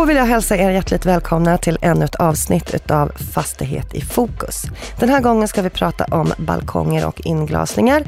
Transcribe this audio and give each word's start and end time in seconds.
Då 0.00 0.06
vill 0.06 0.16
jag 0.16 0.26
hälsa 0.26 0.56
er 0.56 0.70
hjärtligt 0.70 1.06
välkomna 1.06 1.58
till 1.58 1.78
ännu 1.82 2.04
ett 2.04 2.14
avsnitt 2.14 2.90
av 2.90 3.12
Fastighet 3.32 3.94
i 3.94 4.00
fokus. 4.00 4.62
Den 4.98 5.08
här 5.08 5.20
gången 5.20 5.48
ska 5.48 5.62
vi 5.62 5.70
prata 5.70 6.04
om 6.04 6.32
balkonger 6.38 7.06
och 7.06 7.20
inglasningar 7.24 8.02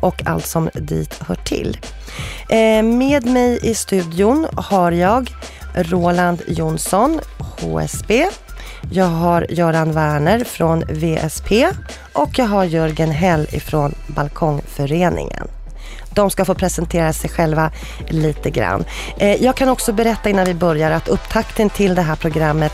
och 0.00 0.22
allt 0.26 0.46
som 0.46 0.70
dit 0.74 1.22
hör 1.26 1.34
till. 1.34 1.78
Eh, 2.48 2.82
med 2.82 3.24
mig 3.24 3.58
i 3.62 3.74
studion 3.74 4.46
har 4.56 4.92
jag 4.92 5.30
Roland 5.74 6.42
Jonsson, 6.46 7.20
HSB. 7.38 8.28
Jag 8.92 9.06
har 9.06 9.46
Göran 9.50 9.92
Werner 9.92 10.44
från 10.44 10.80
VSP 10.80 11.68
och 12.12 12.38
jag 12.38 12.46
har 12.46 12.64
Jörgen 12.64 13.10
Hell 13.10 13.46
ifrån 13.52 13.94
Balkongföreningen. 14.06 15.48
De 16.16 16.30
ska 16.30 16.44
få 16.44 16.54
presentera 16.54 17.12
sig 17.12 17.30
själva 17.30 17.70
lite 18.08 18.50
grann. 18.50 18.84
Eh, 19.18 19.42
jag 19.44 19.56
kan 19.56 19.68
också 19.68 19.92
berätta 19.92 20.30
innan 20.30 20.44
vi 20.44 20.54
börjar 20.54 20.90
att 20.90 21.08
upptakten 21.08 21.70
till 21.70 21.94
det 21.94 22.02
här 22.02 22.16
programmet 22.16 22.72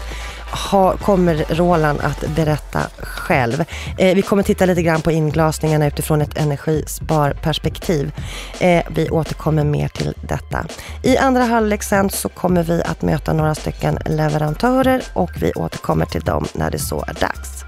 ha, 0.70 0.96
kommer 0.96 1.44
Roland 1.48 2.00
att 2.00 2.28
berätta 2.36 2.80
själv. 2.98 3.64
Eh, 3.98 4.14
vi 4.14 4.22
kommer 4.22 4.42
titta 4.42 4.66
lite 4.66 4.82
grann 4.82 5.02
på 5.02 5.10
inglasningarna 5.10 5.86
utifrån 5.86 6.22
ett 6.22 6.38
energisparperspektiv. 6.38 8.12
Eh, 8.60 8.82
vi 8.88 9.10
återkommer 9.10 9.64
mer 9.64 9.88
till 9.88 10.14
detta. 10.28 10.66
I 11.02 11.16
andra 11.16 11.44
halvlek 11.44 11.82
sen 11.82 12.10
så 12.10 12.28
kommer 12.28 12.62
vi 12.62 12.82
att 12.82 13.02
möta 13.02 13.32
några 13.32 13.54
stycken 13.54 13.98
leverantörer 14.06 15.02
och 15.12 15.30
vi 15.40 15.52
återkommer 15.52 16.06
till 16.06 16.22
dem 16.22 16.46
när 16.52 16.70
det 16.70 16.78
så 16.78 17.04
är 17.08 17.14
dags. 17.20 17.64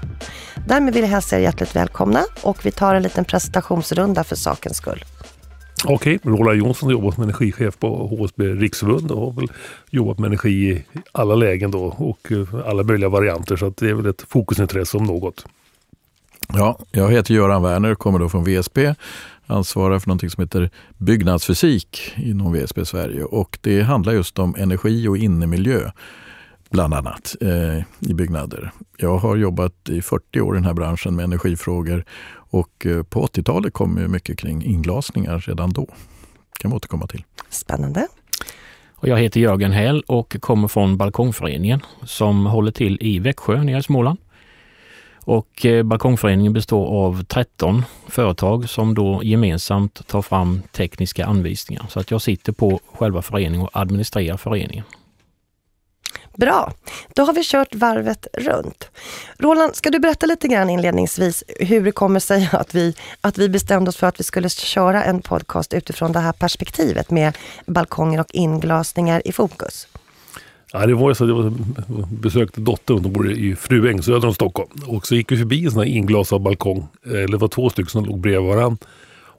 Därmed 0.67 0.93
vill 0.93 1.03
jag 1.03 1.09
hälsa 1.09 1.35
er 1.35 1.39
hjärtligt 1.39 1.75
välkomna 1.75 2.23
och 2.41 2.65
vi 2.65 2.71
tar 2.71 2.95
en 2.95 3.03
liten 3.03 3.25
presentationsrunda 3.25 4.23
för 4.23 4.35
sakens 4.35 4.77
skull. 4.77 5.05
Okej. 5.87 6.19
Roland 6.23 6.57
Jonsson 6.57 6.89
jobbar 6.89 7.11
som 7.11 7.23
energichef 7.23 7.79
på 7.79 8.07
HSB 8.07 8.43
Riksförbund 8.43 9.11
och 9.11 9.19
har 9.21 9.31
väl 9.31 9.51
jobbat 9.89 10.19
med 10.19 10.27
energi 10.27 10.71
i 10.71 10.83
alla 11.11 11.35
lägen 11.35 11.71
då 11.71 11.83
och 11.83 12.31
eh, 12.31 12.67
alla 12.69 12.83
möjliga 12.83 13.09
varianter 13.09 13.55
så 13.55 13.65
att 13.65 13.77
det 13.77 13.89
är 13.89 13.93
väl 13.93 14.05
ett 14.05 14.25
fokusintresse 14.29 14.97
om 14.97 15.03
något. 15.03 15.45
Ja, 16.53 16.79
jag 16.91 17.11
heter 17.11 17.33
Göran 17.33 17.63
Werner, 17.63 17.95
kommer 17.95 18.19
då 18.19 18.29
från 18.29 18.43
VSP, 18.43 18.77
ansvarar 19.47 19.99
för 19.99 20.09
något 20.09 20.31
som 20.31 20.43
heter 20.43 20.69
byggnadsfysik 20.97 22.13
inom 22.15 22.53
VSP 22.53 22.85
Sverige 22.85 23.23
och 23.23 23.57
det 23.61 23.81
handlar 23.81 24.13
just 24.13 24.39
om 24.39 24.55
energi 24.57 25.07
och 25.07 25.17
innemiljö 25.17 25.91
bland 26.75 26.93
annat 26.93 27.35
eh, 27.41 28.09
i 28.09 28.13
byggnader. 28.13 28.71
Jag 28.97 29.17
har 29.17 29.35
jobbat 29.35 29.89
i 29.89 30.01
40 30.01 30.41
år 30.41 30.55
i 30.55 30.57
den 30.57 30.65
här 30.65 30.73
branschen 30.73 31.15
med 31.15 31.23
energifrågor 31.23 32.05
och 32.33 32.85
eh, 32.85 33.03
på 33.03 33.25
80-talet 33.25 33.73
kom 33.73 33.97
ju 33.97 34.07
mycket 34.07 34.37
kring 34.37 34.63
inglasningar 34.63 35.39
redan 35.39 35.73
då. 35.73 35.87
Kan 36.59 36.71
vi 36.71 36.77
återkomma 36.77 37.07
till. 37.07 37.23
Spännande. 37.49 38.07
Och 38.95 39.07
jag 39.07 39.17
heter 39.17 39.39
Jörgen 39.39 39.71
Häll 39.71 40.03
och 40.07 40.35
kommer 40.39 40.67
från 40.67 40.97
Balkongföreningen 40.97 41.81
som 42.03 42.45
håller 42.45 42.71
till 42.71 42.97
i 43.01 43.19
Växjö 43.19 43.63
nere 43.63 43.79
i 43.79 43.83
Småland. 43.83 44.19
Och 45.25 45.65
eh, 45.65 45.83
Balkongföreningen 45.83 46.53
består 46.53 46.87
av 46.87 47.23
13 47.23 47.83
företag 48.07 48.69
som 48.69 48.93
då 48.93 49.23
gemensamt 49.23 50.07
tar 50.07 50.21
fram 50.21 50.61
tekniska 50.71 51.25
anvisningar. 51.25 51.85
Så 51.89 51.99
att 51.99 52.11
jag 52.11 52.21
sitter 52.21 52.51
på 52.51 52.79
själva 52.93 53.21
föreningen 53.21 53.61
och 53.61 53.69
administrerar 53.73 54.37
föreningen. 54.37 54.83
Bra, 56.35 56.73
då 57.13 57.23
har 57.23 57.33
vi 57.33 57.41
kört 57.43 57.75
varvet 57.75 58.27
runt. 58.33 58.89
Roland, 59.37 59.75
ska 59.75 59.89
du 59.89 59.99
berätta 59.99 60.25
lite 60.25 60.47
grann 60.47 60.69
inledningsvis 60.69 61.43
hur 61.59 61.83
det 61.85 61.91
kommer 61.91 62.19
sig 62.19 62.49
att 62.53 62.75
vi, 62.75 62.95
att 63.21 63.37
vi 63.37 63.49
bestämde 63.49 63.89
oss 63.89 63.97
för 63.97 64.07
att 64.07 64.19
vi 64.19 64.23
skulle 64.23 64.49
köra 64.49 65.03
en 65.03 65.21
podcast 65.21 65.73
utifrån 65.73 66.11
det 66.11 66.19
här 66.19 66.31
perspektivet 66.31 67.11
med 67.11 67.37
balkonger 67.65 68.19
och 68.19 68.31
inglasningar 68.33 69.21
i 69.25 69.31
fokus? 69.31 69.87
Ja, 70.73 70.85
det 70.85 70.93
var 70.93 71.09
ju 71.09 71.15
så 71.15 71.23
att 71.23 71.29
jag 71.29 71.53
besökte 72.07 72.61
dottern, 72.61 72.99
hon 73.03 73.13
bor 73.13 73.31
i 73.31 73.55
Fruäng 73.55 74.03
söder 74.03 74.27
om 74.27 74.33
Stockholm. 74.33 74.69
Och 74.87 75.07
så 75.07 75.15
gick 75.15 75.31
vi 75.31 75.37
förbi 75.37 75.65
en 75.65 75.71
sån 75.71 75.79
här 75.79 75.87
inglasad 75.87 76.41
balkong, 76.41 76.87
eller 77.05 77.27
det 77.27 77.37
var 77.37 77.47
två 77.47 77.69
stycken 77.69 77.89
som 77.89 78.05
låg 78.05 78.19
bredvid 78.19 78.49
varandra. 78.49 78.77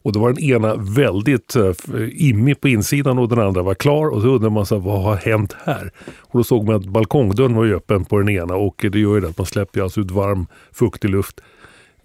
Och 0.06 0.12
då 0.12 0.20
var 0.20 0.32
den 0.32 0.44
ena 0.44 0.76
väldigt 0.76 1.56
uh, 1.56 1.72
immig 2.12 2.60
på 2.60 2.68
insidan 2.68 3.18
och 3.18 3.28
den 3.28 3.38
andra 3.38 3.62
var 3.62 3.74
klar. 3.74 4.08
Och 4.08 4.22
så 4.22 4.28
undrar 4.28 4.50
man 4.50 4.66
så 4.66 4.78
vad 4.78 5.02
har 5.02 5.16
hänt 5.16 5.56
här? 5.64 5.90
Och 6.18 6.38
då 6.38 6.44
såg 6.44 6.66
man 6.66 6.74
att 6.74 6.86
balkongdörren 6.86 7.54
var 7.54 7.66
öppen 7.66 8.04
på 8.04 8.18
den 8.18 8.28
ena 8.28 8.54
och 8.54 8.86
det 8.92 8.98
gör 8.98 9.14
ju 9.14 9.20
det 9.20 9.28
att 9.28 9.38
man 9.38 9.46
släpper 9.46 9.80
alltså 9.80 10.00
ut 10.00 10.10
varm 10.10 10.46
fuktig 10.72 11.10
luft 11.10 11.40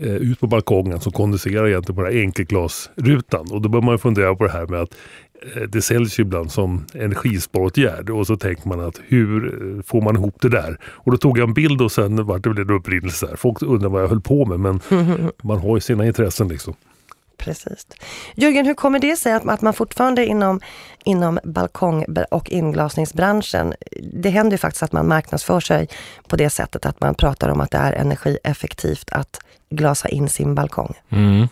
uh, 0.04 0.16
ut 0.16 0.40
på 0.40 0.48
balkongen 0.48 1.00
som 1.00 1.12
kondenserar 1.12 1.68
egentligen 1.68 1.96
på 1.96 2.02
den 2.04 2.14
här 2.14 2.22
enkelglasrutan. 2.22 3.52
Och 3.52 3.62
då 3.62 3.70
bör 3.70 3.82
man 3.82 4.00
fundera 4.00 4.36
på 4.36 4.44
det 4.44 4.52
här 4.52 4.68
med 4.68 4.82
att 4.82 4.96
uh, 5.58 5.64
det 5.64 5.82
säljs 5.82 6.20
ju 6.20 6.22
ibland 6.22 6.52
som 6.52 6.86
energisparåtgärd 6.94 8.10
och 8.10 8.28
så 8.28 8.36
tänker 8.36 8.70
man 8.70 8.80
att 8.80 9.02
hur 9.08 9.82
får 9.86 10.02
man 10.02 10.16
ihop 10.16 10.36
det 10.42 10.50
där? 10.50 10.78
Och 10.86 11.12
då 11.12 11.18
tog 11.18 11.38
jag 11.38 11.48
en 11.48 11.54
bild 11.54 11.82
och 11.82 11.92
sen 11.92 12.26
vart 12.26 12.44
det 12.44 12.50
en 12.50 12.70
upprinnelse 12.70 13.28
där. 13.28 13.36
Folk 13.36 13.62
undrar 13.62 13.90
vad 13.90 14.04
jag 14.04 14.08
höll 14.08 14.22
på 14.22 14.46
med 14.46 14.60
men 14.60 14.80
man 15.44 15.60
har 15.60 15.78
ju 15.78 15.82
sina 15.82 16.06
intressen 16.06 16.48
liksom. 16.48 16.74
Precis. 17.42 17.88
Jörgen, 18.36 18.66
hur 18.66 18.74
kommer 18.74 19.00
det 19.00 19.16
sig 19.16 19.34
att, 19.34 19.50
att 19.50 19.62
man 19.62 19.74
fortfarande 19.74 20.26
inom, 20.26 20.60
inom 21.04 21.40
balkong 21.44 22.06
och 22.32 22.50
inglasningsbranschen, 22.50 23.74
det 24.14 24.30
händer 24.30 24.52
ju 24.52 24.58
faktiskt 24.58 24.84
att 24.84 24.92
man 24.92 25.08
marknadsför 25.08 25.60
sig 25.60 25.88
på 26.28 26.36
det 26.36 26.50
sättet 26.50 26.86
att 26.86 27.02
man 27.02 27.16
pratar 27.16 27.50
om 27.50 27.62
att 27.62 27.72
det 27.72 27.78
är 27.78 27.94
energieffektivt 27.94 29.10
att 29.12 29.40
glasa 29.70 30.10
in 30.10 30.30
sin 30.30 30.56
balkong. 30.56 30.94
Mm. 31.10 31.48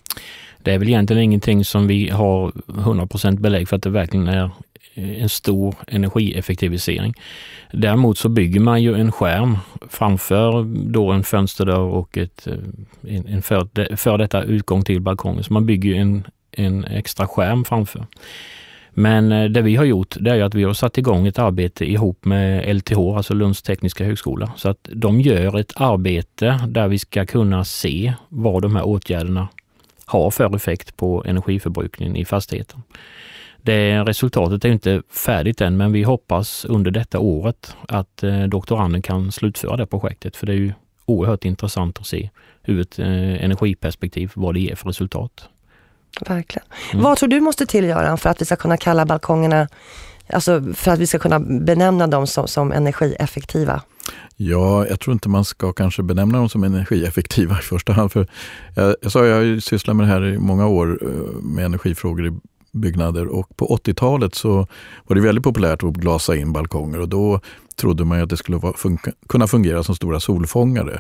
Det 0.63 0.73
är 0.73 0.79
väl 0.79 0.88
egentligen 0.88 1.23
ingenting 1.23 1.66
som 1.66 1.88
vi 1.88 2.09
har 2.09 2.51
100% 2.51 3.39
belägg 3.39 3.69
för 3.69 3.75
att 3.75 3.83
det 3.83 3.89
verkligen 3.89 4.28
är 4.28 4.51
en 4.94 5.29
stor 5.29 5.75
energieffektivisering. 5.88 7.13
Däremot 7.72 8.17
så 8.17 8.29
bygger 8.29 8.59
man 8.59 8.84
ju 8.84 8.95
en 8.95 9.12
skärm 9.12 9.57
framför 9.90 10.63
då 10.91 11.12
en 11.12 11.23
fönsterdörr 11.23 11.79
och 11.79 12.17
ett, 12.17 12.47
eh, 12.47 13.34
en 13.34 13.41
för, 13.41 13.95
för 13.95 14.17
detta 14.17 14.44
utgång 14.44 14.84
till 14.84 15.01
balkongen. 15.01 15.44
Så 15.44 15.53
man 15.53 15.66
bygger 15.66 15.95
en, 15.95 16.28
en 16.51 16.85
extra 16.85 17.28
skärm 17.28 17.66
framför. 17.66 18.06
Men 18.90 19.31
eh, 19.31 19.50
det 19.50 19.62
vi 19.62 19.75
har 19.75 19.85
gjort 19.85 20.16
det 20.19 20.31
är 20.31 20.44
att 20.44 20.56
vi 20.56 20.63
har 20.63 20.73
satt 20.73 20.97
igång 20.97 21.28
ett 21.28 21.40
arbete 21.40 21.85
ihop 21.85 22.25
med 22.25 22.75
LTH, 22.75 23.00
alltså 23.00 23.34
Lunds 23.34 23.61
tekniska 23.61 24.06
högskola. 24.06 24.51
Så 24.56 24.69
att 24.69 24.90
de 24.94 25.22
gör 25.22 25.59
ett 25.59 25.73
arbete 25.75 26.59
där 26.67 26.88
vi 26.88 27.00
ska 27.00 27.25
kunna 27.25 27.66
se 27.66 28.13
vad 28.29 28.61
de 28.61 28.75
här 28.75 28.88
åtgärderna 28.88 29.47
har 30.06 30.31
för 30.31 30.56
effekt 30.56 30.97
på 30.97 31.23
energiförbrukningen 31.28 32.16
i 32.16 32.25
fastigheten. 32.25 32.81
Det, 33.62 34.03
resultatet 34.03 34.66
är 34.66 34.70
inte 34.70 35.02
färdigt 35.09 35.62
än, 35.62 35.78
men 35.78 35.92
vi 35.92 36.03
hoppas 36.03 36.66
under 36.66 36.92
detta 36.92 37.20
året 37.20 37.75
att 37.88 38.24
eh, 38.24 38.44
doktoranden 38.44 39.02
kan 39.02 39.31
slutföra 39.31 39.78
det 39.78 39.86
projektet. 39.86 40.36
För 40.36 40.46
det 40.46 40.53
är 40.53 40.58
ju 40.58 40.74
oerhört 41.06 41.46
intressant 41.46 42.00
att 42.00 42.08
se 42.08 42.30
ur 42.66 42.81
ett 42.81 43.00
eh, 43.00 43.44
energiperspektiv 43.44 44.31
vad 44.36 44.53
det 44.53 44.59
ger 44.59 44.75
för 44.75 44.88
resultat. 44.88 45.50
Verkligen. 46.28 46.68
Mm. 46.92 47.03
Vad 47.03 47.18
tror 47.18 47.30
du 47.30 47.40
måste 47.40 47.66
till 47.66 47.86
Göran 47.86 48.18
för 48.18 48.30
att 48.30 48.42
vi 48.42 48.46
ska 48.46 48.56
kunna 48.56 48.78
kalla 48.78 49.06
balkongerna, 49.06 49.68
alltså 50.30 50.64
för 50.74 50.91
att 50.91 51.00
vi 51.00 51.08
ska 51.08 51.20
kunna 51.20 51.40
benämna 51.40 52.08
dem 52.08 52.28
som, 52.28 52.47
som 52.47 52.72
energieffektiva? 52.72 53.81
Ja, 54.36 54.88
jag 54.88 55.00
tror 55.00 55.14
inte 55.14 55.30
man 55.30 55.46
ska 55.46 55.74
kanske 55.74 56.03
benämna 56.03 56.38
dem 56.38 56.50
som 56.50 56.64
energieffektiva 56.64 57.59
i 57.59 57.62
första 57.62 57.94
hand. 57.94 58.12
För 58.12 58.28
jag, 58.76 58.96
jag 59.02 59.12
sa, 59.12 59.26
jag 59.26 59.36
har 59.36 59.59
sysslat 59.59 59.96
med 59.96 60.08
det 60.08 60.14
här 60.14 60.26
i 60.26 60.38
många 60.38 60.67
år 60.67 61.00
eh, 61.02 61.41
med 61.41 61.66
energifrågor 61.66 62.28
i 62.28 62.32
byggnader 62.71 63.27
och 63.27 63.57
på 63.57 63.77
80-talet 63.77 64.35
så 64.35 64.67
var 65.07 65.16
det 65.16 65.21
väldigt 65.21 65.43
populärt 65.43 65.83
att 65.83 65.93
glasa 65.93 66.35
in 66.35 66.53
balkonger 66.53 66.99
och 66.99 67.09
då 67.09 67.39
trodde 67.75 68.05
man 68.05 68.21
att 68.21 68.29
det 68.29 68.37
skulle 68.37 68.73
funka, 68.75 69.11
kunna 69.27 69.47
fungera 69.47 69.83
som 69.83 69.95
stora 69.95 70.19
solfångare. 70.19 70.99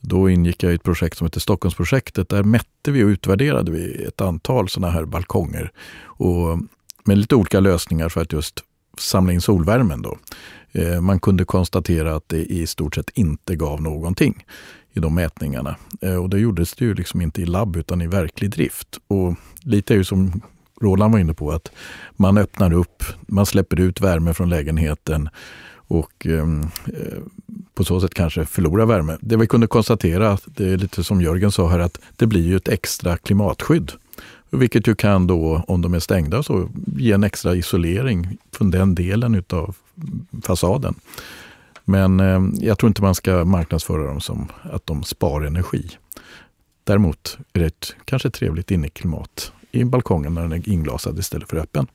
Då 0.00 0.30
ingick 0.30 0.62
jag 0.62 0.72
i 0.72 0.74
ett 0.74 0.82
projekt 0.82 1.18
som 1.18 1.24
heter 1.26 1.40
Stockholmsprojektet. 1.40 2.28
Där 2.28 2.42
mätte 2.42 2.90
vi 2.90 3.04
och 3.04 3.08
utvärderade 3.08 3.72
vi 3.72 4.04
ett 4.04 4.20
antal 4.20 4.68
sådana 4.68 4.92
här 4.92 5.04
balkonger 5.04 5.72
och 6.02 6.58
med 7.04 7.18
lite 7.18 7.34
olika 7.34 7.60
lösningar 7.60 8.08
för 8.08 8.20
att 8.20 8.32
just 8.32 8.60
samla 8.98 9.32
in 9.32 9.40
solvärmen. 9.40 10.02
Då. 10.02 10.18
Eh, 10.72 11.00
man 11.00 11.20
kunde 11.20 11.44
konstatera 11.44 12.16
att 12.16 12.28
det 12.28 12.44
i 12.44 12.66
stort 12.66 12.94
sett 12.94 13.10
inte 13.14 13.56
gav 13.56 13.82
någonting 13.82 14.44
i 14.92 15.00
de 15.00 15.14
mätningarna. 15.14 15.76
Eh, 16.00 16.16
och 16.16 16.30
det 16.30 16.38
gjordes 16.38 16.74
det 16.74 16.84
ju 16.84 16.94
liksom 16.94 17.20
inte 17.20 17.42
i 17.42 17.46
labb 17.46 17.76
utan 17.76 18.02
i 18.02 18.06
verklig 18.06 18.50
drift. 18.50 18.98
Och 19.06 19.34
lite 19.62 19.94
är 19.94 19.98
ju 19.98 20.04
som 20.04 20.40
Roland 20.84 21.12
var 21.12 21.20
inne 21.20 21.34
på, 21.34 21.52
att 21.52 21.70
man 22.16 22.38
öppnar 22.38 22.72
upp, 22.72 23.02
man 23.26 23.46
släpper 23.46 23.80
ut 23.80 24.00
värme 24.00 24.34
från 24.34 24.50
lägenheten 24.50 25.28
och 25.86 26.26
ehm, 26.26 26.62
eh, 26.86 27.18
på 27.74 27.84
så 27.84 28.00
sätt 28.00 28.14
kanske 28.14 28.44
förlorar 28.44 28.86
värme. 28.86 29.16
Det 29.20 29.36
vi 29.36 29.46
kunde 29.46 29.66
konstatera, 29.66 30.38
det 30.46 30.72
är 30.72 30.76
lite 30.76 31.04
som 31.04 31.20
Jörgen 31.20 31.52
sa 31.52 31.68
här, 31.68 31.78
att 31.78 32.00
det 32.16 32.26
blir 32.26 32.46
ju 32.46 32.56
ett 32.56 32.68
extra 32.68 33.16
klimatskydd. 33.16 33.92
Vilket 34.50 34.86
ju 34.86 34.94
kan 34.94 35.26
då, 35.26 35.64
om 35.68 35.82
de 35.82 35.94
är 35.94 35.98
stängda, 35.98 36.42
så 36.42 36.68
ge 36.96 37.12
en 37.12 37.24
extra 37.24 37.54
isolering 37.54 38.36
från 38.52 38.70
den 38.70 38.94
delen 38.94 39.34
utav 39.34 39.76
fasaden. 40.42 40.94
Men 41.84 42.20
eh, 42.20 42.42
jag 42.66 42.78
tror 42.78 42.88
inte 42.88 43.02
man 43.02 43.14
ska 43.14 43.44
marknadsföra 43.44 44.06
dem 44.06 44.20
som 44.20 44.48
att 44.62 44.86
de 44.86 45.02
spar 45.02 45.42
energi. 45.42 45.90
Däremot 46.84 47.38
är 47.52 47.60
det 47.60 47.66
ett 47.66 47.94
kanske 48.04 48.30
trevligt 48.30 48.70
inneklimat 48.70 49.52
i 49.74 49.84
balkongen 49.84 50.34
när 50.34 50.42
den 50.42 50.52
är 50.52 50.68
inglasad 50.68 51.18
istället 51.18 51.50
för 51.50 51.56
öppen. 51.56 51.86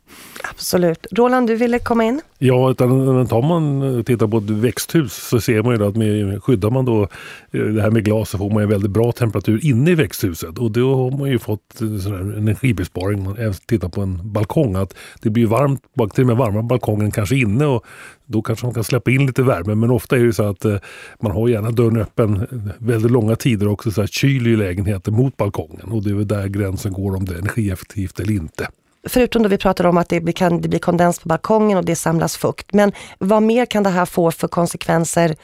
Absolut. 0.44 1.08
Roland, 1.12 1.48
du 1.48 1.56
ville 1.56 1.80
komma 1.80 2.04
in? 2.04 2.22
Ja, 2.38 2.72
utan 2.72 3.28
tar 3.28 3.42
man 3.42 4.04
tittar 4.04 4.28
på 4.28 4.38
ett 4.38 4.50
växthus 4.50 5.14
så 5.14 5.42
ser 5.42 5.64
man 5.64 5.76
ju 5.76 5.88
att 5.88 5.96
med, 5.96 6.44
skyddar 6.44 6.70
man 6.70 6.86
då 6.86 7.04
eh, 7.52 7.62
det 7.62 7.82
här 7.82 7.92
med 7.92 8.06
glas 8.06 8.30
så 8.30 8.38
får 8.38 8.50
man 8.50 8.64
en 8.64 8.70
väldigt 8.70 8.92
bra 8.92 9.12
temperatur 9.12 9.66
inne 9.66 9.92
i 9.92 9.96
växthuset 9.96 10.58
och 10.58 10.72
då 10.72 10.96
har 10.96 11.12
man 11.12 11.30
ju 11.30 11.40
fått 11.40 11.74
sån 11.78 12.14
här 12.14 12.38
energibesparing. 12.38 13.24
Man 13.24 13.54
tittar 13.66 13.90
på 13.90 14.02
en 14.02 14.32
balkong 14.34 14.76
att 14.76 14.96
det 15.22 15.30
blir 15.30 15.46
varmt, 15.46 15.82
till 16.14 16.24
och 16.24 16.28
med 16.28 16.38
varmare 16.38 16.64
balkongen 16.64 17.12
kanske 17.12 17.36
inne 17.36 17.66
och 17.66 17.86
då 18.30 18.42
kanske 18.42 18.66
man 18.66 18.74
kan 18.74 18.84
släppa 18.84 19.12
in 19.12 19.26
lite 19.26 19.44
värme 19.44 19.76
men 19.76 19.92
ofta 19.92 20.18
är 20.18 20.24
det 20.24 20.34
så 20.34 20.44
att 20.44 20.66
eh, 20.66 20.76
man 21.22 21.32
har 21.32 21.48
gärna 21.48 21.72
dörren 21.72 21.98
öppen 21.98 22.48
väldigt 22.78 23.12
långa 23.12 23.36
tider 23.36 23.68
också 23.68 23.92
så 23.92 24.02
att 24.02 24.14
kyl 24.14 24.48
i 24.48 24.56
lägenheten 24.56 25.14
mot 25.14 25.38
balkongen 25.38 25.92
och 25.92 26.04
det 26.04 26.10
är 26.10 26.14
väl 26.14 26.28
där 26.28 26.48
gränsen 26.48 26.94
går 26.94 27.16
om 27.16 27.26
det 27.26 27.34
är 27.34 27.40
energieffektivt 27.40 28.20
eller 28.20 28.34
inte. 28.34 28.68
Förutom 29.08 29.44
då 29.44 29.50
vi 29.50 29.58
pratar 29.58 29.86
om 29.86 29.98
att 29.98 30.10
det 30.10 30.22
blir, 30.22 30.34
kan, 30.34 30.62
det 30.62 30.68
blir 30.68 30.80
kondens 30.80 31.20
på 31.20 31.28
balkongen 31.28 31.78
och 31.78 31.86
det 31.86 31.96
samlas 31.96 32.38
fukt. 32.38 32.74
Men 32.74 32.92
vad 33.20 33.44
mer 33.44 33.66
kan 33.66 33.84
det 33.84 33.90
här 33.90 34.06
få 34.06 34.32
för 34.32 34.48
konsekvenser 34.48 35.36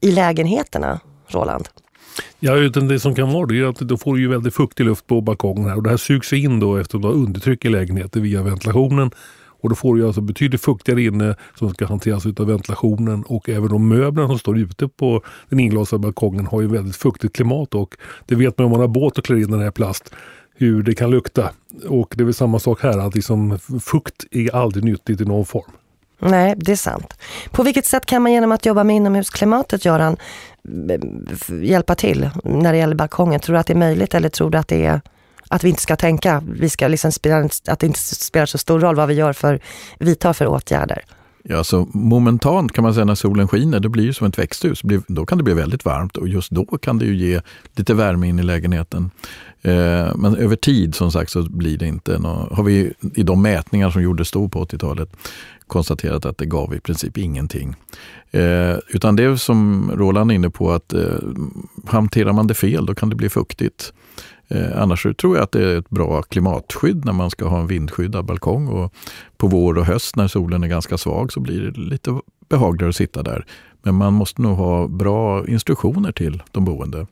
i 0.00 0.10
lägenheterna, 0.10 1.00
Roland? 1.28 1.68
Ja, 2.40 2.56
utan 2.56 2.88
det 2.88 3.00
som 3.00 3.14
kan 3.14 3.32
vara 3.32 3.46
det 3.46 3.58
är 3.58 3.64
att 3.64 3.76
då 3.76 3.96
får 3.96 4.14
du 4.14 4.20
ju 4.20 4.28
väldigt 4.28 4.54
fuktig 4.54 4.84
luft 4.84 5.06
på 5.06 5.20
balkongen 5.20 5.68
här 5.68 5.76
och 5.76 5.82
det 5.82 5.90
här 5.90 5.96
sugs 5.96 6.32
in 6.32 6.60
då 6.60 6.76
efter 6.76 6.98
att 6.98 7.02
du 7.02 7.08
har 7.08 7.14
undertryck 7.14 7.64
i 7.64 7.68
lägenheten 7.68 8.22
via 8.22 8.42
ventilationen 8.42 9.10
och 9.66 9.70
då 9.70 9.76
får 9.76 9.96
du 9.96 10.06
alltså 10.06 10.20
betydligt 10.20 10.60
fuktigare 10.60 11.02
inne 11.02 11.36
som 11.58 11.70
ska 11.70 11.86
hanteras 11.86 12.26
av 12.26 12.46
ventilationen 12.46 13.22
och 13.22 13.48
även 13.48 13.68
de 13.68 13.88
möblerna 13.88 14.28
som 14.28 14.38
står 14.38 14.58
ute 14.58 14.88
på 14.88 15.22
den 15.48 15.60
inglasade 15.60 16.00
balkongen 16.00 16.46
har 16.46 16.60
ju 16.60 16.66
väldigt 16.66 16.96
fuktigt 16.96 17.36
klimat 17.36 17.74
och 17.74 17.94
det 18.26 18.34
vet 18.34 18.58
man 18.58 18.64
om 18.64 18.70
man 18.70 18.80
har 18.80 18.88
båt 18.88 19.18
och 19.18 19.24
klär 19.24 19.36
in 19.36 19.50
den 19.50 19.60
här 19.60 19.70
plast 19.70 20.14
hur 20.54 20.82
det 20.82 20.94
kan 20.94 21.10
lukta. 21.10 21.50
Och 21.88 22.14
det 22.16 22.22
är 22.22 22.24
väl 22.24 22.34
samma 22.34 22.58
sak 22.58 22.82
här, 22.82 22.98
att 22.98 23.14
liksom 23.14 23.58
fukt 23.84 24.24
är 24.30 24.54
aldrig 24.54 24.84
nyttigt 24.84 25.20
i 25.20 25.24
någon 25.24 25.46
form. 25.46 25.70
Nej, 26.18 26.54
det 26.56 26.72
är 26.72 26.76
sant. 26.76 27.14
På 27.50 27.62
vilket 27.62 27.86
sätt 27.86 28.06
kan 28.06 28.22
man 28.22 28.32
genom 28.32 28.52
att 28.52 28.66
jobba 28.66 28.84
med 28.84 28.96
inomhusklimatet, 28.96 29.84
Göran, 29.84 30.16
eh, 30.90 31.00
hjälpa 31.62 31.94
till 31.94 32.30
när 32.44 32.72
det 32.72 32.78
gäller 32.78 32.94
balkongen? 32.94 33.40
Tror 33.40 33.54
du 33.54 33.60
att 33.60 33.66
det 33.66 33.72
är 33.72 33.78
möjligt 33.78 34.14
eller 34.14 34.28
tror 34.28 34.50
du 34.50 34.58
att 34.58 34.68
det 34.68 34.86
är 34.86 35.00
att 35.48 35.64
vi 35.64 35.68
inte 35.68 35.82
ska 35.82 35.96
tänka, 35.96 36.42
vi 36.48 36.68
ska 36.68 36.88
liksom 36.88 37.12
spela, 37.12 37.48
att 37.68 37.80
det 37.80 37.86
inte 37.86 37.98
spelar 37.98 38.46
så 38.46 38.58
stor 38.58 38.80
roll 38.80 38.96
vad 38.96 39.08
vi 39.08 39.14
gör 39.14 39.32
för, 39.32 39.60
vidtar 39.98 40.32
för 40.32 40.46
åtgärder? 40.46 41.04
Ja, 41.48 41.64
så 41.64 41.88
momentant 41.92 42.72
kan 42.72 42.84
man 42.84 42.94
säga 42.94 43.04
när 43.04 43.14
solen 43.14 43.48
skiner, 43.48 43.80
det 43.80 43.88
blir 43.88 44.12
som 44.12 44.26
ett 44.26 44.38
växthus. 44.38 44.82
Då 45.08 45.26
kan 45.26 45.38
det 45.38 45.44
bli 45.44 45.54
väldigt 45.54 45.84
varmt 45.84 46.16
och 46.16 46.28
just 46.28 46.50
då 46.50 46.64
kan 46.64 46.98
det 46.98 47.04
ju 47.04 47.16
ge 47.16 47.40
lite 47.76 47.94
värme 47.94 48.28
in 48.28 48.38
i 48.38 48.42
lägenheten. 48.42 49.10
Eh, 49.62 50.16
men 50.16 50.36
över 50.36 50.56
tid 50.56 50.94
som 50.94 51.12
sagt 51.12 51.30
så 51.30 51.42
blir 51.42 51.78
det 51.78 51.86
inte 51.86 52.18
något, 52.18 52.52
har 52.52 52.64
vi 52.64 52.92
i 53.14 53.22
de 53.22 53.42
mätningar 53.42 53.90
som 53.90 54.02
gjordes 54.02 54.30
då 54.30 54.48
på 54.48 54.64
80-talet 54.64 55.16
konstaterat 55.66 56.26
att 56.26 56.38
det 56.38 56.46
gav 56.46 56.74
i 56.74 56.80
princip 56.80 57.18
ingenting. 57.18 57.74
Eh, 58.30 58.76
utan 58.88 59.16
det 59.16 59.38
som 59.38 59.90
Roland 59.94 60.30
är 60.30 60.34
inne 60.34 60.50
på 60.50 60.72
att 60.72 60.92
eh, 60.92 61.00
hanterar 61.86 62.32
man 62.32 62.46
det 62.46 62.54
fel 62.54 62.86
då 62.86 62.94
kan 62.94 63.08
det 63.08 63.16
bli 63.16 63.28
fuktigt. 63.28 63.92
Eh, 64.48 64.82
annars 64.82 65.06
tror 65.18 65.36
jag 65.36 65.42
att 65.42 65.52
det 65.52 65.64
är 65.64 65.78
ett 65.78 65.90
bra 65.90 66.22
klimatskydd 66.22 67.04
när 67.04 67.12
man 67.12 67.30
ska 67.30 67.48
ha 67.48 67.60
en 67.60 67.66
vindskyddad 67.66 68.24
balkong. 68.24 68.68
Och 68.68 68.94
på 69.36 69.46
vår 69.46 69.78
och 69.78 69.86
höst 69.86 70.16
när 70.16 70.28
solen 70.28 70.64
är 70.64 70.68
ganska 70.68 70.98
svag 70.98 71.32
så 71.32 71.40
blir 71.40 71.60
det 71.60 71.80
lite 71.80 72.20
behagligare 72.48 72.88
att 72.88 72.96
sitta 72.96 73.22
där. 73.22 73.46
Men 73.82 73.94
man 73.94 74.12
måste 74.12 74.42
nog 74.42 74.56
ha 74.56 74.88
bra 74.88 75.46
instruktioner 75.46 76.12
till 76.12 76.42
de 76.52 76.64
boende. 76.64 77.06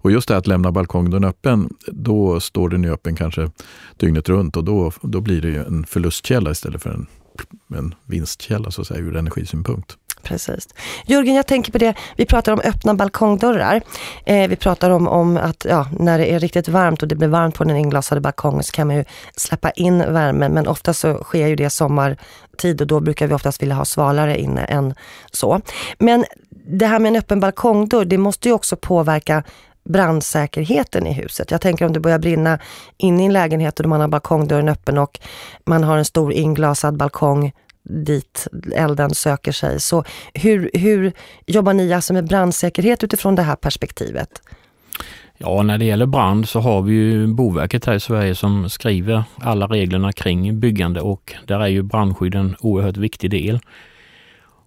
Och 0.00 0.10
just 0.10 0.28
det 0.28 0.36
att 0.36 0.46
lämna 0.46 0.72
balkongen 0.72 1.24
öppen, 1.24 1.74
då 1.86 2.40
står 2.40 2.68
den 2.68 2.84
öppen 2.84 3.16
kanske 3.16 3.50
dygnet 3.96 4.28
runt 4.28 4.56
och 4.56 4.64
då, 4.64 4.92
då 5.02 5.20
blir 5.20 5.42
det 5.42 5.56
en 5.56 5.84
förlustkälla 5.84 6.50
istället 6.50 6.82
för 6.82 6.90
en, 6.90 7.06
en 7.74 7.94
vinstkälla 8.04 8.70
så 8.70 8.80
att 8.80 8.86
säga, 8.86 9.00
ur 9.00 9.16
energisynpunkt. 9.16 9.96
Precis. 10.22 10.68
Jörgen, 11.06 11.34
jag 11.34 11.46
tänker 11.46 11.72
på 11.72 11.78
det, 11.78 11.94
vi 12.16 12.26
pratar 12.26 12.52
om 12.52 12.60
öppna 12.64 12.94
balkongdörrar. 12.94 13.82
Eh, 14.24 14.48
vi 14.48 14.56
pratar 14.56 14.90
om, 14.90 15.08
om 15.08 15.36
att 15.36 15.66
ja, 15.68 15.86
när 15.98 16.18
det 16.18 16.32
är 16.32 16.38
riktigt 16.38 16.68
varmt 16.68 17.02
och 17.02 17.08
det 17.08 17.14
blir 17.14 17.28
varmt 17.28 17.54
på 17.54 17.64
den 17.64 17.76
inglasade 17.76 18.20
balkongen 18.20 18.62
så 18.62 18.72
kan 18.72 18.86
man 18.86 18.96
ju 18.96 19.04
släppa 19.36 19.70
in 19.70 19.98
värme, 19.98 20.48
men 20.48 20.66
ofta 20.66 20.94
så 20.94 21.14
sker 21.24 21.46
ju 21.46 21.56
det 21.56 21.70
sommartid 21.70 22.80
och 22.80 22.86
då 22.86 23.00
brukar 23.00 23.26
vi 23.26 23.34
oftast 23.34 23.62
vilja 23.62 23.74
ha 23.74 23.84
svalare 23.84 24.40
inne 24.40 24.64
än 24.64 24.94
så. 25.32 25.60
Men 25.98 26.24
det 26.50 26.86
här 26.86 26.98
med 26.98 27.10
en 27.10 27.16
öppen 27.16 27.40
balkongdörr, 27.40 28.04
det 28.04 28.18
måste 28.18 28.48
ju 28.48 28.54
också 28.54 28.76
påverka 28.76 29.42
brandsäkerheten 29.88 31.06
i 31.06 31.12
huset. 31.12 31.50
Jag 31.50 31.60
tänker 31.60 31.86
om 31.86 31.92
det 31.92 32.00
börjar 32.00 32.18
brinna 32.18 32.58
inne 32.96 33.22
i 33.22 33.26
en 33.26 33.32
lägenhet 33.32 33.80
och 33.80 33.88
man 33.88 34.00
har 34.00 34.08
balkongdörren 34.08 34.68
öppen 34.68 34.98
och 34.98 35.20
man 35.66 35.84
har 35.84 35.98
en 35.98 36.04
stor 36.04 36.32
inglasad 36.32 36.96
balkong 36.96 37.52
dit 37.88 38.46
elden 38.74 39.10
söker 39.14 39.52
sig. 39.52 39.80
Så 39.80 40.04
hur, 40.34 40.70
hur 40.74 41.12
jobbar 41.46 41.72
ni 41.72 41.92
alltså 41.92 42.12
med 42.12 42.28
brandsäkerhet 42.28 43.04
utifrån 43.04 43.34
det 43.34 43.42
här 43.42 43.56
perspektivet? 43.56 44.42
Ja, 45.40 45.62
när 45.62 45.78
det 45.78 45.84
gäller 45.84 46.06
brand 46.06 46.48
så 46.48 46.60
har 46.60 46.82
vi 46.82 46.94
ju 46.94 47.26
Boverket 47.26 47.84
här 47.84 47.94
i 47.94 48.00
Sverige 48.00 48.34
som 48.34 48.70
skriver 48.70 49.22
alla 49.36 49.66
reglerna 49.66 50.12
kring 50.12 50.60
byggande 50.60 51.00
och 51.00 51.34
där 51.46 51.60
är 51.60 51.66
ju 51.66 51.82
brandskydd 51.82 52.34
en 52.34 52.56
oerhört 52.60 52.96
viktig 52.96 53.30
del. 53.30 53.60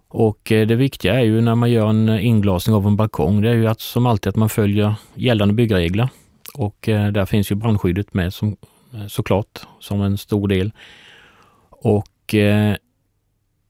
Och 0.08 0.52
eh, 0.52 0.66
det 0.66 0.74
viktiga 0.74 1.14
är 1.14 1.24
ju 1.24 1.40
när 1.40 1.54
man 1.54 1.70
gör 1.70 1.88
en 1.88 2.08
inglasning 2.08 2.76
av 2.76 2.86
en 2.86 2.96
balkong, 2.96 3.42
det 3.42 3.50
är 3.50 3.54
ju 3.54 3.66
att 3.66 3.80
som 3.80 4.06
alltid 4.06 4.30
att 4.30 4.36
man 4.36 4.48
följer 4.48 4.94
gällande 5.14 5.54
byggregler. 5.54 6.08
Och 6.54 6.88
eh, 6.88 7.12
där 7.12 7.26
finns 7.26 7.50
ju 7.50 7.54
brandskyddet 7.54 8.14
med 8.14 8.34
som, 8.34 8.56
eh, 8.94 9.06
såklart 9.06 9.60
som 9.80 10.02
en 10.02 10.18
stor 10.18 10.48
del. 10.48 10.72
Och 11.70 12.34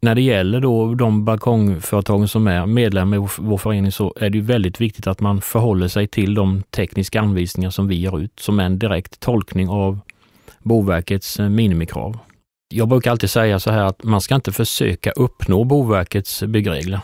när 0.03 0.15
det 0.15 0.23
gäller 0.23 0.61
då 0.61 0.95
de 0.95 1.25
balkongföretagen 1.25 2.29
som 2.29 2.47
är 2.47 2.67
medlemmar 2.67 3.17
i 3.17 3.29
vår 3.39 3.59
förening 3.59 3.93
så 3.93 4.15
är 4.21 4.31
det 4.31 4.41
väldigt 4.41 4.81
viktigt 4.81 5.07
att 5.07 5.21
man 5.21 5.41
förhåller 5.41 5.89
sig 5.89 6.09
till 6.09 6.35
de 6.35 6.63
tekniska 6.63 7.21
anvisningar 7.21 7.71
som 7.71 7.89
vi 7.89 7.95
ger 7.95 8.21
ut 8.21 8.41
som 8.41 8.61
är 8.61 8.65
en 8.65 8.79
direkt 8.79 9.21
tolkning 9.21 9.69
av 9.69 10.01
Boverkets 10.63 11.41
eh, 11.41 11.49
minimikrav. 11.49 12.19
Jag 12.75 12.89
brukar 12.89 13.11
alltid 13.11 13.31
säga 13.31 13.61
så 13.61 13.71
här 13.71 13.85
att 13.85 14.05
man 14.05 14.21
ska 14.21 14.35
inte 14.35 14.53
försöka 14.53 15.11
uppnå 15.11 15.65
Boverkets 15.65 16.43
byggregler. 16.43 17.01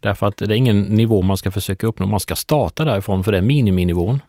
Därför 0.00 0.26
att 0.26 0.36
det 0.36 0.44
är 0.44 0.52
ingen 0.52 0.82
nivå 0.82 1.22
man 1.22 1.36
ska 1.36 1.50
försöka 1.50 1.86
uppnå. 1.86 2.06
Man 2.06 2.20
ska 2.20 2.34
starta 2.34 2.84
därifrån 2.84 3.24
för 3.24 3.32
det 3.32 3.38
är 3.38 3.42
miniminivån. 3.42 4.20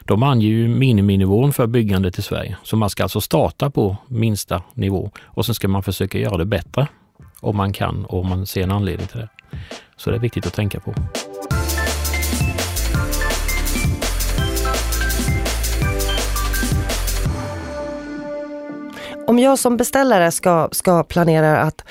De 0.00 0.22
anger 0.22 0.48
ju 0.48 0.68
miniminivån 0.68 1.52
för 1.52 1.66
byggandet 1.66 2.18
i 2.18 2.22
Sverige. 2.22 2.56
Så 2.62 2.76
man 2.76 2.90
ska 2.90 3.02
alltså 3.02 3.20
starta 3.20 3.70
på 3.70 3.96
minsta 4.06 4.62
nivå 4.74 5.10
och 5.24 5.46
sen 5.46 5.54
ska 5.54 5.68
man 5.68 5.82
försöka 5.82 6.18
göra 6.18 6.36
det 6.36 6.44
bättre 6.44 6.86
om 7.40 7.56
man 7.56 7.72
kan 7.72 8.04
och 8.04 8.20
om 8.20 8.28
man 8.28 8.46
ser 8.46 8.62
en 8.62 8.70
anledning 8.70 9.06
till 9.06 9.18
det. 9.18 9.28
Så 9.96 10.10
det 10.10 10.16
är 10.16 10.20
viktigt 10.20 10.46
att 10.46 10.54
tänka 10.54 10.80
på. 10.80 10.94
Om 19.26 19.38
jag 19.38 19.58
som 19.58 19.76
beställare 19.76 20.30
ska, 20.30 20.68
ska 20.72 21.04
planera 21.04 21.58
att, 21.58 21.84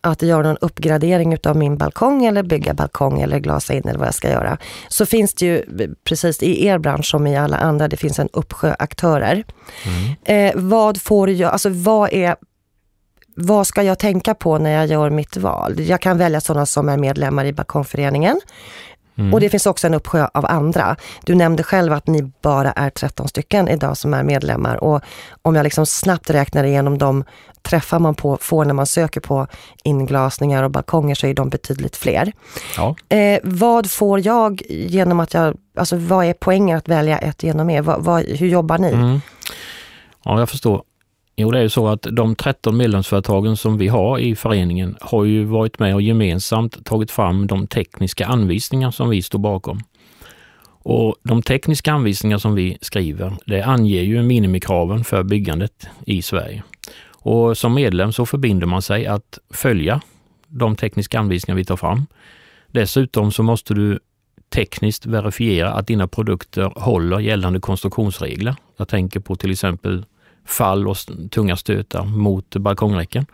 att 0.00 0.22
göra 0.22 0.42
någon 0.42 0.56
uppgradering 0.60 1.36
av 1.44 1.56
min 1.56 1.76
balkong 1.76 2.24
eller 2.24 2.42
bygga 2.42 2.74
balkong 2.74 3.20
eller 3.20 3.38
glasa 3.38 3.74
in 3.74 3.82
eller 3.88 3.98
vad 3.98 4.06
jag 4.06 4.14
ska 4.14 4.30
göra. 4.30 4.58
Så 4.88 5.06
finns 5.06 5.34
det 5.34 5.46
ju 5.46 5.64
precis 6.04 6.42
i 6.42 6.66
er 6.66 6.78
bransch 6.78 7.06
som 7.06 7.26
i 7.26 7.36
alla 7.36 7.56
andra, 7.56 7.88
det 7.88 7.96
finns 7.96 8.18
en 8.18 8.28
uppsjö 8.32 8.74
aktörer. 8.78 9.44
Mm. 9.84 10.14
Eh, 10.24 10.62
vad 10.62 11.00
får 11.00 11.30
jag, 11.30 11.52
alltså 11.52 11.68
vad 11.68 12.12
är 12.12 12.36
vad 13.36 13.66
ska 13.66 13.82
jag 13.82 13.98
tänka 13.98 14.34
på 14.34 14.58
när 14.58 14.70
jag 14.70 14.86
gör 14.86 15.10
mitt 15.10 15.36
val? 15.36 15.80
Jag 15.80 16.00
kan 16.00 16.18
välja 16.18 16.40
sådana 16.40 16.66
som 16.66 16.88
är 16.88 16.96
medlemmar 16.96 17.44
i 17.44 17.52
balkongföreningen. 17.52 18.40
Mm. 19.16 19.34
Och 19.34 19.40
det 19.40 19.50
finns 19.50 19.66
också 19.66 19.86
en 19.86 19.94
uppsjö 19.94 20.28
av 20.34 20.46
andra. 20.46 20.96
Du 21.24 21.34
nämnde 21.34 21.62
själv 21.62 21.92
att 21.92 22.06
ni 22.06 22.32
bara 22.42 22.72
är 22.72 22.90
13 22.90 23.28
stycken 23.28 23.68
idag 23.68 23.96
som 23.96 24.14
är 24.14 24.22
medlemmar. 24.22 24.84
Och 24.84 25.00
om 25.42 25.54
jag 25.54 25.64
liksom 25.64 25.86
snabbt 25.86 26.30
räknar 26.30 26.64
igenom 26.64 26.98
de 26.98 27.24
träffar 27.62 27.98
man 27.98 28.14
på, 28.14 28.38
får 28.40 28.64
när 28.64 28.74
man 28.74 28.86
söker 28.86 29.20
på 29.20 29.46
inglasningar 29.82 30.62
och 30.62 30.70
balkonger 30.70 31.14
så 31.14 31.26
är 31.26 31.34
de 31.34 31.48
betydligt 31.48 31.96
fler. 31.96 32.32
Ja. 32.76 32.96
Eh, 33.08 33.40
vad 33.42 33.90
får 33.90 34.26
jag 34.26 34.62
genom 34.68 35.20
att 35.20 35.34
jag, 35.34 35.56
alltså 35.76 35.96
vad 35.96 36.24
är 36.24 36.32
poängen 36.32 36.78
att 36.78 36.88
välja 36.88 37.18
ett 37.18 37.42
genom 37.42 37.70
er? 37.70 37.82
Vad, 37.82 38.04
vad, 38.04 38.22
hur 38.22 38.48
jobbar 38.48 38.78
ni? 38.78 38.92
Mm. 38.92 39.20
Ja, 40.24 40.38
jag 40.38 40.48
förstår. 40.48 40.82
Jo, 41.36 41.50
det 41.50 41.58
är 41.58 41.62
ju 41.62 41.68
så 41.68 41.88
att 41.88 42.02
de 42.02 42.36
13 42.36 42.76
medlemsföretagen 42.76 43.56
som 43.56 43.78
vi 43.78 43.88
har 43.88 44.18
i 44.18 44.36
föreningen 44.36 44.96
har 45.00 45.24
ju 45.24 45.44
varit 45.44 45.78
med 45.78 45.94
och 45.94 46.02
gemensamt 46.02 46.84
tagit 46.84 47.10
fram 47.10 47.46
de 47.46 47.66
tekniska 47.66 48.26
anvisningar 48.26 48.90
som 48.90 49.08
vi 49.08 49.22
står 49.22 49.38
bakom. 49.38 49.80
Och 50.86 51.16
De 51.22 51.42
tekniska 51.42 51.92
anvisningar 51.92 52.38
som 52.38 52.54
vi 52.54 52.78
skriver, 52.80 53.36
det 53.46 53.62
anger 53.62 54.02
ju 54.02 54.22
minimikraven 54.22 55.04
för 55.04 55.22
byggandet 55.22 55.86
i 56.06 56.22
Sverige. 56.22 56.62
Och 57.10 57.58
Som 57.58 57.74
medlem 57.74 58.12
så 58.12 58.26
förbinder 58.26 58.66
man 58.66 58.82
sig 58.82 59.06
att 59.06 59.38
följa 59.50 60.00
de 60.48 60.76
tekniska 60.76 61.18
anvisningar 61.18 61.56
vi 61.56 61.64
tar 61.64 61.76
fram. 61.76 62.06
Dessutom 62.66 63.32
så 63.32 63.42
måste 63.42 63.74
du 63.74 63.98
tekniskt 64.48 65.06
verifiera 65.06 65.72
att 65.72 65.86
dina 65.86 66.08
produkter 66.08 66.72
håller 66.76 67.20
gällande 67.20 67.60
konstruktionsregler. 67.60 68.56
Jag 68.76 68.88
tänker 68.88 69.20
på 69.20 69.36
till 69.36 69.50
exempel 69.50 70.04
fall 70.44 70.88
och 70.88 70.96
tunga 71.30 71.56
stötar 71.56 72.04
mot 72.04 72.56
balkongräcken. 72.56 73.26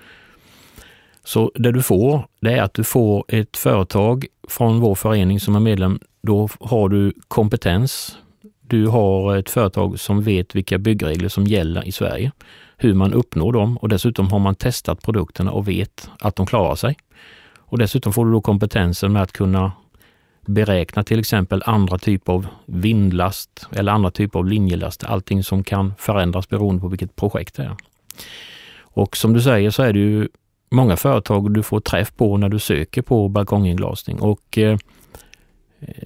Så 1.25 1.53
det 1.55 1.73
du 1.73 1.83
får, 1.83 2.27
det 2.41 2.53
är 2.53 2.63
att 2.63 2.75
du 2.75 2.85
får 2.85 3.25
ett 3.29 3.57
företag 3.57 4.27
från 4.49 4.81
vår 4.81 4.95
förening 4.95 5.41
som 5.41 5.57
är 5.57 5.61
medlem. 5.61 6.01
Då 6.23 6.49
har 6.61 6.89
du 6.89 7.13
kompetens. 7.29 8.19
Du 8.61 8.87
har 8.87 9.37
ett 9.37 9.51
företag 9.51 10.01
som 10.01 10.23
vet 10.23 10.55
vilka 10.55 10.79
byggregler 10.79 11.29
som 11.29 11.47
gäller 11.47 11.89
i 11.89 11.93
Sverige, 11.93 12.33
hur 12.77 12.95
man 12.95 13.15
uppnår 13.15 13.53
dem 13.53 13.79
och 13.79 13.89
dessutom 13.89 14.31
har 14.31 14.39
man 14.39 14.55
testat 14.55 15.03
produkterna 15.03 15.51
och 15.51 15.69
vet 15.69 16.11
att 16.19 16.37
de 16.37 16.47
klarar 16.47 16.75
sig. 16.75 16.97
Och 17.59 17.79
dessutom 17.79 18.13
får 18.13 18.25
du 18.25 18.33
då 18.33 18.41
kompetensen 18.41 19.13
med 19.13 19.23
att 19.23 19.33
kunna 19.33 19.73
beräkna 20.55 21.05
till 21.05 21.21
exempel 21.21 21.63
andra 21.67 21.99
typer 21.99 22.33
av 22.33 22.47
vindlast 22.67 23.67
eller 23.73 23.93
andra 23.93 24.11
typer 24.11 24.39
av 24.39 24.47
linjelast. 24.47 25.05
Allting 25.05 25.45
som 25.45 25.65
kan 25.65 25.95
förändras 25.99 26.49
beroende 26.49 26.81
på 26.81 26.89
vilket 26.89 27.17
projekt 27.17 27.55
det 27.55 27.63
är. 27.63 27.77
Och 28.81 29.17
som 29.17 29.33
du 29.33 29.41
säger 29.41 29.71
så 29.71 29.83
är 29.83 29.93
det 29.93 29.99
ju 29.99 30.29
många 30.71 30.97
företag 30.97 31.55
du 31.55 31.63
får 31.63 31.81
träff 31.81 32.17
på 32.17 32.37
när 32.37 32.49
du 32.49 32.59
söker 32.59 33.03
på 33.03 33.29
balkonginglasning 33.29 34.21
och 34.21 34.59
eh, 34.59 34.79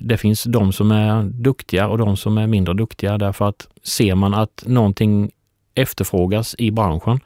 det 0.01 0.17
finns 0.17 0.45
de 0.45 0.73
som 0.73 0.91
är 0.91 1.23
duktiga 1.23 1.89
och 1.89 1.99
de 1.99 2.17
som 2.17 2.39
är 2.39 2.47
mindre 2.47 2.75
duktiga 2.75 3.19
därför 3.19 3.49
att 3.49 3.69
ser 3.83 4.15
man 4.15 4.35
att 4.35 4.65
någonting 4.67 5.31
efterfrågas 5.75 6.55
i 6.59 6.71
branschen 6.71 7.21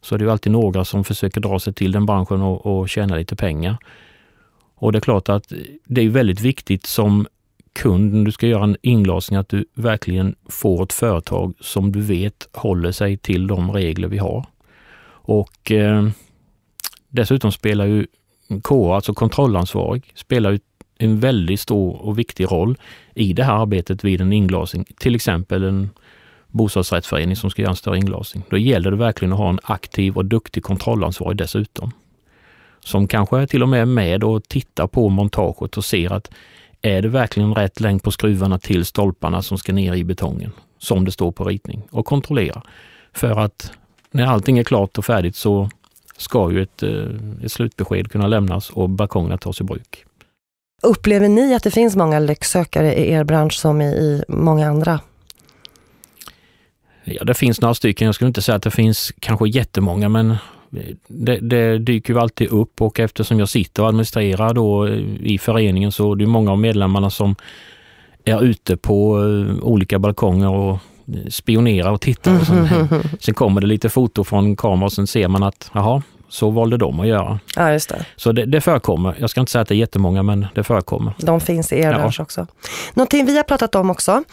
så 0.00 0.14
är 0.14 0.18
det 0.18 0.24
ju 0.24 0.30
alltid 0.30 0.52
några 0.52 0.84
som 0.84 1.04
försöker 1.04 1.40
dra 1.40 1.58
sig 1.58 1.74
till 1.74 1.92
den 1.92 2.06
branschen 2.06 2.42
och, 2.42 2.66
och 2.66 2.88
tjäna 2.88 3.16
lite 3.16 3.36
pengar. 3.36 3.76
Och 4.84 4.92
det 4.92 4.98
är 4.98 5.00
klart 5.00 5.28
att 5.28 5.52
det 5.84 6.00
är 6.00 6.08
väldigt 6.08 6.40
viktigt 6.40 6.86
som 6.86 7.26
kund 7.72 8.14
när 8.14 8.24
du 8.24 8.32
ska 8.32 8.46
göra 8.46 8.64
en 8.64 8.76
inglasning 8.82 9.38
att 9.38 9.48
du 9.48 9.64
verkligen 9.74 10.34
får 10.48 10.82
ett 10.82 10.92
företag 10.92 11.54
som 11.60 11.92
du 11.92 12.00
vet 12.00 12.48
håller 12.52 12.92
sig 12.92 13.16
till 13.16 13.46
de 13.46 13.70
regler 13.70 14.08
vi 14.08 14.18
har. 14.18 14.46
Och 15.06 15.70
eh, 15.70 16.08
dessutom 17.08 17.52
spelar 17.52 17.84
ju 17.84 18.06
KA, 18.62 18.94
alltså 18.94 19.14
kontrollansvarig, 19.14 20.12
spelar 20.14 20.50
ju 20.50 20.58
en 20.98 21.20
väldigt 21.20 21.60
stor 21.60 22.02
och 22.02 22.18
viktig 22.18 22.44
roll 22.44 22.78
i 23.14 23.32
det 23.32 23.44
här 23.44 23.62
arbetet 23.62 24.04
vid 24.04 24.20
en 24.20 24.32
inglasning. 24.32 24.84
Till 24.98 25.14
exempel 25.14 25.64
en 25.64 25.90
bostadsrättsförening 26.48 27.36
som 27.36 27.50
ska 27.50 27.62
göra 27.62 27.70
en 27.70 27.76
större 27.76 27.98
inglasning. 27.98 28.44
Då 28.50 28.58
gäller 28.58 28.90
det 28.90 28.96
verkligen 28.96 29.32
att 29.32 29.38
ha 29.38 29.48
en 29.48 29.60
aktiv 29.62 30.16
och 30.16 30.24
duktig 30.24 30.62
kontrollansvarig 30.62 31.36
dessutom 31.38 31.92
som 32.84 33.08
kanske 33.08 33.46
till 33.46 33.62
och 33.62 33.68
med 33.68 33.80
är 33.80 33.86
med 33.86 34.24
och 34.24 34.48
tittar 34.48 34.86
på 34.86 35.08
montaget 35.08 35.76
och 35.76 35.84
ser 35.84 36.12
att 36.12 36.30
är 36.82 37.02
det 37.02 37.08
verkligen 37.08 37.54
rätt 37.54 37.80
längd 37.80 38.02
på 38.02 38.10
skruvarna 38.10 38.58
till 38.58 38.84
stolparna 38.84 39.42
som 39.42 39.58
ska 39.58 39.72
ner 39.72 39.94
i 39.94 40.04
betongen, 40.04 40.52
som 40.78 41.04
det 41.04 41.12
står 41.12 41.32
på 41.32 41.44
ritning, 41.44 41.82
och 41.90 42.06
kontrollera. 42.06 42.62
För 43.12 43.40
att 43.40 43.72
när 44.10 44.26
allting 44.26 44.58
är 44.58 44.64
klart 44.64 44.98
och 44.98 45.04
färdigt 45.04 45.36
så 45.36 45.70
ska 46.16 46.52
ju 46.52 46.62
ett, 46.62 46.82
eh, 46.82 47.44
ett 47.44 47.52
slutbesked 47.52 48.10
kunna 48.10 48.26
lämnas 48.26 48.70
och 48.70 48.90
balkongerna 48.90 49.38
tas 49.38 49.60
i 49.60 49.64
bruk. 49.64 50.04
Upplever 50.82 51.28
ni 51.28 51.54
att 51.54 51.62
det 51.62 51.70
finns 51.70 51.96
många 51.96 52.18
lycksökare 52.18 52.94
i 52.94 53.12
er 53.12 53.24
bransch 53.24 53.54
som 53.54 53.80
i, 53.80 53.84
i 53.84 54.22
många 54.28 54.68
andra? 54.68 55.00
Ja, 57.04 57.24
det 57.24 57.34
finns 57.34 57.60
några 57.60 57.74
stycken. 57.74 58.06
Jag 58.06 58.14
skulle 58.14 58.28
inte 58.28 58.42
säga 58.42 58.56
att 58.56 58.62
det 58.62 58.70
finns 58.70 59.12
kanske 59.20 59.48
jättemånga, 59.48 60.08
men 60.08 60.36
det, 61.08 61.38
det, 61.40 61.78
dyker 61.78 62.14
ju 62.14 62.20
alltid 62.20 62.48
upp 62.48 62.82
och 62.82 63.00
eftersom 63.00 63.38
jag 63.38 63.48
sitter 63.48 63.82
och 63.82 63.88
administrerar 63.88 64.54
då 64.54 64.88
i 65.20 65.38
föreningen 65.38 65.92
så 65.92 66.12
är 66.12 66.16
det 66.16 66.26
många 66.26 66.50
av 66.52 66.58
medlemmarna 66.58 67.10
som 67.10 67.36
är 68.24 68.44
ute 68.44 68.76
på 68.76 69.18
eh, 69.18 69.64
olika 69.64 69.98
balkonger 69.98 70.50
och 70.50 70.78
spionerar 71.28 71.92
och 71.92 72.00
tittar. 72.00 72.40
Och 72.40 72.46
sen, 72.46 72.88
sen 73.20 73.34
kommer 73.34 73.60
det 73.60 73.66
lite 73.66 73.88
foto 73.88 74.24
från 74.24 74.56
kameran 74.56 74.82
och 74.82 74.92
sen 74.92 75.06
ser 75.06 75.28
man 75.28 75.42
att 75.42 75.70
jaha, 75.74 76.02
så 76.28 76.50
valde 76.50 76.76
de 76.76 77.00
att 77.00 77.06
göra. 77.06 77.40
Ja, 77.56 77.72
just 77.72 77.88
det. 77.88 78.06
Så 78.16 78.32
det, 78.32 78.44
det 78.46 78.60
förekommer. 78.60 79.16
Jag 79.18 79.30
ska 79.30 79.40
inte 79.40 79.52
säga 79.52 79.62
att 79.62 79.68
det 79.68 79.74
är 79.74 79.76
jättemånga, 79.76 80.22
men 80.22 80.46
det 80.54 80.64
förekommer. 80.64 81.12
De 81.18 81.40
finns 81.40 81.72
i 81.72 81.78
er 81.78 81.90
ja. 81.92 81.98
bransch 81.98 82.20
också. 82.20 82.46
Någonting 82.94 83.26
vi 83.26 83.36
har 83.36 83.42
pratat 83.42 83.74
om 83.74 83.90
också, 83.90 84.24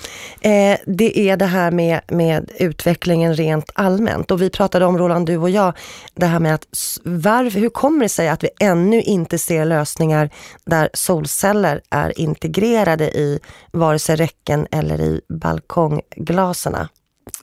eh, 0.41 0.77
det 0.85 1.19
är 1.19 1.37
det 1.37 1.45
här 1.45 1.71
med, 1.71 2.01
med 2.07 2.51
utvecklingen 2.59 3.35
rent 3.35 3.71
allmänt. 3.75 4.31
Och 4.31 4.41
vi 4.41 4.49
pratade 4.49 4.85
om, 4.85 4.97
Roland, 4.97 5.27
du 5.27 5.37
och 5.37 5.49
jag, 5.49 5.73
det 6.15 6.25
här 6.25 6.39
med 6.39 6.53
att 6.53 6.67
varför, 7.03 7.59
hur 7.59 7.69
kommer 7.69 8.05
det 8.05 8.09
sig 8.09 8.29
att 8.29 8.43
vi 8.43 8.49
ännu 8.59 9.01
inte 9.01 9.37
ser 9.37 9.65
lösningar 9.65 10.29
där 10.65 10.89
solceller 10.93 11.81
är 11.89 12.19
integrerade 12.19 13.05
i 13.05 13.39
vare 13.71 13.99
sig 13.99 14.15
räcken 14.15 14.67
eller 14.71 15.01
i 15.01 15.21
balkongglaserna? 15.29 16.89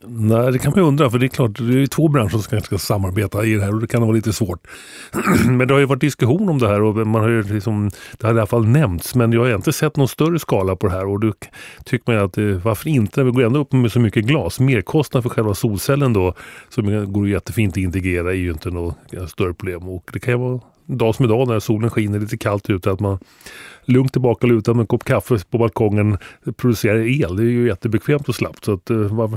Nej, 0.03 0.53
det 0.53 0.59
kan 0.59 0.71
man 0.71 0.81
ju 0.81 0.89
undra, 0.89 1.11
för 1.11 1.19
det 1.19 1.27
är 1.27 1.29
klart, 1.29 1.59
det 1.59 1.83
är 1.83 1.87
två 1.87 2.09
branscher 2.09 2.29
som 2.29 2.43
ska, 2.43 2.61
ska 2.61 2.79
samarbeta 2.79 3.45
i 3.45 3.55
det 3.55 3.65
här 3.65 3.75
och 3.75 3.81
det 3.81 3.87
kan 3.87 4.03
vara 4.03 4.13
lite 4.13 4.33
svårt. 4.33 4.67
men 5.47 5.69
det 5.69 5.75
har 5.75 5.79
ju 5.79 5.87
varit 5.87 6.01
diskussion 6.01 6.49
om 6.49 6.59
det 6.59 6.69
här 6.69 6.83
och 6.83 7.07
man 7.07 7.23
har 7.23 7.29
ju 7.29 7.43
liksom, 7.43 7.91
det 8.19 8.27
har 8.27 8.35
i 8.35 8.39
alla 8.39 8.47
fall 8.47 8.67
nämnts, 8.67 9.15
men 9.15 9.33
jag 9.33 9.41
har 9.41 9.55
inte 9.55 9.73
sett 9.73 9.97
någon 9.97 10.09
större 10.09 10.39
skala 10.39 10.77
på 10.77 10.87
det 10.87 10.93
här 10.93 11.07
och 11.07 11.21
då 11.21 11.33
tycker 11.85 12.13
man 12.13 12.25
att 12.25 12.39
eh, 12.39 12.45
varför 12.45 12.89
inte, 12.89 13.25
vi 13.25 13.31
går 13.31 13.43
ändå 13.43 13.61
upp 13.61 13.73
med 13.73 13.93
så 13.93 14.01
mycket 14.01 14.25
glas, 14.25 14.61
merkostnad 14.61 15.23
för 15.23 15.31
själva 15.31 15.55
solcellen 15.55 16.13
då, 16.13 16.35
som 16.69 17.13
går 17.13 17.29
jättefint 17.29 17.73
att 17.73 17.77
integrera 17.77 18.31
är 18.31 18.37
ju 18.37 18.51
inte 18.51 18.71
något 18.71 18.97
eh, 19.13 19.27
större 19.27 19.55
problem 19.55 19.89
och 19.89 20.11
det 20.13 20.21
kan 20.21 20.35
ju 20.35 20.39
vara 20.39 20.61
dag 20.97 21.15
som 21.15 21.25
idag 21.25 21.49
när 21.49 21.61
solen 21.61 21.91
skiner 21.91 22.21
lite 22.21 22.37
kallt 22.37 22.71
ute 22.71 22.91
att 22.91 23.01
man 23.01 23.19
lugnt 23.85 24.13
tillbaka 24.13 24.47
lutad 24.47 24.75
med 24.75 24.81
en 24.81 24.87
kopp 24.87 25.05
kaffe 25.05 25.39
på 25.51 25.59
balkongen 25.59 26.19
producerar 26.57 27.23
el. 27.23 27.37
Det 27.37 27.43
är 27.43 27.47
ju 27.47 27.67
jättebekvämt 27.67 28.29
och 28.29 28.35
slappt. 28.35 28.65
Så 28.65 28.73
att, 28.73 28.91
uh, 28.91 29.37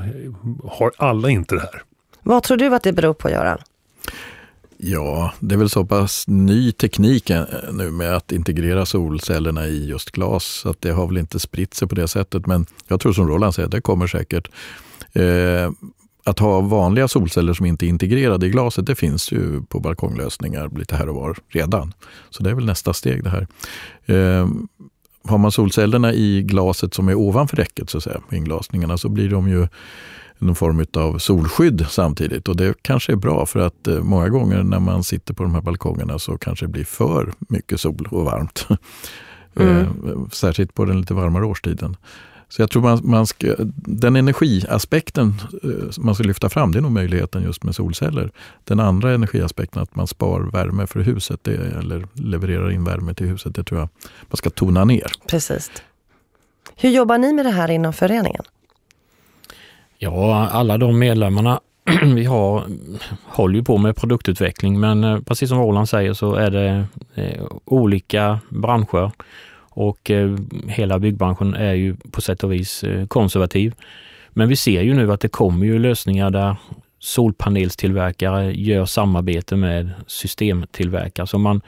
har 0.63 0.91
alla 0.98 1.29
inte 1.29 1.55
det 1.55 1.62
här? 1.62 1.84
Vad 2.24 2.43
tror 2.43 2.58
du 2.58 2.75
att 2.75 2.84
det 2.84 2.93
beror 2.93 3.13
på 3.13 3.29
Göran? 3.29 3.58
Ja, 4.84 5.34
det 5.39 5.55
är 5.55 5.60
väl 5.60 5.70
så 5.70 5.86
pass 5.86 6.27
ny 6.27 6.72
teknik 6.72 7.29
eh, 7.29 7.43
nu 7.72 7.91
med 7.91 8.15
att 8.15 8.31
integrera 8.31 8.86
solcellerna 8.86 9.67
i 9.67 9.86
just 9.86 10.12
glas 10.12 10.43
så 10.46 10.70
att 10.70 10.81
det 10.81 10.91
har 10.91 11.08
väl 11.08 11.17
inte 11.17 11.39
spritt 11.39 11.74
sig 11.74 11.88
på 11.88 11.96
det 11.96 12.08
sättet. 12.08 12.46
Men 12.46 12.65
jag 12.88 13.00
tror 13.00 13.13
som 13.13 13.27
Roland 13.27 13.55
säger, 13.55 13.70
det 13.70 13.81
kommer 13.81 14.08
säkert. 14.08 14.50
Eh, 15.13 15.72
att 16.23 16.39
ha 16.39 16.61
vanliga 16.61 17.07
solceller 17.07 17.53
som 17.53 17.65
inte 17.65 17.85
är 17.85 17.87
integrerade 17.87 18.47
i 18.47 18.49
glaset, 18.49 18.85
det 18.85 18.95
finns 18.95 19.31
ju 19.31 19.61
på 19.61 19.79
balkonglösningar 19.79 20.69
lite 20.77 20.95
här 20.95 21.09
och 21.09 21.15
var 21.15 21.37
redan. 21.47 21.93
Så 22.29 22.43
det 22.43 22.49
är 22.49 22.53
väl 22.53 22.65
nästa 22.65 22.93
steg 22.93 23.23
det 23.23 23.29
här. 23.29 23.47
Eh, 24.05 24.47
har 25.23 25.37
man 25.37 25.51
solcellerna 25.51 26.13
i 26.13 26.43
glaset 26.43 26.93
som 26.93 27.09
är 27.09 27.15
ovanför 27.15 27.57
räcket, 27.57 27.89
så 27.89 27.97
att 27.97 28.03
säga, 28.03 28.21
inglasningarna, 28.31 28.97
så 28.97 29.09
blir 29.09 29.29
de 29.29 29.49
ju 29.49 29.67
någon 30.37 30.55
form 30.55 30.85
av 30.93 31.17
solskydd 31.17 31.85
samtidigt. 31.89 32.47
Och 32.47 32.55
det 32.55 32.73
kanske 32.81 33.11
är 33.11 33.15
bra 33.15 33.45
för 33.45 33.59
att 33.59 33.87
eh, 33.87 34.03
många 34.03 34.29
gånger 34.29 34.63
när 34.63 34.79
man 34.79 35.03
sitter 35.03 35.33
på 35.33 35.43
de 35.43 35.55
här 35.55 35.61
balkongerna 35.61 36.19
så 36.19 36.37
kanske 36.37 36.65
det 36.65 36.71
blir 36.71 36.83
för 36.83 37.33
mycket 37.39 37.79
sol 37.79 38.07
och 38.11 38.25
varmt. 38.25 38.67
Mm. 39.55 39.79
Eh, 39.79 40.27
särskilt 40.31 40.73
på 40.73 40.85
den 40.85 40.99
lite 40.99 41.13
varmare 41.13 41.45
årstiden. 41.45 41.95
Så 42.51 42.62
jag 42.62 42.70
tror 42.70 42.81
man, 42.81 43.00
man 43.03 43.27
ska, 43.27 43.55
den 43.75 44.15
energiaspekten 44.15 45.34
eh, 45.63 45.70
man 45.98 46.15
ska 46.15 46.24
lyfta 46.24 46.50
fram, 46.50 46.72
det 46.72 46.79
är 46.79 46.81
nog 46.81 46.91
möjligheten 46.91 47.43
just 47.43 47.63
med 47.63 47.75
solceller. 47.75 48.31
Den 48.63 48.79
andra 48.79 49.13
energiaspekten, 49.13 49.81
att 49.81 49.96
man 49.96 50.08
spar 50.08 50.39
värme 50.39 50.88
för 50.88 51.00
huset 51.00 51.39
det, 51.43 51.55
eller 51.79 52.08
levererar 52.13 52.72
in 52.72 52.84
värme 52.84 53.13
till 53.13 53.27
huset, 53.27 53.55
det 53.55 53.63
tror 53.63 53.79
jag 53.79 53.89
man 54.22 54.38
ska 54.38 54.50
tona 54.50 54.86
ner. 54.86 55.12
Precis. 55.27 55.72
Hur 56.75 56.89
jobbar 56.89 57.17
ni 57.17 57.34
med 57.34 57.46
det 57.46 57.51
här 57.51 57.72
inom 57.72 57.93
föreningen? 57.93 58.43
Ja, 59.98 60.48
alla 60.48 60.77
de 60.77 61.00
medlemmarna 61.00 61.60
vi 62.15 62.25
har 62.25 62.63
håller 63.25 63.55
ju 63.55 63.63
på 63.63 63.77
med 63.77 63.96
produktutveckling 63.96 64.79
men 64.79 65.03
eh, 65.03 65.20
precis 65.20 65.50
som 65.50 65.60
Roland 65.60 65.89
säger 65.89 66.13
så 66.13 66.36
är 66.36 66.51
det 66.51 66.86
eh, 67.15 67.43
olika 67.65 68.39
branscher 68.50 69.12
och 69.81 70.11
eh, 70.11 70.35
hela 70.67 71.00
byggbranschen 71.00 71.53
är 71.53 71.73
ju 71.73 71.95
på 72.11 72.21
sätt 72.21 72.43
och 72.43 72.53
vis 72.53 72.83
eh, 72.83 73.07
konservativ. 73.07 73.75
Men 74.29 74.50
vi 74.50 74.55
ser 74.55 74.81
ju 74.81 74.93
nu 74.93 75.11
att 75.11 75.19
det 75.19 75.27
kommer 75.27 75.65
ju 75.65 75.79
lösningar 75.79 76.29
där 76.29 76.55
solpanelstillverkare 77.00 78.51
gör 78.51 78.85
samarbete 78.85 79.55
med 79.55 79.91
systemtillverkare. 80.07 81.27
Så 81.27 81.38
man 81.38 81.61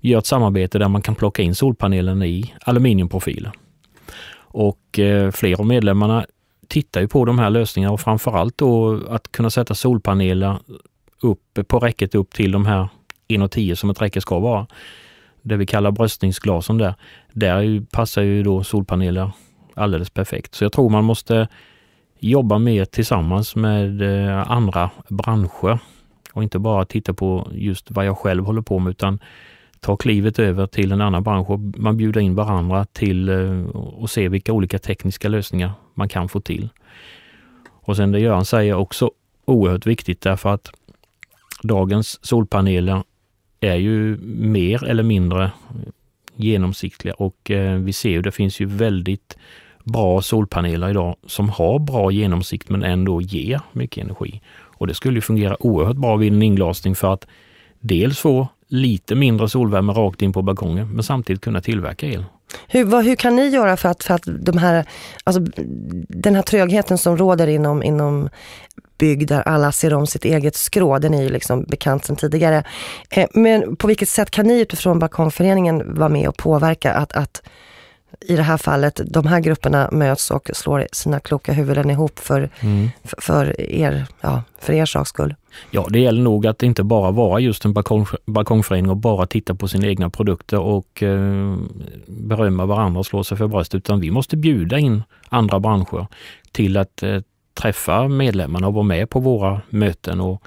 gör 0.00 0.18
ett 0.18 0.26
samarbete 0.26 0.78
där 0.78 0.88
man 0.88 1.02
kan 1.02 1.14
plocka 1.14 1.42
in 1.42 1.54
solpanelen 1.54 2.22
i 2.22 2.54
aluminiumprofilen. 2.60 3.52
Och 4.38 4.98
eh, 4.98 5.30
fler 5.30 5.60
av 5.60 5.66
medlemmarna 5.66 6.26
tittar 6.68 7.00
ju 7.00 7.08
på 7.08 7.24
de 7.24 7.38
här 7.38 7.50
lösningarna 7.50 7.92
och 7.92 8.00
framförallt 8.00 8.58
då 8.58 9.00
att 9.08 9.32
kunna 9.32 9.50
sätta 9.50 9.74
solpaneler 9.74 10.58
upp 11.22 11.58
på 11.66 11.78
räcket 11.78 12.14
upp 12.14 12.34
till 12.34 12.52
de 12.52 12.66
här 12.66 12.88
1,10 13.28 13.74
som 13.74 13.90
ett 13.90 14.02
räcke 14.02 14.20
ska 14.20 14.38
vara 14.38 14.66
det 15.48 15.56
vi 15.56 15.66
kallar 15.66 15.90
bröstningsglasen 15.90 16.78
där, 16.78 16.94
där 17.32 17.86
passar 17.90 18.22
ju 18.22 18.42
då 18.42 18.64
solpaneler 18.64 19.30
alldeles 19.74 20.10
perfekt. 20.10 20.54
Så 20.54 20.64
jag 20.64 20.72
tror 20.72 20.90
man 20.90 21.04
måste 21.04 21.48
jobba 22.18 22.58
mer 22.58 22.84
tillsammans 22.84 23.56
med 23.56 24.02
eh, 24.02 24.50
andra 24.50 24.90
branscher 25.08 25.78
och 26.32 26.42
inte 26.42 26.58
bara 26.58 26.84
titta 26.84 27.14
på 27.14 27.48
just 27.52 27.90
vad 27.90 28.06
jag 28.06 28.18
själv 28.18 28.44
håller 28.44 28.62
på 28.62 28.78
med 28.78 28.90
utan 28.90 29.18
ta 29.80 29.96
klivet 29.96 30.38
över 30.38 30.66
till 30.66 30.92
en 30.92 31.00
annan 31.00 31.22
bransch 31.22 31.50
och 31.50 31.60
man 31.60 31.96
bjuder 31.96 32.20
in 32.20 32.34
varandra 32.34 32.84
till 32.84 33.28
eh, 33.28 33.66
och 33.74 34.10
se 34.10 34.28
vilka 34.28 34.52
olika 34.52 34.78
tekniska 34.78 35.28
lösningar 35.28 35.72
man 35.94 36.08
kan 36.08 36.28
få 36.28 36.40
till. 36.40 36.68
Och 37.88 37.96
sen 37.96 38.12
det 38.12 38.20
Göran 38.20 38.44
säger 38.44 38.74
också 38.74 39.10
oerhört 39.44 39.86
viktigt 39.86 40.20
därför 40.20 40.54
att 40.54 40.70
dagens 41.62 42.24
solpaneler 42.26 43.02
är 43.60 43.74
ju 43.74 44.16
mer 44.26 44.84
eller 44.84 45.02
mindre 45.02 45.50
genomsiktliga 46.36 47.14
och 47.14 47.50
eh, 47.50 47.78
vi 47.78 47.92
ser 47.92 48.10
ju 48.10 48.22
det 48.22 48.32
finns 48.32 48.60
ju 48.60 48.66
väldigt 48.66 49.36
bra 49.84 50.22
solpaneler 50.22 50.90
idag 50.90 51.16
som 51.26 51.48
har 51.48 51.78
bra 51.78 52.10
genomsikt 52.10 52.68
men 52.68 52.82
ändå 52.82 53.20
ger 53.20 53.60
mycket 53.72 54.04
energi. 54.04 54.40
Och 54.50 54.86
det 54.86 54.94
skulle 54.94 55.20
fungera 55.20 55.62
oerhört 55.62 55.96
bra 55.96 56.16
vid 56.16 56.32
en 56.32 56.42
inglasning 56.42 56.94
för 56.94 57.12
att 57.12 57.26
dels 57.80 58.18
få 58.18 58.48
lite 58.68 59.14
mindre 59.14 59.48
solvärme 59.48 59.92
rakt 59.92 60.22
in 60.22 60.32
på 60.32 60.42
balkongen 60.42 60.94
men 60.94 61.02
samtidigt 61.02 61.42
kunna 61.42 61.60
tillverka 61.60 62.06
el. 62.06 62.24
Hur, 62.68 62.84
vad, 62.84 63.04
hur 63.04 63.16
kan 63.16 63.36
ni 63.36 63.48
göra 63.48 63.76
för 63.76 63.88
att, 63.88 64.04
för 64.04 64.14
att 64.14 64.22
de 64.26 64.58
här, 64.58 64.84
alltså, 65.24 65.40
den 66.08 66.34
här 66.34 66.42
trögheten 66.42 66.98
som 66.98 67.16
råder 67.16 67.46
inom, 67.46 67.82
inom 67.82 68.28
bygg 68.98 69.26
där 69.26 69.42
alla 69.48 69.72
ser 69.72 69.94
om 69.94 70.06
sitt 70.06 70.24
eget 70.24 70.56
skrå, 70.56 70.98
den 70.98 71.14
är 71.14 71.22
ju 71.22 71.28
liksom 71.28 71.64
bekant 71.64 72.04
sedan 72.04 72.16
tidigare. 72.16 72.64
Eh, 73.10 73.28
men 73.34 73.76
på 73.76 73.86
vilket 73.86 74.08
sätt 74.08 74.30
kan 74.30 74.46
ni 74.46 74.60
utifrån 74.60 74.98
Balkongföreningen 74.98 75.94
vara 75.94 76.08
med 76.08 76.28
och 76.28 76.36
påverka 76.36 76.92
att, 76.92 77.12
att 77.12 77.42
i 78.20 78.36
det 78.36 78.42
här 78.42 78.56
fallet, 78.56 79.00
de 79.06 79.26
här 79.26 79.40
grupperna 79.40 79.88
möts 79.92 80.30
och 80.30 80.50
slår 80.54 80.86
sina 80.92 81.20
kloka 81.20 81.52
huvuden 81.52 81.90
ihop 81.90 82.18
för, 82.18 82.50
mm. 82.60 82.90
för, 83.04 83.20
för, 83.20 83.60
er, 83.60 84.06
ja, 84.20 84.42
för 84.58 84.72
er 84.72 84.86
saks 84.86 85.08
skull. 85.08 85.34
Ja, 85.70 85.86
det 85.90 86.00
gäller 86.00 86.22
nog 86.22 86.46
att 86.46 86.62
inte 86.62 86.82
bara 86.82 87.10
vara 87.10 87.40
just 87.40 87.64
en 87.64 87.72
balkong, 87.72 88.06
balkongförening 88.26 88.90
och 88.90 88.96
bara 88.96 89.26
titta 89.26 89.54
på 89.54 89.68
sina 89.68 89.86
egna 89.86 90.10
produkter 90.10 90.58
och 90.58 91.02
eh, 91.02 91.56
berömma 92.06 92.66
varandra 92.66 92.98
och 92.98 93.06
slå 93.06 93.24
sig 93.24 93.38
för 93.38 93.46
bröstet, 93.46 93.78
utan 93.78 94.00
vi 94.00 94.10
måste 94.10 94.36
bjuda 94.36 94.78
in 94.78 95.02
andra 95.28 95.60
branscher 95.60 96.06
till 96.52 96.76
att 96.76 97.02
eh, 97.02 97.20
träffa 97.54 98.08
medlemmarna 98.08 98.66
och 98.66 98.74
vara 98.74 98.84
med 98.84 99.10
på 99.10 99.20
våra 99.20 99.60
möten 99.70 100.20
och 100.20 100.42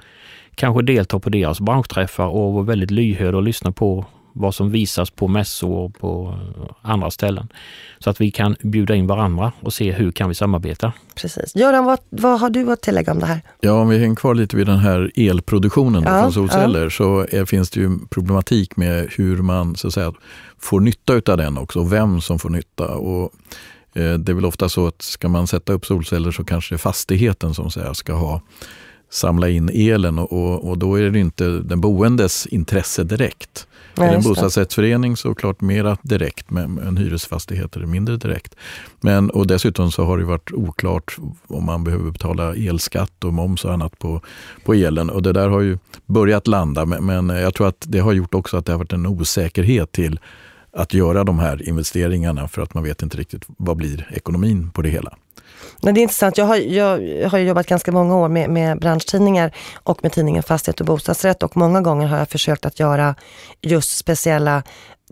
kanske 0.54 0.82
delta 0.82 1.20
på 1.20 1.30
deras 1.30 1.60
branschträffar 1.60 2.26
och 2.26 2.52
vara 2.52 2.64
väldigt 2.64 2.90
lyhörd 2.90 3.34
och 3.34 3.42
lyssna 3.42 3.72
på 3.72 4.04
vad 4.32 4.54
som 4.54 4.70
visas 4.70 5.10
på 5.10 5.28
mässor 5.28 5.78
och 5.78 5.98
på 5.98 6.38
andra 6.82 7.10
ställen. 7.10 7.48
Så 7.98 8.10
att 8.10 8.20
vi 8.20 8.30
kan 8.30 8.56
bjuda 8.62 8.94
in 8.94 9.06
varandra 9.06 9.52
och 9.60 9.72
se 9.72 9.92
hur 9.92 10.12
kan 10.12 10.28
vi 10.28 10.34
samarbeta. 10.34 10.92
Precis. 11.14 11.56
Göran, 11.56 11.84
vad, 11.84 11.98
vad 12.10 12.40
har 12.40 12.50
du 12.50 12.72
att 12.72 12.80
tillägga 12.80 13.12
om 13.12 13.18
det 13.18 13.26
här? 13.26 13.40
Ja, 13.60 13.72
om 13.72 13.88
vi 13.88 13.98
hänger 13.98 14.16
kvar 14.16 14.34
lite 14.34 14.56
vid 14.56 14.66
den 14.66 14.78
här 14.78 15.12
elproduktionen 15.16 16.02
ja, 16.02 16.20
från 16.22 16.32
solceller 16.32 16.84
ja. 16.84 16.90
så 16.90 17.26
är, 17.30 17.44
finns 17.44 17.70
det 17.70 17.80
ju 17.80 17.98
problematik 18.10 18.76
med 18.76 19.08
hur 19.10 19.36
man 19.36 19.76
så 19.76 19.86
att 19.86 19.94
säga, 19.94 20.12
får 20.58 20.80
nytta 20.80 21.32
av 21.32 21.38
den 21.38 21.58
också 21.58 21.78
och 21.78 21.92
vem 21.92 22.20
som 22.20 22.38
får 22.38 22.50
nytta. 22.50 22.88
Och, 22.88 23.32
eh, 23.94 24.14
det 24.14 24.32
är 24.32 24.34
väl 24.34 24.44
ofta 24.44 24.68
så 24.68 24.86
att 24.86 25.02
ska 25.02 25.28
man 25.28 25.46
sätta 25.46 25.72
upp 25.72 25.86
solceller 25.86 26.30
så 26.30 26.44
kanske 26.44 26.78
fastigheten 26.78 27.54
som 27.54 27.70
säger, 27.70 27.92
ska 27.92 28.12
ha 28.12 28.40
samla 29.10 29.48
in 29.48 29.70
elen 29.74 30.18
och, 30.18 30.32
och, 30.32 30.68
och, 30.68 30.78
då 30.78 31.00
är 31.00 31.10
det 31.10 31.18
inte 31.18 31.44
den 31.44 31.80
boendes 31.80 32.46
intresse 32.46 33.04
direkt. 33.04 33.66
Nej, 33.94 34.06
är 34.06 34.10
det 34.10 34.16
en 34.16 34.22
bostadsrättsförening 34.22 35.16
så 35.16 35.34
klart 35.34 35.60
mera 35.60 35.96
direkt, 36.02 36.50
men 36.50 36.78
en 36.78 36.96
hyresfastighet 36.96 37.76
är 37.76 37.80
det 37.80 37.86
mindre 37.86 38.16
direkt. 38.16 38.54
Men, 39.00 39.30
och 39.30 39.46
dessutom 39.46 39.92
så 39.92 40.04
har 40.04 40.18
det 40.18 40.24
varit 40.24 40.52
oklart 40.52 41.16
om 41.46 41.64
man 41.64 41.84
behöver 41.84 42.10
betala 42.10 42.54
elskatt 42.54 43.24
och 43.24 43.34
moms 43.34 43.64
och 43.64 43.72
annat 43.72 43.98
på, 43.98 44.20
på 44.64 44.74
elen. 44.74 45.10
Och 45.10 45.22
det 45.22 45.32
där 45.32 45.48
har 45.48 45.60
ju 45.60 45.78
börjat 46.06 46.46
landa, 46.46 46.86
men, 46.86 47.04
men 47.04 47.28
jag 47.28 47.54
tror 47.54 47.68
att 47.68 47.84
det 47.88 47.98
har 47.98 48.12
gjort 48.12 48.34
också 48.34 48.56
att 48.56 48.66
det 48.66 48.72
har 48.72 48.78
varit 48.78 48.92
en 48.92 49.06
osäkerhet 49.06 49.92
till 49.92 50.20
att 50.72 50.94
göra 50.94 51.24
de 51.24 51.38
här 51.38 51.68
investeringarna 51.68 52.48
för 52.48 52.62
att 52.62 52.74
man 52.74 52.84
vet 52.84 53.02
inte 53.02 53.16
riktigt 53.16 53.44
vad 53.46 53.76
blir 53.76 54.08
ekonomin 54.12 54.70
på 54.70 54.82
det 54.82 54.88
hela. 54.88 55.16
Nej, 55.82 55.94
det 55.94 56.00
är 56.00 56.02
intressant. 56.02 56.38
Jag 56.38 56.44
har, 56.44 56.56
jag 56.56 57.30
har 57.30 57.38
jobbat 57.38 57.66
ganska 57.66 57.92
många 57.92 58.16
år 58.16 58.28
med, 58.28 58.50
med 58.50 58.80
branschtidningar 58.80 59.54
och 59.74 59.98
med 60.02 60.12
tidningen 60.12 60.42
Fastighet 60.42 60.80
och 60.80 60.86
bostadsrätt 60.86 61.42
och 61.42 61.56
många 61.56 61.80
gånger 61.80 62.06
har 62.06 62.18
jag 62.18 62.28
försökt 62.28 62.66
att 62.66 62.80
göra 62.80 63.14
just 63.60 63.96
speciella 63.96 64.62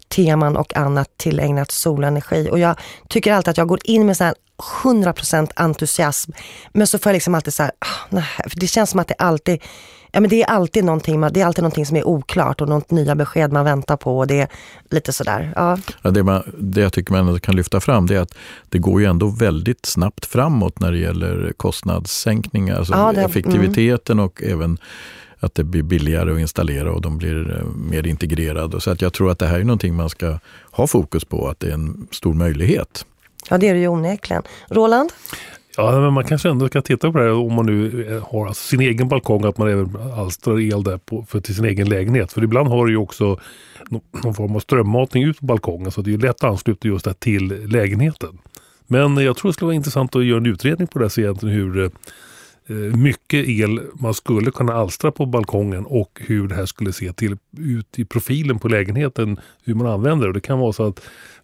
teman 0.09 0.57
och 0.57 0.77
annat 0.77 1.09
tillägnat 1.17 1.71
solenergi. 1.71 2.49
Och 2.51 2.59
jag 2.59 2.81
tycker 3.09 3.33
alltid 3.33 3.51
att 3.51 3.59
jag 3.59 3.69
går 3.69 3.81
in 3.85 4.07
med 4.07 4.17
så 4.17 4.25
här 4.25 4.35
100% 4.83 5.51
entusiasm. 5.57 6.33
Men 6.73 6.87
så 6.87 6.99
får 6.99 7.11
jag 7.11 7.15
liksom 7.15 7.35
alltid 7.35 7.55
så 7.55 7.63
här, 7.63 7.73
ah, 7.79 8.07
nej, 8.09 8.25
för 8.49 8.61
det 8.61 8.67
känns 8.67 8.91
som 8.91 9.01
att 9.01 9.09
det 9.09 9.15
alltid 9.19 9.63
ja, 10.13 10.21
men 10.21 10.31
det 10.31 10.43
är 10.43 10.47
alltid 10.47 10.85
någonting, 10.85 11.21
det 11.21 11.41
är 11.41 11.47
alltid 11.47 11.63
någonting 11.63 11.87
som 11.87 11.97
är 11.97 12.07
oklart 12.07 12.61
och 12.61 12.69
något 12.69 12.91
nya 12.91 13.15
besked 13.15 13.53
man 13.53 13.65
väntar 13.65 13.97
på 13.97 14.19
och 14.19 14.27
det 14.27 14.41
är 14.41 14.49
lite 14.91 15.13
sådär. 15.13 15.53
Ja. 15.57 15.79
Ja, 16.03 16.11
det, 16.11 16.23
man, 16.23 16.43
det 16.59 16.81
jag 16.81 16.93
tycker 16.93 17.13
man 17.13 17.41
kan 17.41 17.57
lyfta 17.57 17.81
fram 17.81 18.07
det 18.07 18.17
är 18.17 18.21
att 18.21 18.35
det 18.69 18.79
går 18.79 19.01
ju 19.01 19.07
ändå 19.07 19.29
väldigt 19.29 19.87
snabbt 19.87 20.27
framåt 20.27 20.81
när 20.81 20.93
det 20.93 20.99
gäller 20.99 21.53
kostnadssänkningar, 21.57 22.77
alltså 22.77 22.93
ja, 22.93 23.13
det, 23.13 23.23
effektiviteten 23.23 24.19
mm. 24.19 24.25
och 24.25 24.43
även 24.43 24.79
att 25.41 25.55
det 25.55 25.65
blir 25.65 25.83
billigare 25.83 26.33
att 26.33 26.41
installera 26.41 26.93
och 26.93 27.01
de 27.01 27.19
blir 27.19 27.59
eh, 27.59 27.65
mer 27.65 28.07
integrerade. 28.07 28.81
Så 28.81 28.91
att 28.91 29.03
jag 29.03 29.13
tror 29.13 29.31
att 29.31 29.39
det 29.39 29.47
här 29.47 29.61
är 29.61 29.65
någonting 29.65 29.95
man 29.95 30.11
ska 30.11 30.39
ha 30.71 30.87
fokus 30.87 31.25
på, 31.25 31.49
att 31.49 31.61
det 31.61 31.69
är 31.69 31.73
en 31.73 32.09
stor 32.11 32.35
möjlighet. 32.35 33.07
Ja, 33.51 33.59
det 33.59 33.69
är 33.69 33.75
det 33.75 33.81
ju 33.81 33.89
onekligen. 33.89 34.43
Roland? 34.69 35.13
Ja, 35.77 36.01
men 36.01 36.13
man 36.13 36.25
kanske 36.25 36.49
ändå 36.49 36.69
ska 36.69 36.83
titta 36.83 37.13
på 37.13 37.19
det 37.19 37.25
här 37.25 37.33
om 37.33 37.55
man 37.55 37.67
nu 37.67 38.07
eh, 38.09 38.29
har 38.33 38.47
alltså 38.47 38.69
sin 38.69 38.81
egen 38.81 39.09
balkong, 39.09 39.45
att 39.45 39.59
man 39.59 39.69
även 39.69 39.97
alstrar 40.17 40.61
el 40.61 40.85
där 40.85 40.99
på, 40.99 41.23
för 41.23 41.41
till 41.41 41.55
sin 41.55 41.65
egen 41.65 41.89
lägenhet. 41.89 42.33
För 42.33 42.45
ibland 42.45 42.69
har 42.69 42.87
du 42.87 42.93
ju 42.93 42.99
också 42.99 43.39
någon 44.23 44.35
form 44.35 44.57
av 44.57 44.61
strömmatning 44.61 45.25
ut 45.25 45.41
på 45.41 45.47
balkongen, 45.47 45.91
så 45.91 46.03
det 46.03 46.15
är 46.15 46.19
lätt 46.19 46.45
att 46.45 46.51
ansluta 46.51 46.89
just 46.89 47.05
det 47.05 47.15
till 47.15 47.67
lägenheten. 47.67 48.39
Men 48.87 49.17
jag 49.17 49.37
tror 49.37 49.49
det 49.49 49.53
skulle 49.53 49.67
vara 49.67 49.75
intressant 49.75 50.17
att 50.17 50.25
göra 50.25 50.39
en 50.39 50.47
utredning 50.47 50.89
på 50.89 50.99
det 50.99 51.05
här, 51.05 51.11
så 51.11 51.21
egentligen 51.21 51.57
hur 51.57 51.85
eh, 51.85 51.91
mycket 52.97 53.49
el 53.49 53.81
man 53.95 54.15
skulle 54.15 54.51
kunna 54.51 54.75
alstra 54.75 55.13
på 55.13 55.27
balkongen 55.27 55.87
och 55.87 56.21
hur 56.27 56.49
det 56.49 56.55
här 56.55 56.67
skulle 56.67 56.93
se 56.93 57.13
till 57.13 57.37
ut 57.59 57.99
i 57.99 58.05
profilen 58.05 58.59
på 58.59 58.69
lägenheten, 58.69 59.41
hur 59.65 59.75
man 59.75 59.87
använder 59.87 60.27
det. 60.27 60.33
Det 60.33 60.41
kan 60.41 60.59
vara 60.59 60.73
så 60.73 60.87
att 60.87 61.01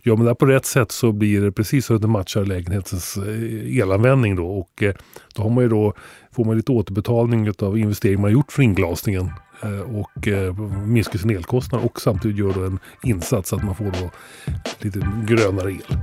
gör 0.06 0.16
man 0.16 0.24
det 0.24 0.30
här 0.30 0.34
på 0.34 0.46
rätt 0.46 0.66
sätt 0.66 0.92
så 0.92 1.12
blir 1.12 1.40
det 1.40 1.52
precis 1.52 1.86
så 1.86 1.94
att 1.94 2.02
det 2.02 2.08
matchar 2.08 2.44
lägenhetens 2.44 3.16
eh, 3.16 3.78
elanvändning 3.78 4.36
då 4.36 4.46
och 4.46 4.82
eh, 4.82 4.94
då, 5.34 5.42
har 5.42 5.50
man 5.50 5.64
ju 5.64 5.68
då 5.68 5.94
får 6.32 6.44
man 6.44 6.56
lite 6.56 6.72
återbetalning 6.72 7.50
av 7.58 7.78
investeringen 7.78 8.20
man 8.20 8.32
gjort 8.32 8.52
för 8.52 8.62
inglasningen 8.62 9.30
eh, 9.62 9.80
och 9.80 10.28
minskar 10.86 11.18
sin 11.18 11.30
elkostnad 11.30 11.84
och 11.84 12.00
samtidigt 12.00 12.38
gör 12.38 12.52
då 12.52 12.64
en 12.64 12.78
insats 13.02 13.48
så 13.48 13.56
att 13.56 13.64
man 13.64 13.74
får 13.74 13.84
då 13.84 14.10
lite 14.80 15.08
grönare 15.26 15.70
el. 15.72 15.96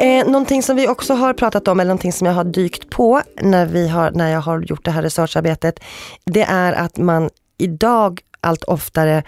Eh, 0.00 0.26
någonting 0.26 0.62
som 0.62 0.76
vi 0.76 0.88
också 0.88 1.14
har 1.14 1.32
pratat 1.32 1.68
om, 1.68 1.80
eller 1.80 1.88
någonting 1.88 2.12
som 2.12 2.26
jag 2.26 2.34
har 2.34 2.44
dykt 2.44 2.90
på 2.90 3.22
när, 3.42 3.66
vi 3.66 3.88
har, 3.88 4.10
när 4.10 4.32
jag 4.32 4.40
har 4.40 4.60
gjort 4.60 4.84
det 4.84 4.90
här 4.90 5.02
researcharbetet, 5.02 5.80
det 6.24 6.42
är 6.42 6.72
att 6.72 6.98
man 6.98 7.30
idag 7.58 8.20
allt 8.40 8.64
oftare 8.64 9.22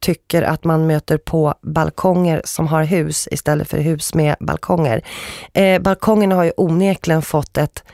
tycker 0.00 0.42
att 0.42 0.64
man 0.64 0.86
möter 0.86 1.18
på 1.18 1.54
balkonger 1.62 2.42
som 2.44 2.68
har 2.68 2.84
hus 2.84 3.28
istället 3.30 3.68
för 3.68 3.78
hus 3.78 4.14
med 4.14 4.36
balkonger. 4.40 5.04
Eh, 5.52 5.82
balkongerna 5.82 6.34
har 6.34 6.44
ju 6.44 6.52
onekligen 6.56 7.22
fått 7.22 7.56
ett 7.56 7.84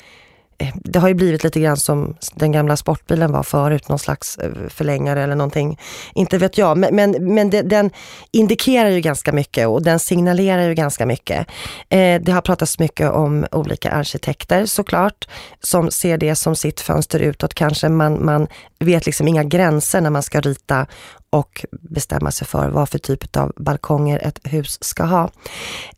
Eh, 0.60 0.74
det 0.74 0.98
har 0.98 1.08
ju 1.08 1.14
blivit 1.14 1.44
lite 1.44 1.60
grann 1.60 1.76
som 1.76 2.16
den 2.34 2.52
gamla 2.52 2.76
sportbilen 2.76 3.32
var 3.32 3.42
förut, 3.42 3.88
någon 3.88 3.98
slags 3.98 4.38
eh, 4.38 4.50
förlängare 4.68 5.22
eller 5.22 5.34
någonting. 5.34 5.78
Inte 6.14 6.38
vet 6.38 6.58
jag, 6.58 6.78
men, 6.78 6.96
men, 6.96 7.34
men 7.34 7.50
det, 7.50 7.62
den 7.62 7.90
indikerar 8.32 8.88
ju 8.88 9.00
ganska 9.00 9.32
mycket 9.32 9.68
och 9.68 9.82
den 9.82 9.98
signalerar 9.98 10.68
ju 10.68 10.74
ganska 10.74 11.06
mycket. 11.06 11.46
Eh, 11.88 12.20
det 12.20 12.32
har 12.32 12.40
pratats 12.40 12.78
mycket 12.78 13.10
om 13.10 13.46
olika 13.52 13.90
arkitekter 13.90 14.66
såklart, 14.66 15.28
som 15.62 15.90
ser 15.90 16.18
det 16.18 16.34
som 16.34 16.56
sitt 16.56 16.80
fönster 16.80 17.20
utåt 17.20 17.54
kanske. 17.54 17.88
Man, 17.88 18.24
man 18.24 18.46
vet 18.78 19.06
liksom 19.06 19.28
inga 19.28 19.44
gränser 19.44 20.00
när 20.00 20.10
man 20.10 20.22
ska 20.22 20.40
rita 20.40 20.86
och 21.30 21.64
bestämma 21.70 22.30
sig 22.30 22.46
för 22.46 22.68
vad 22.68 22.88
för 22.88 22.98
typ 22.98 23.36
av 23.36 23.52
balkonger 23.56 24.18
ett 24.18 24.40
hus 24.42 24.78
ska 24.84 25.04
ha. 25.04 25.30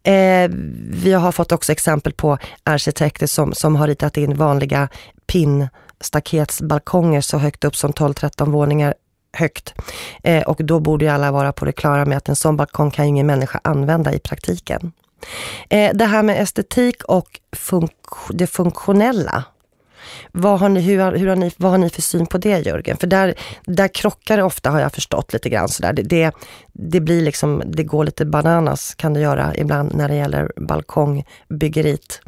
Eh, 0.02 0.50
vi 0.90 1.12
har 1.12 1.32
fått 1.32 1.52
också 1.52 1.72
exempel 1.72 2.12
på 2.12 2.38
arkitekter 2.64 3.26
som, 3.26 3.54
som 3.54 3.76
har 3.76 3.86
ritat 3.86 4.16
in 4.16 4.36
vanliga 4.36 4.88
pinnstaketsbalkonger 5.26 7.20
så 7.20 7.38
högt 7.38 7.64
upp 7.64 7.76
som 7.76 7.92
12-13 7.92 8.50
våningar 8.50 8.94
högt. 9.32 9.74
Eh, 10.22 10.42
och 10.42 10.60
då 10.64 10.80
borde 10.80 11.04
ju 11.04 11.10
alla 11.10 11.32
vara 11.32 11.52
på 11.52 11.64
det 11.64 11.72
klara 11.72 12.04
med 12.04 12.16
att 12.16 12.28
en 12.28 12.36
sån 12.36 12.56
balkong 12.56 12.90
kan 12.90 13.04
ingen 13.04 13.26
människa 13.26 13.60
använda 13.64 14.12
i 14.12 14.18
praktiken. 14.18 14.92
Eh, 15.68 15.94
det 15.94 16.04
här 16.04 16.22
med 16.22 16.42
estetik 16.42 17.04
och 17.04 17.40
funk 17.56 17.92
det 18.30 18.46
funktionella 18.46 19.44
vad 20.32 20.60
har 20.60 20.68
ni, 20.68 20.80
hur, 20.80 21.12
hur 21.12 21.26
har 21.26 21.36
ni, 21.36 21.50
vad 21.56 21.70
har 21.70 21.78
ni 21.78 21.90
för 21.90 22.02
syn 22.02 22.26
på 22.26 22.38
det 22.38 22.66
Jörgen? 22.66 22.96
För 22.96 23.06
där, 23.06 23.34
där 23.64 23.88
krockar 23.88 24.36
det 24.36 24.42
ofta 24.42 24.70
har 24.70 24.80
jag 24.80 24.92
förstått 24.92 25.32
lite 25.32 25.48
grann 25.48 25.68
sådär. 25.68 25.92
Det, 25.92 26.02
det, 26.02 26.32
det 26.72 27.00
blir 27.00 27.22
liksom, 27.22 27.62
det 27.66 27.84
går 27.84 28.04
lite 28.04 28.24
bananas 28.24 28.94
kan 28.94 29.14
det 29.14 29.20
göra 29.20 29.56
ibland 29.56 29.94
när 29.94 30.08
det 30.08 30.14
gäller 30.14 30.52
balkongbyggeriet. 30.56 32.20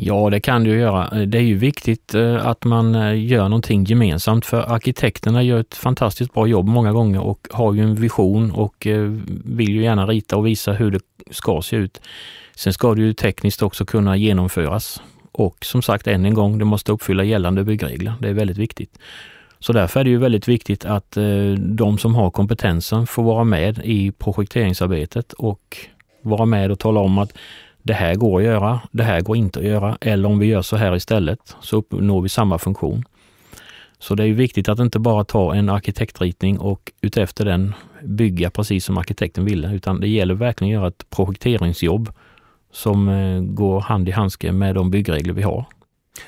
Ja, 0.00 0.30
det 0.30 0.40
kan 0.40 0.64
du 0.64 0.78
göra. 0.78 1.26
Det 1.26 1.38
är 1.38 1.42
ju 1.42 1.54
viktigt 1.54 2.14
eh, 2.14 2.46
att 2.46 2.64
man 2.64 2.94
eh, 2.94 3.26
gör 3.26 3.48
någonting 3.48 3.84
gemensamt 3.84 4.46
för 4.46 4.72
arkitekterna 4.72 5.42
gör 5.42 5.60
ett 5.60 5.74
fantastiskt 5.74 6.32
bra 6.32 6.46
jobb 6.46 6.68
många 6.68 6.92
gånger 6.92 7.20
och 7.20 7.48
har 7.50 7.74
ju 7.74 7.82
en 7.82 7.94
vision 7.94 8.50
och 8.50 8.86
eh, 8.86 9.12
vill 9.44 9.68
ju 9.68 9.82
gärna 9.82 10.06
rita 10.06 10.36
och 10.36 10.46
visa 10.46 10.72
hur 10.72 10.90
det 10.90 11.00
ska 11.30 11.62
se 11.62 11.76
ut. 11.76 12.00
Sen 12.56 12.72
ska 12.72 12.94
det 12.94 13.02
ju 13.02 13.12
tekniskt 13.12 13.62
också 13.62 13.84
kunna 13.84 14.16
genomföras. 14.16 15.02
Och 15.32 15.64
som 15.64 15.82
sagt, 15.82 16.06
än 16.06 16.24
en 16.24 16.34
gång, 16.34 16.58
det 16.58 16.64
måste 16.64 16.92
uppfylla 16.92 17.24
gällande 17.24 17.64
byggregler. 17.64 18.14
Det 18.20 18.28
är 18.28 18.32
väldigt 18.32 18.58
viktigt. 18.58 18.98
Så 19.60 19.72
därför 19.72 20.00
är 20.00 20.04
det 20.04 20.10
ju 20.10 20.18
väldigt 20.18 20.48
viktigt 20.48 20.84
att 20.84 21.16
eh, 21.16 21.52
de 21.58 21.98
som 21.98 22.14
har 22.14 22.30
kompetensen 22.30 23.06
får 23.06 23.22
vara 23.22 23.44
med 23.44 23.80
i 23.84 24.12
projekteringsarbetet 24.12 25.32
och 25.32 25.76
vara 26.22 26.46
med 26.46 26.70
och 26.70 26.78
tala 26.78 27.00
om 27.00 27.18
att 27.18 27.32
det 27.82 27.94
här 27.94 28.14
går 28.14 28.40
att 28.40 28.46
göra, 28.46 28.80
det 28.90 29.02
här 29.02 29.20
går 29.20 29.36
inte 29.36 29.58
att 29.58 29.64
göra 29.64 29.98
eller 30.00 30.28
om 30.28 30.38
vi 30.38 30.46
gör 30.46 30.62
så 30.62 30.76
här 30.76 30.96
istället 30.96 31.56
så 31.60 31.76
uppnår 31.76 32.22
vi 32.22 32.28
samma 32.28 32.58
funktion. 32.58 33.04
Så 33.98 34.14
det 34.14 34.24
är 34.24 34.32
viktigt 34.32 34.68
att 34.68 34.78
inte 34.78 34.98
bara 34.98 35.24
ta 35.24 35.54
en 35.54 35.68
arkitektritning 35.68 36.58
och 36.58 36.92
utefter 37.00 37.44
den 37.44 37.74
bygga 38.02 38.50
precis 38.50 38.84
som 38.84 38.98
arkitekten 38.98 39.44
ville, 39.44 39.74
utan 39.74 40.00
det 40.00 40.08
gäller 40.08 40.34
verkligen 40.34 40.74
att 40.74 40.80
göra 40.80 40.88
ett 40.88 41.10
projekteringsjobb 41.10 42.12
som 42.72 43.08
eh, 43.08 43.40
går 43.40 43.80
hand 43.80 44.08
i 44.08 44.12
handske 44.12 44.52
med 44.52 44.74
de 44.74 44.90
byggregler 44.90 45.32
vi 45.32 45.42
har. 45.42 45.64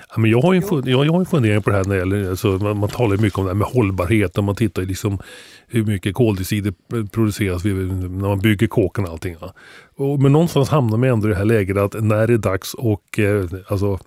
Ja, 0.08 0.20
men 0.20 0.30
jag, 0.30 0.40
har 0.40 0.52
ju, 0.54 0.62
jag, 0.70 1.06
jag 1.06 1.12
har 1.12 1.20
en 1.20 1.26
fundering 1.26 1.62
på 1.62 1.70
det 1.70 1.76
här 1.76 1.84
när 1.84 1.94
det 1.94 1.98
gäller, 1.98 2.30
alltså, 2.30 2.48
man, 2.48 2.78
man 2.78 2.88
talar 2.88 3.16
mycket 3.16 3.38
om 3.38 3.44
det 3.44 3.50
här 3.50 3.54
med 3.54 3.66
hållbarhet 3.66 4.38
och 4.38 4.44
man 4.44 4.54
tittar 4.54 4.82
liksom 4.82 5.18
hur 5.66 5.84
mycket 5.84 6.14
koldioxid 6.14 6.74
produceras 7.12 7.64
när 7.64 8.28
man 8.28 8.38
bygger 8.38 8.66
kåken 8.66 9.04
och 9.04 9.10
allting. 9.10 9.36
Ja. 9.40 9.52
Och, 9.96 10.20
men 10.20 10.32
någonstans 10.32 10.68
hamnar 10.68 10.98
man 10.98 11.08
ändå 11.08 11.28
i 11.28 11.30
det 11.30 11.36
här 11.36 11.44
läget 11.44 11.76
att 11.76 12.02
när 12.02 12.26
det 12.26 12.32
är 12.32 12.38
dags 12.38 12.74
och 12.74 13.18
eh, 13.18 13.44
alltså, 13.68 13.98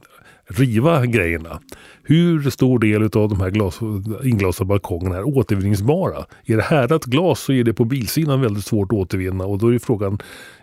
riva 0.50 1.06
grejerna. 1.06 1.60
Hur 2.04 2.50
stor 2.50 2.80
del 2.80 3.04
av 3.04 3.30
de 3.30 3.42
här 3.42 3.50
glas, 3.50 3.80
inglasade 4.24 4.68
balkongerna 4.68 5.18
är 5.18 5.38
återvinningsbara? 5.38 6.26
Är 6.46 6.58
det 6.58 6.64
härdat 6.64 7.06
glas 7.06 7.40
så 7.40 7.54
är 7.54 7.64
det 7.64 7.74
på 7.74 7.86
bilsidan 7.86 8.42
väldigt 8.42 8.66
svårt 8.66 8.92
att 8.92 8.98
återvinna 8.98 9.46
och 9.46 9.58
då 9.58 9.74
är 9.74 9.80
frågan 9.80 10.20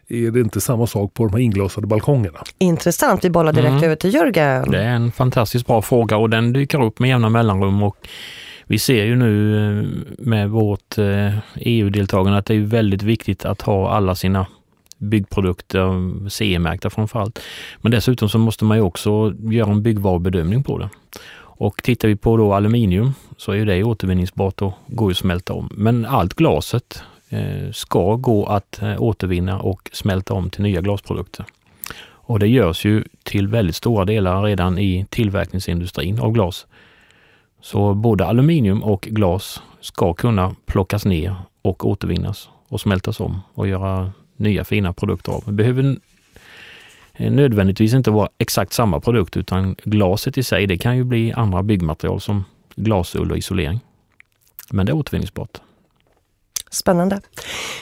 är 0.08 0.30
det 0.30 0.40
inte 0.40 0.60
samma 0.60 0.86
sak 0.86 1.14
på 1.14 1.26
de 1.26 1.32
här 1.32 1.40
inglasade 1.40 1.86
balkongerna? 1.86 2.38
Intressant, 2.58 3.24
vi 3.24 3.30
bollar 3.30 3.52
direkt 3.52 3.70
mm. 3.70 3.84
över 3.84 3.96
till 3.96 4.14
Jörgen. 4.14 4.70
Det 4.70 4.82
är 4.82 4.94
en 4.94 5.12
fantastiskt 5.12 5.66
bra 5.66 5.82
fråga 5.82 6.16
och 6.16 6.30
den 6.30 6.52
dyker 6.52 6.82
upp 6.84 6.98
med 6.98 7.08
jämna 7.08 7.28
mellanrum 7.28 7.82
och 7.82 8.08
vi 8.64 8.78
ser 8.78 9.04
ju 9.04 9.16
nu 9.16 9.56
eh, 9.56 9.84
med 10.18 10.50
vårt 10.50 10.98
EU-deltagande 11.56 12.32
eh, 12.32 12.36
e 12.36 12.38
att 12.38 12.46
det 12.46 12.54
är 12.54 12.60
väldigt 12.60 13.02
viktigt 13.02 13.44
att 13.44 13.62
ha 13.62 13.90
alla 13.90 14.14
sina 14.14 14.46
byggprodukter 15.00 16.28
CE-märkta 16.28 16.90
framförallt. 16.90 17.38
Men 17.80 17.92
dessutom 17.92 18.28
så 18.28 18.38
måste 18.38 18.64
man 18.64 18.76
ju 18.76 18.82
också 18.82 19.34
göra 19.38 19.70
en 19.70 19.82
byggvarubedömning 19.82 20.62
på 20.62 20.78
det. 20.78 20.88
Och 21.60 21.82
tittar 21.82 22.08
vi 22.08 22.16
på 22.16 22.36
då 22.36 22.54
aluminium 22.54 23.14
så 23.36 23.52
är 23.52 23.66
det 23.66 23.84
återvinningsbart 23.84 24.62
och 24.62 24.72
går 24.86 25.10
att 25.10 25.16
smälta 25.16 25.52
om. 25.52 25.68
Men 25.72 26.06
allt 26.06 26.34
glaset 26.34 27.02
eh, 27.28 27.70
ska 27.72 28.16
gå 28.16 28.46
att 28.46 28.82
eh, 28.82 29.02
återvinna 29.02 29.60
och 29.60 29.90
smälta 29.92 30.34
om 30.34 30.50
till 30.50 30.62
nya 30.62 30.80
glasprodukter. 30.80 31.46
Och 32.02 32.38
det 32.38 32.48
görs 32.48 32.84
ju 32.84 33.04
till 33.22 33.48
väldigt 33.48 33.76
stora 33.76 34.04
delar 34.04 34.42
redan 34.42 34.78
i 34.78 35.06
tillverkningsindustrin 35.10 36.20
av 36.20 36.32
glas. 36.32 36.66
Så 37.60 37.94
både 37.94 38.26
aluminium 38.26 38.82
och 38.82 39.02
glas 39.02 39.62
ska 39.80 40.14
kunna 40.14 40.54
plockas 40.66 41.04
ner 41.04 41.36
och 41.62 41.86
återvinnas 41.86 42.48
och 42.68 42.80
smältas 42.80 43.20
om 43.20 43.40
och 43.54 43.68
göra 43.68 44.12
nya 44.40 44.64
fina 44.64 44.92
produkter 44.92 45.32
av. 45.32 45.42
Det 45.46 45.52
behöver 45.52 45.96
eh, 47.14 47.32
nödvändigtvis 47.32 47.94
inte 47.94 48.10
vara 48.10 48.28
exakt 48.38 48.72
samma 48.72 49.00
produkt 49.00 49.36
utan 49.36 49.76
glaset 49.84 50.38
i 50.38 50.42
sig 50.42 50.66
det 50.66 50.78
kan 50.78 50.96
ju 50.96 51.04
bli 51.04 51.32
andra 51.32 51.62
byggmaterial 51.62 52.20
som 52.20 52.44
glasull 52.76 53.30
och 53.30 53.38
isolering. 53.38 53.80
Men 54.70 54.86
det 54.86 54.92
är 54.92 54.96
återvinningsbart. 54.96 55.60
Spännande. 56.72 57.20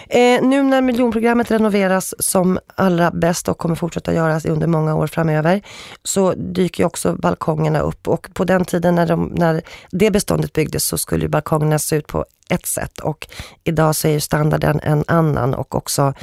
Eh, 0.08 0.42
nu 0.42 0.62
när 0.62 0.82
miljonprogrammet 0.82 1.50
renoveras 1.50 2.14
som 2.18 2.58
allra 2.74 3.10
bäst 3.10 3.48
och 3.48 3.58
kommer 3.58 3.74
fortsätta 3.74 4.14
göras 4.14 4.44
under 4.44 4.66
många 4.66 4.94
år 4.94 5.06
framöver 5.06 5.62
så 6.02 6.34
dyker 6.34 6.84
också 6.84 7.12
balkongerna 7.12 7.80
upp 7.80 8.08
och 8.08 8.28
på 8.34 8.44
den 8.44 8.64
tiden 8.64 8.94
när, 8.94 9.06
de, 9.06 9.32
när 9.34 9.62
det 9.90 10.10
beståndet 10.10 10.52
byggdes 10.52 10.84
så 10.84 10.98
skulle 10.98 11.28
balkongerna 11.28 11.78
se 11.78 11.96
ut 11.96 12.06
på 12.06 12.24
ett 12.50 12.66
sätt 12.66 13.00
och 13.00 13.26
idag 13.64 13.96
så 13.96 14.08
är 14.08 14.12
ju 14.12 14.20
standarden 14.20 14.80
en 14.82 15.04
annan 15.06 15.54
och 15.54 15.74
också, 15.74 16.14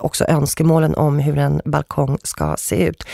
också 0.00 0.24
önskemålen 0.24 0.94
om 0.94 1.18
hur 1.18 1.38
en 1.38 1.60
balkong 1.64 2.18
ska 2.22 2.56
se 2.58 2.86
ut. 2.86 3.04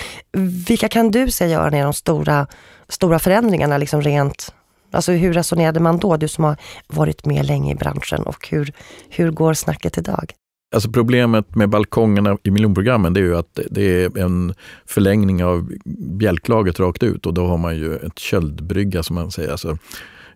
Vilka 0.68 0.88
kan 0.88 1.10
du 1.10 1.30
se 1.30 1.46
göra 1.46 1.76
är 1.76 1.84
de 1.84 1.92
stora, 1.92 2.46
stora 2.88 3.18
förändringarna 3.18 3.78
liksom 3.78 4.02
rent 4.02 4.52
Alltså 4.90 5.12
hur 5.12 5.32
resonerade 5.32 5.80
man 5.80 5.98
då, 5.98 6.16
du 6.16 6.28
som 6.28 6.44
har 6.44 6.56
varit 6.86 7.26
med 7.26 7.46
länge 7.46 7.72
i 7.72 7.74
branschen 7.74 8.22
och 8.22 8.48
hur, 8.48 8.72
hur 9.08 9.30
går 9.30 9.54
snacket 9.54 9.98
idag? 9.98 10.32
Alltså 10.74 10.90
problemet 10.90 11.54
med 11.54 11.68
balkongerna 11.68 12.38
i 12.42 12.50
miljonprogrammen 12.50 13.14
det 13.14 13.20
är 13.20 13.24
ju 13.24 13.36
att 13.36 13.58
det 13.70 14.04
är 14.04 14.18
en 14.18 14.54
förlängning 14.86 15.44
av 15.44 15.72
bjälklaget 16.18 16.80
rakt 16.80 17.02
ut 17.02 17.26
och 17.26 17.34
då 17.34 17.46
har 17.46 17.58
man 17.58 17.76
ju 17.76 17.96
ett 17.96 18.18
köldbrygga 18.18 19.02
som 19.02 19.14
man 19.14 19.30
säger. 19.30 19.50
Alltså 19.50 19.78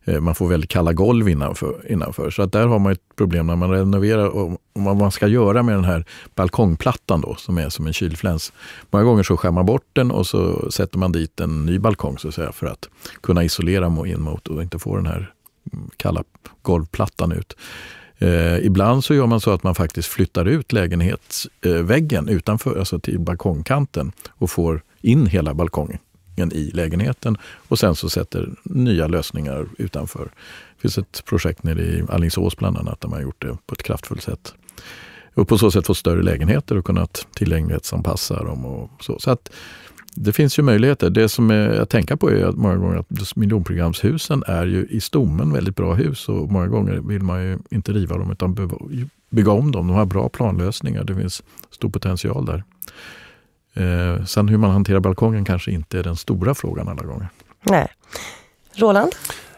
Eh, 0.04 0.20
man 0.20 0.34
får 0.34 0.48
väldigt 0.48 0.70
kalla 0.70 0.92
golv 0.92 1.28
innanför. 1.28 1.86
innanför. 1.88 2.30
Så 2.30 2.42
att 2.42 2.52
där 2.52 2.66
har 2.66 2.78
man 2.78 2.92
ett 2.92 3.16
problem 3.16 3.46
när 3.46 3.56
man 3.56 3.70
renoverar 3.70 4.28
och 4.28 4.60
vad 4.72 4.96
man 4.96 5.12
ska 5.12 5.26
göra 5.26 5.62
med 5.62 5.74
den 5.74 5.84
här 5.84 6.04
balkongplattan 6.34 7.20
då, 7.20 7.34
som 7.34 7.58
är 7.58 7.68
som 7.68 7.86
en 7.86 7.92
kylfläns. 7.92 8.52
Många 8.90 9.04
gånger 9.04 9.22
så 9.22 9.36
skär 9.36 9.50
man 9.50 9.66
bort 9.66 9.86
den 9.92 10.10
och 10.10 10.26
så 10.26 10.70
sätter 10.70 10.98
man 10.98 11.12
dit 11.12 11.40
en 11.40 11.66
ny 11.66 11.78
balkong 11.78 12.18
så 12.18 12.28
att 12.28 12.34
säga, 12.34 12.52
för 12.52 12.66
att 12.66 12.88
kunna 13.20 13.44
isolera 13.44 13.86
in 14.06 14.20
mot 14.20 14.48
och 14.48 14.62
inte 14.62 14.78
få 14.78 14.96
den 14.96 15.06
här 15.06 15.32
kalla 15.96 16.24
golvplattan 16.62 17.32
ut. 17.32 17.56
Eh, 18.18 18.58
ibland 18.58 19.04
så 19.04 19.14
gör 19.14 19.26
man 19.26 19.40
så 19.40 19.50
att 19.50 19.62
man 19.62 19.74
faktiskt 19.74 20.08
flyttar 20.08 20.44
ut 20.44 20.72
lägenhetsväggen 20.72 22.28
utanför, 22.28 22.78
alltså 22.78 22.98
till 22.98 23.20
balkongkanten 23.20 24.12
och 24.28 24.50
får 24.50 24.82
in 25.00 25.26
hela 25.26 25.54
balkongen 25.54 25.98
i 26.36 26.70
lägenheten 26.70 27.36
och 27.68 27.78
sen 27.78 27.94
så 27.94 28.10
sätter 28.10 28.48
nya 28.62 29.06
lösningar 29.06 29.66
utanför. 29.78 30.24
Det 30.76 30.80
finns 30.80 30.98
ett 30.98 31.24
projekt 31.24 31.62
nere 31.62 31.82
i 31.82 32.04
Allingsås 32.08 32.56
bland 32.56 32.78
annat 32.78 33.00
där 33.00 33.08
man 33.08 33.16
har 33.16 33.22
gjort 33.22 33.42
det 33.42 33.56
på 33.66 33.74
ett 33.74 33.82
kraftfullt 33.82 34.22
sätt. 34.22 34.54
Och 35.34 35.48
på 35.48 35.58
så 35.58 35.70
sätt 35.70 35.86
fått 35.86 35.96
större 35.96 36.22
lägenheter 36.22 36.78
och 36.78 36.84
kunnat 36.84 37.26
tillgänglighetsanpassa 37.34 38.44
dem. 38.44 38.64
Och 38.64 38.90
så. 39.00 39.18
så 39.18 39.30
att 39.30 39.50
det 40.14 40.32
finns 40.32 40.58
ju 40.58 40.62
möjligheter. 40.62 41.10
Det 41.10 41.28
som 41.28 41.50
jag 41.50 41.88
tänker 41.88 42.16
på 42.16 42.30
är 42.30 42.44
att 42.44 42.56
många 42.56 42.76
gånger 42.76 42.96
att 42.96 43.36
miljonprogramshusen 43.36 44.42
är 44.46 44.66
ju 44.66 44.86
i 44.90 45.00
stommen 45.00 45.52
väldigt 45.52 45.76
bra 45.76 45.94
hus 45.94 46.28
och 46.28 46.52
många 46.52 46.66
gånger 46.66 47.00
vill 47.08 47.22
man 47.22 47.42
ju 47.42 47.58
inte 47.70 47.92
riva 47.92 48.18
dem 48.18 48.30
utan 48.30 48.54
bygga 49.30 49.50
om 49.50 49.72
dem. 49.72 49.86
De 49.86 49.96
har 49.96 50.06
bra 50.06 50.28
planlösningar. 50.28 51.04
Det 51.04 51.14
finns 51.14 51.42
stor 51.70 51.90
potential 51.90 52.46
där. 52.46 52.64
Eh, 53.74 54.24
sen 54.24 54.48
hur 54.48 54.58
man 54.58 54.70
hanterar 54.70 55.00
balkongen 55.00 55.44
kanske 55.44 55.70
inte 55.70 55.98
är 55.98 56.02
den 56.02 56.16
stora 56.16 56.54
frågan 56.54 56.88
alla 56.88 57.02
gånger. 57.02 57.28
Nej. 57.62 57.88
Roland? 58.74 59.12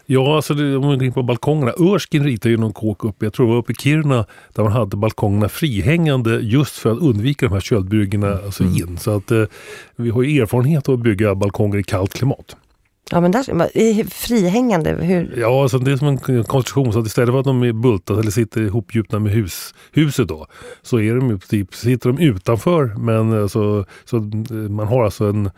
Ja, 0.05 0.35
alltså 0.35 0.53
det, 0.53 0.77
om 0.77 0.89
vi 0.89 0.95
går 0.95 1.03
in 1.03 1.13
på 1.13 1.23
balkongerna. 1.23 1.73
Örskin 1.79 2.23
ritade 2.23 2.49
ju 2.49 2.57
någon 2.57 2.73
kåk 2.73 3.03
uppe, 3.03 3.25
jag 3.25 3.33
tror 3.33 3.45
det 3.45 3.51
var 3.51 3.59
uppe 3.59 3.71
i 3.71 3.75
Kiruna, 3.75 4.25
där 4.53 4.63
man 4.63 4.71
hade 4.71 4.97
balkongerna 4.97 5.49
frihängande 5.49 6.39
just 6.41 6.75
för 6.75 6.91
att 6.91 6.99
undvika 6.99 7.45
de 7.45 7.53
här 7.53 7.59
köldbryggorna 7.59 8.39
alltså 8.45 8.63
mm. 8.63 8.75
in. 8.75 8.97
Så 8.97 9.17
att 9.17 9.31
eh, 9.31 9.43
vi 9.95 10.09
har 10.09 10.23
ju 10.23 10.41
erfarenhet 10.41 10.89
av 10.89 10.95
att 10.95 11.01
bygga 11.01 11.35
balkonger 11.35 11.77
i 11.77 11.83
kallt 11.83 12.13
klimat. 12.13 12.55
Ja 13.11 13.21
men 13.21 13.31
där, 13.31 14.09
frihängande, 14.09 14.91
hur? 14.91 15.37
Ja, 15.37 15.61
alltså 15.61 15.77
det 15.77 15.91
är 15.91 15.97
som 15.97 16.07
en 16.07 16.43
konstruktion 16.43 16.93
så 16.93 16.99
att 16.99 17.07
istället 17.07 17.29
för 17.29 17.39
att 17.39 17.45
de 17.45 17.63
är 17.63 17.73
bultade 17.73 18.19
eller 18.19 18.31
sitter 18.31 18.61
ihopgjutna 18.61 19.19
med 19.19 19.31
hus, 19.31 19.73
huset 19.91 20.27
då 20.27 20.47
så 20.81 20.99
är 20.99 21.15
de 21.15 21.39
typ, 21.39 21.75
sitter 21.75 22.09
de 22.09 22.19
utanför 22.19 22.85
men 22.85 23.41
alltså, 23.41 23.85
så 24.05 24.17
man 24.69 24.87
har 24.87 25.03
alltså 25.03 25.25
en 25.25 25.49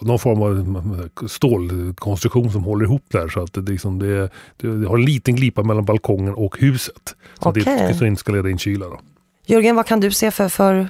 någon 0.00 0.18
form 0.18 0.42
av 0.42 1.08
stålkonstruktion 1.28 2.50
som 2.50 2.64
håller 2.64 2.84
ihop 2.84 3.04
där 3.08 3.28
så 3.28 3.42
att 3.42 3.52
det, 3.52 3.60
liksom 3.60 3.98
det, 3.98 4.30
det 4.56 4.88
har 4.88 4.98
en 4.98 5.04
liten 5.04 5.36
glipa 5.36 5.62
mellan 5.62 5.84
balkongen 5.84 6.34
och 6.34 6.60
huset. 6.60 7.14
Så 7.42 7.48
okay. 7.48 7.62
det 7.64 7.94
så 7.94 8.04
inte 8.04 8.20
ska 8.20 8.32
leda 8.32 8.50
in 8.50 8.58
kyla. 8.58 8.86
Då. 8.86 9.00
Jörgen, 9.46 9.76
vad 9.76 9.86
kan 9.86 10.00
du 10.00 10.10
se 10.10 10.30
för, 10.30 10.48
för 10.48 10.88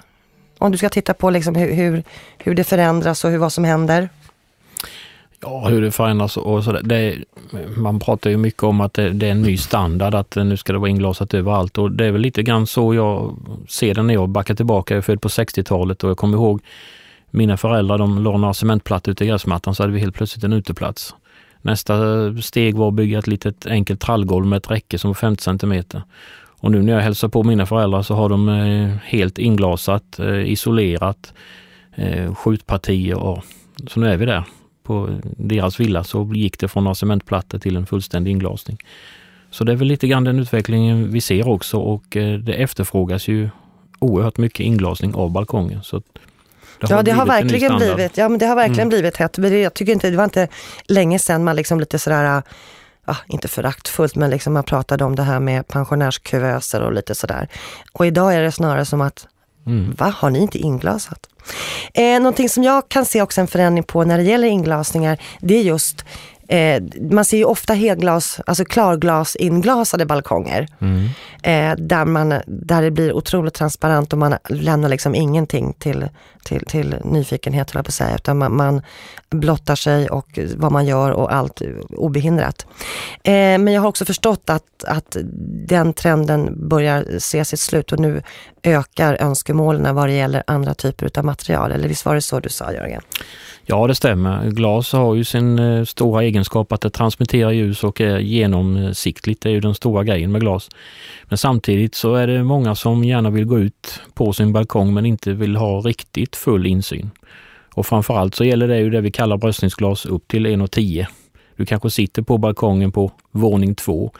om 0.58 0.72
du 0.72 0.78
ska 0.78 0.88
titta 0.88 1.14
på 1.14 1.30
liksom 1.30 1.54
hur, 1.54 1.72
hur, 1.72 2.02
hur 2.38 2.54
det 2.54 2.64
förändras 2.64 3.24
och 3.24 3.30
hur, 3.30 3.38
vad 3.38 3.52
som 3.52 3.64
händer? 3.64 4.08
Ja, 5.46 5.68
hur 5.68 5.82
det 5.82 5.90
förändras 5.90 6.36
och 6.36 6.64
sådär. 6.64 7.24
Man 7.76 8.00
pratar 8.00 8.30
ju 8.30 8.36
mycket 8.36 8.62
om 8.62 8.80
att 8.80 8.94
det, 8.94 9.10
det, 9.10 9.26
är 9.26 9.30
en 9.30 9.42
ny 9.42 9.56
standard, 9.56 10.14
att 10.14 10.36
nu 10.36 10.56
ska 10.56 10.72
det 10.72 10.78
vara 10.78 10.90
inglasat 10.90 11.34
överallt 11.34 11.78
och 11.78 11.92
det 11.92 12.06
är 12.06 12.12
väl 12.12 12.20
lite 12.20 12.42
grann 12.42 12.66
så 12.66 12.94
jag 12.94 13.36
ser 13.68 13.94
det 13.94 14.02
när 14.02 14.14
jag 14.14 14.28
backar 14.28 14.54
tillbaka. 14.54 14.94
Jag 14.94 14.98
är 14.98 15.02
född 15.02 15.20
på 15.20 15.28
60-talet 15.28 16.04
och 16.04 16.10
jag 16.10 16.16
kommer 16.16 16.36
ihåg 16.36 16.62
mina 17.30 17.56
föräldrar, 17.56 17.98
de 17.98 18.24
la 18.24 18.36
några 18.36 18.54
cementplattor 18.54 19.12
ute 19.12 19.24
i 19.24 19.26
gräsmattan 19.26 19.74
så 19.74 19.82
hade 19.82 19.92
vi 19.92 20.00
helt 20.00 20.14
plötsligt 20.14 20.44
en 20.44 20.52
uteplats. 20.52 21.14
Nästa 21.62 21.96
steg 22.42 22.76
var 22.76 22.88
att 22.88 22.94
bygga 22.94 23.18
ett 23.18 23.26
litet 23.26 23.66
enkelt 23.66 24.00
trallgolv 24.00 24.46
med 24.46 24.56
ett 24.56 24.70
räcke 24.70 24.98
som 24.98 25.08
var 25.08 25.14
50 25.14 25.42
centimeter. 25.42 26.02
Och 26.60 26.70
nu 26.70 26.82
när 26.82 26.92
jag 26.92 27.00
hälsar 27.00 27.28
på 27.28 27.42
mina 27.42 27.66
föräldrar 27.66 28.02
så 28.02 28.14
har 28.14 28.28
de 28.28 28.48
eh, 28.48 28.96
helt 29.04 29.38
inglasat, 29.38 30.18
eh, 30.18 30.50
isolerat, 30.50 31.32
eh, 31.94 32.34
skjutpartier 32.34 33.18
och 33.18 33.44
Så 33.86 34.00
nu 34.00 34.08
är 34.08 34.16
vi 34.16 34.26
där. 34.26 34.44
På 34.84 35.20
deras 35.36 35.80
villa 35.80 36.04
så 36.04 36.32
gick 36.34 36.58
det 36.58 36.68
från 36.68 36.84
några 36.84 36.94
cementplattor 36.94 37.58
till 37.58 37.76
en 37.76 37.86
fullständig 37.86 38.30
inglasning. 38.30 38.78
Så 39.50 39.64
det 39.64 39.72
är 39.72 39.76
väl 39.76 39.88
lite 39.88 40.06
grann 40.06 40.24
den 40.24 40.38
utvecklingen 40.38 41.12
vi 41.12 41.20
ser 41.20 41.48
också 41.48 41.78
och 41.78 42.16
eh, 42.16 42.38
det 42.38 42.52
efterfrågas 42.52 43.28
ju 43.28 43.48
oerhört 43.98 44.38
mycket 44.38 44.60
inglasning 44.60 45.14
av 45.14 45.30
balkonger. 45.30 45.80
Så 45.82 45.98
det 45.98 46.90
ja, 46.90 47.02
det 47.02 47.10
har 47.10 47.26
verkligen 47.26 47.76
blivit, 47.76 48.16
ja, 48.16 48.28
men 48.28 48.38
det 48.38 48.46
har 48.46 48.56
verkligen 48.56 48.80
mm. 48.80 48.88
blivit 48.88 49.16
hett. 49.16 49.38
Men 49.38 49.60
jag 49.60 49.74
tycker 49.74 49.92
inte, 49.92 50.10
det 50.10 50.16
var 50.16 50.24
inte 50.24 50.48
länge 50.88 51.18
sedan 51.18 51.44
man 51.44 51.56
liksom 51.56 51.80
lite 51.80 51.98
sådär 51.98 52.42
ah, 53.04 53.16
inte 53.26 53.48
föraktfullt, 53.48 54.16
men 54.16 54.30
liksom 54.30 54.52
man 54.52 54.64
pratade 54.64 55.04
om 55.04 55.16
det 55.16 55.22
här 55.22 55.40
med 55.40 55.68
pensionärskuvöser 55.68 56.82
och 56.82 56.92
lite 56.92 57.14
sådär. 57.14 57.48
Och 57.92 58.06
idag 58.06 58.34
är 58.34 58.42
det 58.42 58.52
snarare 58.52 58.84
som 58.84 59.00
att, 59.00 59.26
mm. 59.66 59.94
va, 59.98 60.14
har 60.16 60.30
ni 60.30 60.38
inte 60.38 60.58
inglasat? 60.58 61.28
Eh, 61.94 62.20
någonting 62.20 62.48
som 62.48 62.62
jag 62.62 62.88
kan 62.88 63.04
se 63.04 63.22
också 63.22 63.40
en 63.40 63.46
förändring 63.46 63.84
på 63.84 64.04
när 64.04 64.18
det 64.18 64.24
gäller 64.24 64.48
inglasningar, 64.48 65.18
det 65.40 65.54
är 65.54 65.62
just 65.62 66.04
Eh, 66.48 66.82
man 67.10 67.24
ser 67.24 67.36
ju 67.36 67.44
ofta 67.44 67.74
helglas, 67.74 68.40
alltså 68.46 68.64
klarglas 68.64 69.36
inglasade 69.36 70.06
balkonger. 70.06 70.68
Mm. 70.80 71.08
Eh, 71.42 71.84
där, 71.84 72.04
man, 72.04 72.28
där 72.46 72.82
det 72.82 72.90
blir 72.90 73.12
otroligt 73.12 73.54
transparent 73.54 74.12
och 74.12 74.18
man 74.18 74.34
lämnar 74.48 74.88
liksom 74.88 75.14
ingenting 75.14 75.72
till, 75.72 76.08
till, 76.44 76.66
till 76.66 76.96
nyfikenhet, 77.04 77.72
på 77.72 77.78
att 77.78 77.94
säga, 77.94 78.14
utan 78.14 78.38
man, 78.38 78.56
man 78.56 78.82
blottar 79.30 79.74
sig 79.74 80.08
och 80.08 80.38
vad 80.56 80.72
man 80.72 80.86
gör 80.86 81.10
och 81.10 81.34
allt 81.34 81.62
obehindrat. 81.96 82.66
Eh, 83.22 83.32
men 83.32 83.68
jag 83.68 83.80
har 83.80 83.88
också 83.88 84.04
förstått 84.04 84.50
att, 84.50 84.84
att 84.86 85.16
den 85.68 85.92
trenden 85.92 86.68
börjar 86.68 87.18
se 87.18 87.44
sitt 87.44 87.60
slut 87.60 87.92
och 87.92 87.98
nu 88.00 88.22
ökar 88.64 89.16
önskemålen 89.20 89.94
vad 89.94 90.08
det 90.08 90.12
gäller 90.12 90.42
andra 90.46 90.74
typer 90.74 91.18
av 91.18 91.24
material. 91.24 91.72
Eller 91.72 91.88
visst 91.88 92.06
var 92.06 92.14
det 92.14 92.22
så 92.22 92.40
du 92.40 92.48
sa 92.48 92.72
Jörgen? 92.72 93.02
Ja, 93.66 93.86
det 93.86 93.94
stämmer. 93.94 94.50
Glas 94.50 94.92
har 94.92 95.14
ju 95.14 95.24
sin 95.24 95.58
eh, 95.58 95.84
stora 95.84 96.22
egenskap 96.22 96.72
att 96.72 96.80
det 96.80 96.90
transmitterar 96.90 97.50
ljus 97.50 97.84
och 97.84 98.00
är 98.00 98.18
genomsiktligt. 98.18 99.42
Det 99.42 99.48
är 99.48 99.52
ju 99.52 99.60
den 99.60 99.74
stora 99.74 100.04
grejen 100.04 100.32
med 100.32 100.40
glas. 100.40 100.68
Men 101.24 101.38
samtidigt 101.38 101.94
så 101.94 102.14
är 102.14 102.26
det 102.26 102.44
många 102.44 102.74
som 102.74 103.04
gärna 103.04 103.30
vill 103.30 103.44
gå 103.44 103.58
ut 103.58 104.00
på 104.14 104.32
sin 104.32 104.52
balkong 104.52 104.94
men 104.94 105.06
inte 105.06 105.32
vill 105.32 105.56
ha 105.56 105.80
riktigt 105.80 106.36
full 106.36 106.66
insyn. 106.66 107.10
Och 107.74 107.86
framförallt 107.86 108.34
så 108.34 108.44
gäller 108.44 108.68
det 108.68 108.78
ju 108.78 108.90
det 108.90 109.00
vi 109.00 109.10
kallar 109.10 109.36
bröstningsglas 109.36 110.06
upp 110.06 110.28
till 110.28 110.46
1,10. 110.46 111.06
Du 111.56 111.66
kanske 111.66 111.90
sitter 111.90 112.22
på 112.22 112.38
balkongen 112.38 112.92
på 112.92 113.12
våning 113.30 113.74
två 113.74 114.12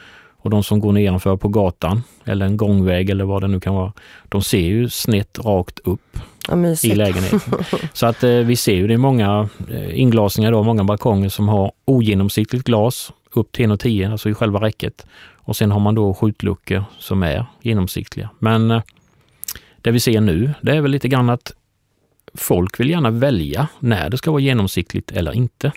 och 0.45 0.51
de 0.51 0.63
som 0.63 0.79
går 0.79 0.91
nedanför 0.91 1.37
på 1.37 1.47
gatan 1.47 2.03
eller 2.25 2.45
en 2.45 2.57
gångväg 2.57 3.09
eller 3.09 3.25
vad 3.25 3.41
det 3.41 3.47
nu 3.47 3.59
kan 3.59 3.75
vara, 3.75 3.93
de 4.29 4.41
ser 4.41 4.59
ju 4.59 4.89
snett 4.89 5.39
rakt 5.39 5.79
upp 5.79 6.19
ja, 6.47 6.75
i 6.83 6.95
lägenheten. 6.95 7.39
Så 7.93 8.05
att 8.05 8.23
eh, 8.23 8.31
vi 8.31 8.55
ser 8.55 8.75
ju 8.75 8.87
det 8.87 8.93
är 8.93 8.97
många 8.97 9.49
eh, 9.71 9.99
inglasningar 9.99 10.51
då, 10.51 10.63
många 10.63 10.83
balkonger 10.83 11.29
som 11.29 11.47
har 11.47 11.71
ogenomsiktligt 11.85 12.63
glas 12.63 13.11
upp 13.31 13.51
till 13.51 13.65
1,10, 13.65 14.11
alltså 14.11 14.29
i 14.29 14.33
själva 14.33 14.61
räcket. 14.61 15.05
Och 15.35 15.55
sen 15.55 15.71
har 15.71 15.79
man 15.79 15.95
då 15.95 16.13
skjutluckor 16.13 16.83
som 16.99 17.23
är 17.23 17.45
genomsiktliga. 17.61 18.29
Men 18.39 18.71
eh, 18.71 18.81
det 19.81 19.91
vi 19.91 19.99
ser 19.99 20.21
nu, 20.21 20.53
det 20.61 20.71
är 20.71 20.81
väl 20.81 20.91
lite 20.91 21.07
grann 21.07 21.29
att 21.29 21.51
folk 22.33 22.79
vill 22.79 22.89
gärna 22.89 23.09
välja 23.09 23.67
när 23.79 24.09
det 24.09 24.17
ska 24.17 24.31
vara 24.31 24.41
genomsiktligt 24.41 25.11
eller 25.11 25.31
inte. 25.31 25.71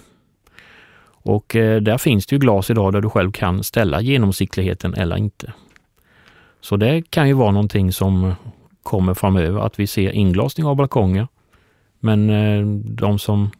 Och 1.29 1.57
eh, 1.57 1.81
där 1.81 1.99
finns 1.99 2.27
det 2.27 2.35
ju 2.35 2.41
glas 2.41 2.71
idag 2.71 2.93
där 2.93 3.01
du 3.01 3.11
själv 3.11 3.33
kan 3.33 3.65
ställa 3.65 4.01
genomsiktligheten 4.01 4.95
eller 4.95 5.17
inte. 5.17 5.53
Så 6.61 6.77
det 6.77 7.11
kan 7.11 7.29
ju 7.29 7.35
vara 7.35 7.51
någonting 7.51 7.93
som 7.93 8.35
kommer 8.83 9.15
framöver, 9.15 9.61
att 9.61 9.79
vi 9.79 9.87
ser 9.87 10.11
inglasning 10.11 10.67
av 10.67 10.77
balkonger. 10.77 11.29
Men 12.01 12.31
eh, 12.31 12.67
de 12.85 13.19
som 13.19 13.51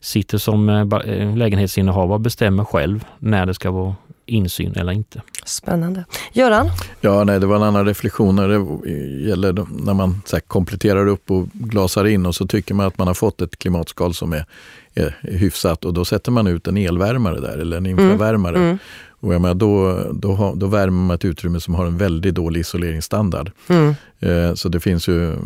sitter 0.00 0.38
som 0.38 0.68
eh, 0.68 1.36
lägenhetsinnehavare 1.36 2.18
bestämmer 2.18 2.64
själv 2.64 3.04
när 3.18 3.46
det 3.46 3.54
ska 3.54 3.70
vara 3.70 3.94
insyn 4.26 4.74
eller 4.76 4.92
inte. 4.92 5.22
Spännande. 5.44 6.04
Göran? 6.32 6.66
Ja, 7.00 7.24
nej, 7.24 7.40
det 7.40 7.46
var 7.46 7.56
en 7.56 7.62
annan 7.62 7.86
reflektion 7.86 8.36
när 8.36 8.48
det 8.48 8.90
gäller 9.28 9.66
när 9.84 9.94
man 9.94 10.22
så 10.24 10.36
här, 10.36 10.40
kompletterar 10.40 11.06
upp 11.06 11.30
och 11.30 11.46
glasar 11.52 12.04
in 12.04 12.26
och 12.26 12.34
så 12.34 12.46
tycker 12.46 12.74
man 12.74 12.86
att 12.86 12.98
man 12.98 13.06
har 13.06 13.14
fått 13.14 13.42
ett 13.42 13.58
klimatskal 13.58 14.14
som 14.14 14.32
är, 14.32 14.46
är 14.94 15.16
hyfsat 15.22 15.84
och 15.84 15.94
då 15.94 16.04
sätter 16.04 16.32
man 16.32 16.46
ut 16.46 16.66
en 16.66 16.76
elvärmare 16.76 17.40
där 17.40 17.58
eller 17.58 17.76
en 17.76 17.86
infravärmare. 17.86 18.56
Mm. 18.56 18.68
Mm. 18.68 18.78
Och 19.08 19.34
jag 19.34 19.40
menar, 19.40 19.54
då, 19.54 20.02
då, 20.12 20.54
då 20.56 20.66
värmer 20.66 21.02
man 21.02 21.14
ett 21.14 21.24
utrymme 21.24 21.60
som 21.60 21.74
har 21.74 21.86
en 21.86 21.98
väldigt 21.98 22.34
dålig 22.34 22.60
isoleringsstandard. 22.60 23.50
Mm. 23.68 23.94
Eh, 24.20 24.54
så 24.54 24.68
det 24.68 24.80
finns 24.80 25.08
ju 25.08 25.36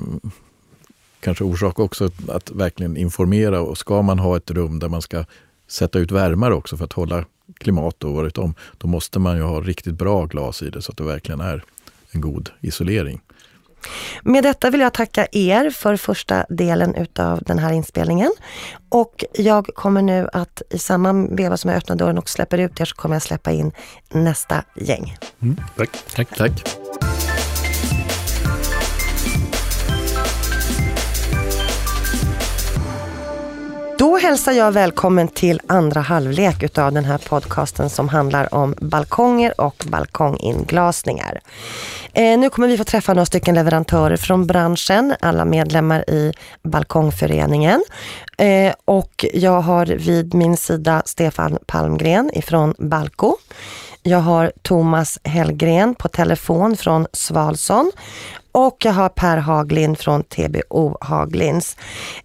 kanske 1.20 1.44
orsak 1.44 1.78
också 1.78 2.04
att, 2.04 2.28
att 2.28 2.50
verkligen 2.50 2.96
informera 2.96 3.60
och 3.60 3.78
ska 3.78 4.02
man 4.02 4.18
ha 4.18 4.36
ett 4.36 4.50
rum 4.50 4.78
där 4.78 4.88
man 4.88 5.02
ska 5.02 5.24
sätta 5.68 5.98
ut 5.98 6.10
värmare 6.10 6.54
också 6.54 6.76
för 6.76 6.84
att 6.84 6.92
hålla 6.92 7.24
klimat 7.58 8.04
året 8.04 8.38
om, 8.38 8.54
då 8.78 8.88
måste 8.88 9.18
man 9.18 9.36
ju 9.36 9.42
ha 9.42 9.60
riktigt 9.60 9.94
bra 9.94 10.26
glas 10.26 10.62
i 10.62 10.70
det 10.70 10.82
så 10.82 10.92
att 10.92 10.98
det 10.98 11.04
verkligen 11.04 11.40
är 11.40 11.64
en 12.10 12.20
god 12.20 12.50
isolering. 12.60 13.20
Med 14.22 14.44
detta 14.44 14.70
vill 14.70 14.80
jag 14.80 14.94
tacka 14.94 15.26
er 15.32 15.70
för 15.70 15.96
första 15.96 16.46
delen 16.48 16.94
utav 16.94 17.42
den 17.46 17.58
här 17.58 17.72
inspelningen. 17.72 18.32
Och 18.88 19.24
jag 19.32 19.66
kommer 19.66 20.02
nu 20.02 20.28
att 20.32 20.62
i 20.70 20.78
samma 20.78 21.12
veva 21.12 21.56
som 21.56 21.70
jag 21.70 21.78
öppnar 21.78 21.96
dörren 21.96 22.18
och 22.18 22.28
släpper 22.28 22.58
ut 22.58 22.80
er 22.80 22.84
så 22.84 22.96
kommer 22.96 23.14
jag 23.14 23.22
släppa 23.22 23.50
in 23.52 23.72
nästa 24.12 24.62
gäng. 24.76 25.16
Mm, 25.42 25.56
tack. 25.76 25.90
tack. 26.14 26.36
tack. 26.36 26.85
Då 33.98 34.16
hälsar 34.16 34.52
jag 34.52 34.72
välkommen 34.72 35.28
till 35.28 35.60
andra 35.66 36.00
halvlek 36.00 36.62
utav 36.62 36.92
den 36.92 37.04
här 37.04 37.18
podcasten 37.18 37.90
som 37.90 38.08
handlar 38.08 38.54
om 38.54 38.74
balkonger 38.80 39.60
och 39.60 39.84
balkonginglasningar. 39.86 41.40
Eh, 42.12 42.38
nu 42.38 42.50
kommer 42.50 42.68
vi 42.68 42.78
få 42.78 42.84
träffa 42.84 43.14
några 43.14 43.26
stycken 43.26 43.54
leverantörer 43.54 44.16
från 44.16 44.46
branschen, 44.46 45.14
alla 45.20 45.44
medlemmar 45.44 46.10
i 46.10 46.32
Balkongföreningen. 46.62 47.84
Eh, 48.38 48.74
och 48.84 49.24
jag 49.34 49.60
har 49.60 49.86
vid 49.86 50.34
min 50.34 50.56
sida 50.56 51.02
Stefan 51.04 51.58
Palmgren 51.66 52.30
ifrån 52.34 52.74
Balko. 52.78 53.36
Jag 54.08 54.18
har 54.18 54.52
Thomas 54.62 55.18
Hellgren 55.24 55.94
på 55.94 56.08
telefon 56.08 56.76
från 56.76 57.06
Svalson 57.12 57.92
och 58.52 58.76
jag 58.84 58.92
har 58.92 59.08
Per 59.08 59.36
Haglind 59.36 59.98
från 59.98 60.22
TBO 60.22 60.98
Haglins. 61.00 61.76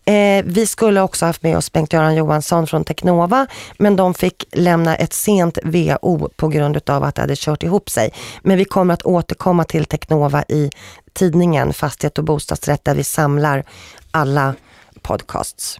Eh, 0.05 0.43
vi 0.45 0.67
skulle 0.67 1.01
också 1.01 1.25
haft 1.25 1.43
med 1.43 1.57
oss 1.57 1.71
Bengt-Göran 1.71 2.15
Johansson 2.15 2.67
från 2.67 2.83
Teknova, 2.83 3.47
men 3.77 3.95
de 3.95 4.13
fick 4.13 4.45
lämna 4.51 4.95
ett 4.95 5.13
sent 5.13 5.57
VO 5.63 6.29
på 6.35 6.47
grund 6.47 6.89
av 6.89 7.03
att 7.03 7.15
det 7.15 7.21
hade 7.21 7.35
kört 7.35 7.63
ihop 7.63 7.89
sig. 7.89 8.13
Men 8.41 8.57
vi 8.57 8.65
kommer 8.65 8.93
att 8.93 9.03
återkomma 9.03 9.63
till 9.63 9.85
Teknova 9.85 10.43
i 10.47 10.69
tidningen 11.13 11.73
Fastighet 11.73 12.17
och 12.17 12.23
bostadsrätt 12.23 12.83
där 12.83 12.95
vi 12.95 13.03
samlar 13.03 13.63
alla 14.11 14.55
podcasts. 15.01 15.79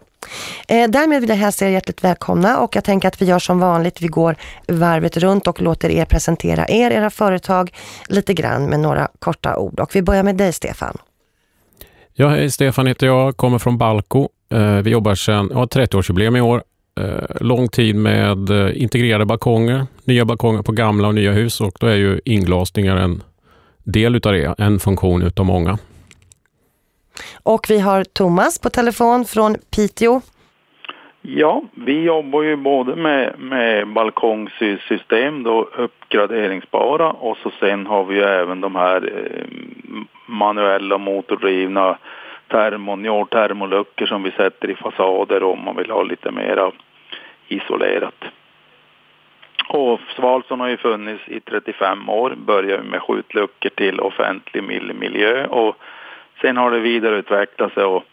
Eh, 0.68 0.90
därmed 0.90 1.22
vill 1.22 1.30
jag 1.30 1.38
hälsa 1.38 1.66
er 1.66 1.70
hjärtligt 1.70 2.04
välkomna 2.04 2.60
och 2.60 2.76
jag 2.76 2.84
tänker 2.84 3.08
att 3.08 3.22
vi 3.22 3.26
gör 3.26 3.40
som 3.40 3.60
vanligt. 3.60 4.02
Vi 4.02 4.08
går 4.08 4.36
varvet 4.68 5.18
runt 5.18 5.48
och 5.48 5.62
låter 5.62 5.90
er 5.90 6.06
presentera 6.06 6.66
er, 6.70 6.92
era 6.92 7.10
företag 7.10 7.72
lite 8.08 8.34
grann 8.34 8.66
med 8.66 8.80
några 8.80 9.08
korta 9.20 9.58
ord. 9.58 9.80
Och 9.80 9.96
vi 9.96 10.02
börjar 10.02 10.24
med 10.24 10.36
dig 10.36 10.54
Stefan. 10.54 10.98
Ja, 12.14 12.28
hej, 12.28 12.52
Stefan 12.52 12.88
heter 12.88 13.08
jag, 13.08 13.38
kommer 13.38 13.60
från 13.60 13.78
Balko. 13.78 14.30
Eh, 14.52 14.76
vi 14.76 14.90
jobbar 14.90 15.16
sedan, 15.16 15.50
ja, 15.54 15.66
30-årsjubileum 15.66 16.38
i 16.38 16.42
år. 16.42 16.64
Eh, 17.00 17.42
lång 17.42 17.68
tid 17.68 17.96
med 17.96 18.50
eh, 18.50 18.82
integrerade 18.82 19.26
balkonger, 19.26 19.86
nya 20.04 20.26
balkonger 20.26 20.62
på 20.62 20.72
gamla 20.72 21.08
och 21.08 21.16
nya 21.16 21.32
hus 21.32 21.62
och 21.62 21.78
då 21.80 21.88
är 21.88 21.96
ju 21.96 22.22
inglasningar 22.26 22.98
en 22.98 23.24
del 23.84 24.16
utav 24.16 24.34
det, 24.34 24.56
en 24.58 24.80
funktion 24.80 25.22
utav 25.22 25.46
många. 25.46 25.78
Och 27.43 27.65
vi 27.69 27.80
har 27.80 28.04
Thomas 28.04 28.60
på 28.60 28.69
telefon 28.69 29.26
från 29.26 29.56
Piteå. 29.76 30.21
Ja, 31.21 31.63
vi 31.74 32.02
jobbar 32.02 32.41
ju 32.41 32.56
både 32.56 32.95
med, 32.95 33.39
med 33.39 33.88
balkongsystem, 33.88 35.43
då 35.43 35.63
uppgraderingsbara 35.63 37.12
och 37.12 37.38
så 37.38 37.52
sen 37.60 37.88
har 37.88 38.04
vi 38.04 38.15
ju 38.15 38.21
även 38.21 38.62
de 38.62 38.76
här 38.76 39.13
eh, 39.15 39.45
manuella 40.26 40.97
motordrivna 40.97 41.97
termon, 42.47 43.28
termoluckor 43.32 44.06
som 44.06 44.24
vi 44.24 44.32
sätter 44.32 44.69
i 44.69 44.76
fasader 44.76 45.43
om 45.43 45.63
man 45.63 45.76
vill 45.76 45.91
ha 45.91 46.04
lite 46.04 46.32
mera 46.32 46.71
isolerat. 47.47 48.24
Och 49.67 50.00
Svalson 50.15 50.60
har 50.60 50.67
ju 50.67 50.78
funnits 50.78 51.24
i 51.28 51.39
35 51.39 52.10
år, 52.10 52.34
började 52.38 52.84
med 52.84 53.02
skjutluckor 53.02 53.69
till 53.69 54.00
offentlig 54.00 54.63
miljö 55.00 55.45
och 55.45 55.76
Sen 56.41 56.58
har 56.58 56.71
det 56.71 56.80
vidareutvecklat 56.80 57.73
sig 57.73 57.84
och 57.84 58.04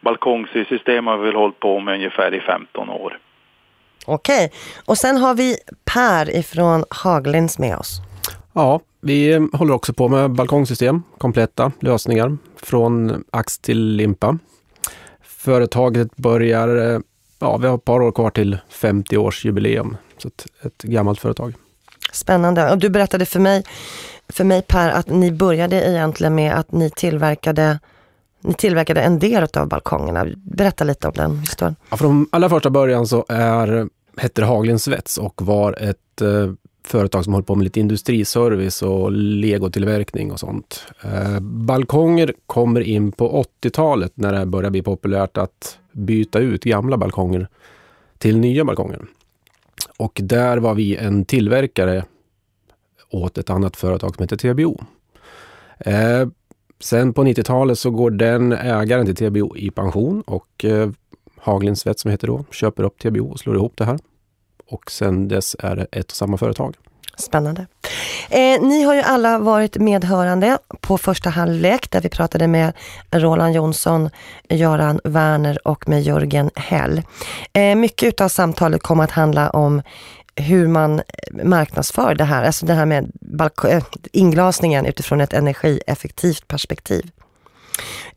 balkongsystem 0.00 1.06
har 1.06 1.18
vi 1.18 1.26
väl 1.26 1.36
hållit 1.36 1.60
på 1.60 1.80
med 1.80 1.94
ungefär 1.94 2.34
i 2.34 2.40
15 2.40 2.88
år. 2.90 3.18
Okej, 4.06 4.52
och 4.86 4.98
sen 4.98 5.16
har 5.16 5.34
vi 5.34 5.56
Per 5.84 6.36
ifrån 6.36 6.84
Haglins 6.90 7.58
med 7.58 7.76
oss. 7.76 8.00
Ja, 8.52 8.80
vi 9.00 9.48
håller 9.52 9.74
också 9.74 9.92
på 9.92 10.08
med 10.08 10.30
balkongsystem, 10.30 11.02
kompletta 11.18 11.72
lösningar 11.80 12.36
från 12.62 13.24
ax 13.30 13.58
till 13.58 13.78
limpa. 13.96 14.38
företaget 15.22 16.16
börjar, 16.16 16.94
eh, 16.94 17.00
ja 17.38 17.56
vi 17.56 17.66
har 17.66 17.74
ett 17.74 17.84
par 17.84 18.02
år 18.02 18.12
kvar 18.12 18.30
till 18.30 18.58
50-årsjubileum. 18.70 19.96
Så 20.18 20.28
ett, 20.28 20.46
ett 20.62 20.82
gammalt 20.82 21.20
företag. 21.20 21.54
Spännande. 22.12 22.70
Och 22.70 22.78
du 22.78 22.90
berättade 22.90 23.26
för 23.26 23.40
mig, 23.40 23.64
för 24.28 24.44
mig 24.44 24.62
Per 24.62 24.90
att 24.90 25.08
ni 25.08 25.32
började 25.32 25.90
egentligen 25.90 26.34
med 26.34 26.54
att 26.54 26.72
ni 26.72 26.90
tillverkade 26.90 27.78
ni 28.40 28.54
tillverkade 28.54 29.00
en 29.00 29.18
del 29.18 29.46
av 29.56 29.68
balkongerna. 29.68 30.26
Berätta 30.36 30.84
lite 30.84 31.08
om 31.08 31.14
den 31.16 31.38
historien. 31.38 31.76
Ja, 31.90 31.96
från 31.96 32.26
allra 32.32 32.48
första 32.48 32.70
början 32.70 33.06
så 33.06 33.24
är, 33.28 33.88
hette 34.16 34.40
det 34.40 34.46
Haglinds 34.46 34.84
Svets 34.84 35.18
och 35.18 35.42
var 35.42 35.72
ett 35.72 36.20
eh, 36.20 36.52
företag 36.84 37.24
som 37.24 37.34
höll 37.34 37.42
på 37.42 37.54
med 37.54 37.64
lite 37.64 37.80
industriservice 37.80 38.82
och 38.82 39.12
legotillverkning 39.12 40.32
och 40.32 40.40
sånt. 40.40 40.86
Eh, 41.02 41.40
balkonger 41.40 42.34
kommer 42.46 42.80
in 42.80 43.12
på 43.12 43.44
80-talet 43.62 44.12
när 44.14 44.32
det 44.32 44.46
börjar 44.46 44.70
bli 44.70 44.82
populärt 44.82 45.36
att 45.36 45.78
byta 45.92 46.38
ut 46.38 46.64
gamla 46.64 46.96
balkonger 46.96 47.48
till 48.18 48.38
nya 48.38 48.64
balkonger. 48.64 49.00
Och 49.96 50.20
där 50.22 50.58
var 50.58 50.74
vi 50.74 50.96
en 50.96 51.24
tillverkare 51.24 52.04
åt 53.10 53.38
ett 53.38 53.50
annat 53.50 53.76
företag 53.76 54.14
som 54.14 54.22
heter 54.22 54.36
TBO. 54.36 54.80
Eh, 55.78 56.28
sen 56.80 57.12
på 57.14 57.24
90-talet 57.24 57.78
så 57.78 57.90
går 57.90 58.10
den 58.10 58.52
ägaren 58.52 59.06
till 59.06 59.16
TBO 59.16 59.56
i 59.56 59.70
pension 59.70 60.22
och 60.22 60.64
eh, 60.64 60.90
Haglin 61.36 61.76
som 61.76 62.10
heter 62.10 62.26
då 62.26 62.44
köper 62.50 62.82
upp 62.82 62.98
TBO 62.98 63.30
och 63.30 63.38
slår 63.38 63.56
ihop 63.56 63.72
det 63.76 63.84
här. 63.84 63.98
Och 64.66 64.90
sen 64.90 65.28
dess 65.28 65.56
är 65.58 65.76
det 65.76 65.86
ett 65.92 66.10
och 66.10 66.16
samma 66.16 66.36
företag. 66.36 66.76
Spännande. 67.16 67.66
Eh, 68.30 68.60
ni 68.60 68.82
har 68.82 68.94
ju 68.94 69.00
alla 69.00 69.38
varit 69.38 69.76
medhörande 69.76 70.58
på 70.80 70.98
första 70.98 71.30
halvlek 71.30 71.90
där 71.90 72.00
vi 72.00 72.08
pratade 72.08 72.46
med 72.46 72.72
Roland 73.10 73.54
Jonsson, 73.54 74.10
Göran 74.48 75.00
Werner 75.04 75.68
och 75.68 75.88
med 75.88 76.02
Jörgen 76.02 76.50
Hell. 76.54 77.02
Eh, 77.52 77.74
mycket 77.74 78.20
av 78.20 78.28
samtalet 78.28 78.82
kom 78.82 79.00
att 79.00 79.10
handla 79.10 79.50
om 79.50 79.82
hur 80.38 80.68
man 80.68 81.02
marknadsför 81.44 82.14
det 82.14 82.24
här, 82.24 82.44
alltså 82.44 82.66
det 82.66 82.74
här 82.74 82.86
med 82.86 83.12
eh, 83.68 83.82
inglasningen 84.12 84.86
utifrån 84.86 85.20
ett 85.20 85.32
energieffektivt 85.32 86.48
perspektiv. 86.48 87.10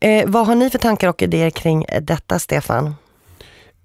Eh, 0.00 0.24
vad 0.26 0.46
har 0.46 0.54
ni 0.54 0.70
för 0.70 0.78
tankar 0.78 1.08
och 1.08 1.22
idéer 1.22 1.50
kring 1.50 1.84
eh, 1.88 2.02
detta, 2.02 2.38
Stefan? 2.38 2.94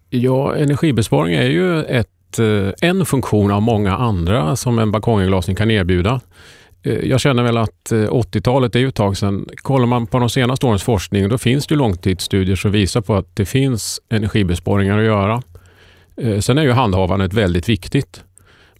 Ja, 0.10 0.56
energibesparing 0.56 1.36
är 1.36 1.50
ju 1.50 1.84
ett 1.84 2.40
eh, 2.40 2.90
en 2.90 3.06
funktion 3.06 3.52
av 3.52 3.62
många 3.62 3.98
andra 3.98 4.56
som 4.56 4.80
en 4.80 4.92
balkonginglasning 4.92 5.56
kan 5.56 5.72
erbjuda. 5.72 6.22
Jag 7.04 7.20
känner 7.20 7.44
väl 7.44 7.58
att 7.58 7.92
80-talet 7.92 8.76
är 8.76 8.80
ju 8.80 8.88
ett 8.88 8.96
tag 8.96 9.18
sedan. 9.18 9.50
Kollar 9.56 9.86
man 9.86 10.08
på 10.08 10.20
de 10.20 10.30
senaste 10.30 10.66
årens 10.66 10.84
forskning 10.84 11.30
då 11.30 11.38
finns 11.38 11.68
det 11.68 11.76
långtidsstudier 11.76 12.56
som 12.56 12.72
visar 12.72 13.02
på 13.02 13.16
att 13.16 13.36
det 13.36 13.46
finns 13.46 14.02
energibesparingar 14.10 14.98
att 15.00 15.06
göra. 15.06 15.42
Sen 16.42 16.58
är 16.58 16.64
ju 16.64 16.72
handhavandet 16.72 17.34
väldigt 17.34 17.70
viktigt. 17.70 18.24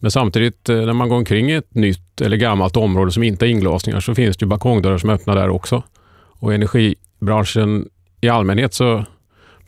Men 0.00 0.10
samtidigt 0.10 0.68
eh, 0.68 0.76
när 0.76 0.92
man 0.92 1.08
går 1.08 1.16
omkring 1.16 1.50
i 1.50 1.54
ett 1.54 1.74
nytt 1.74 2.20
eller 2.20 2.36
gammalt 2.36 2.76
område 2.76 3.12
som 3.12 3.22
inte 3.22 3.44
har 3.44 3.50
inglasningar 3.50 4.00
så 4.00 4.14
finns 4.14 4.36
det 4.36 4.44
ju 4.44 4.48
balkongdörrar 4.48 4.98
som 4.98 5.10
öppnar 5.10 5.36
där 5.36 5.48
också. 5.48 5.82
Och 6.40 6.54
energibranschen 6.54 7.88
i 8.20 8.28
allmänhet 8.28 8.74
så 8.74 9.04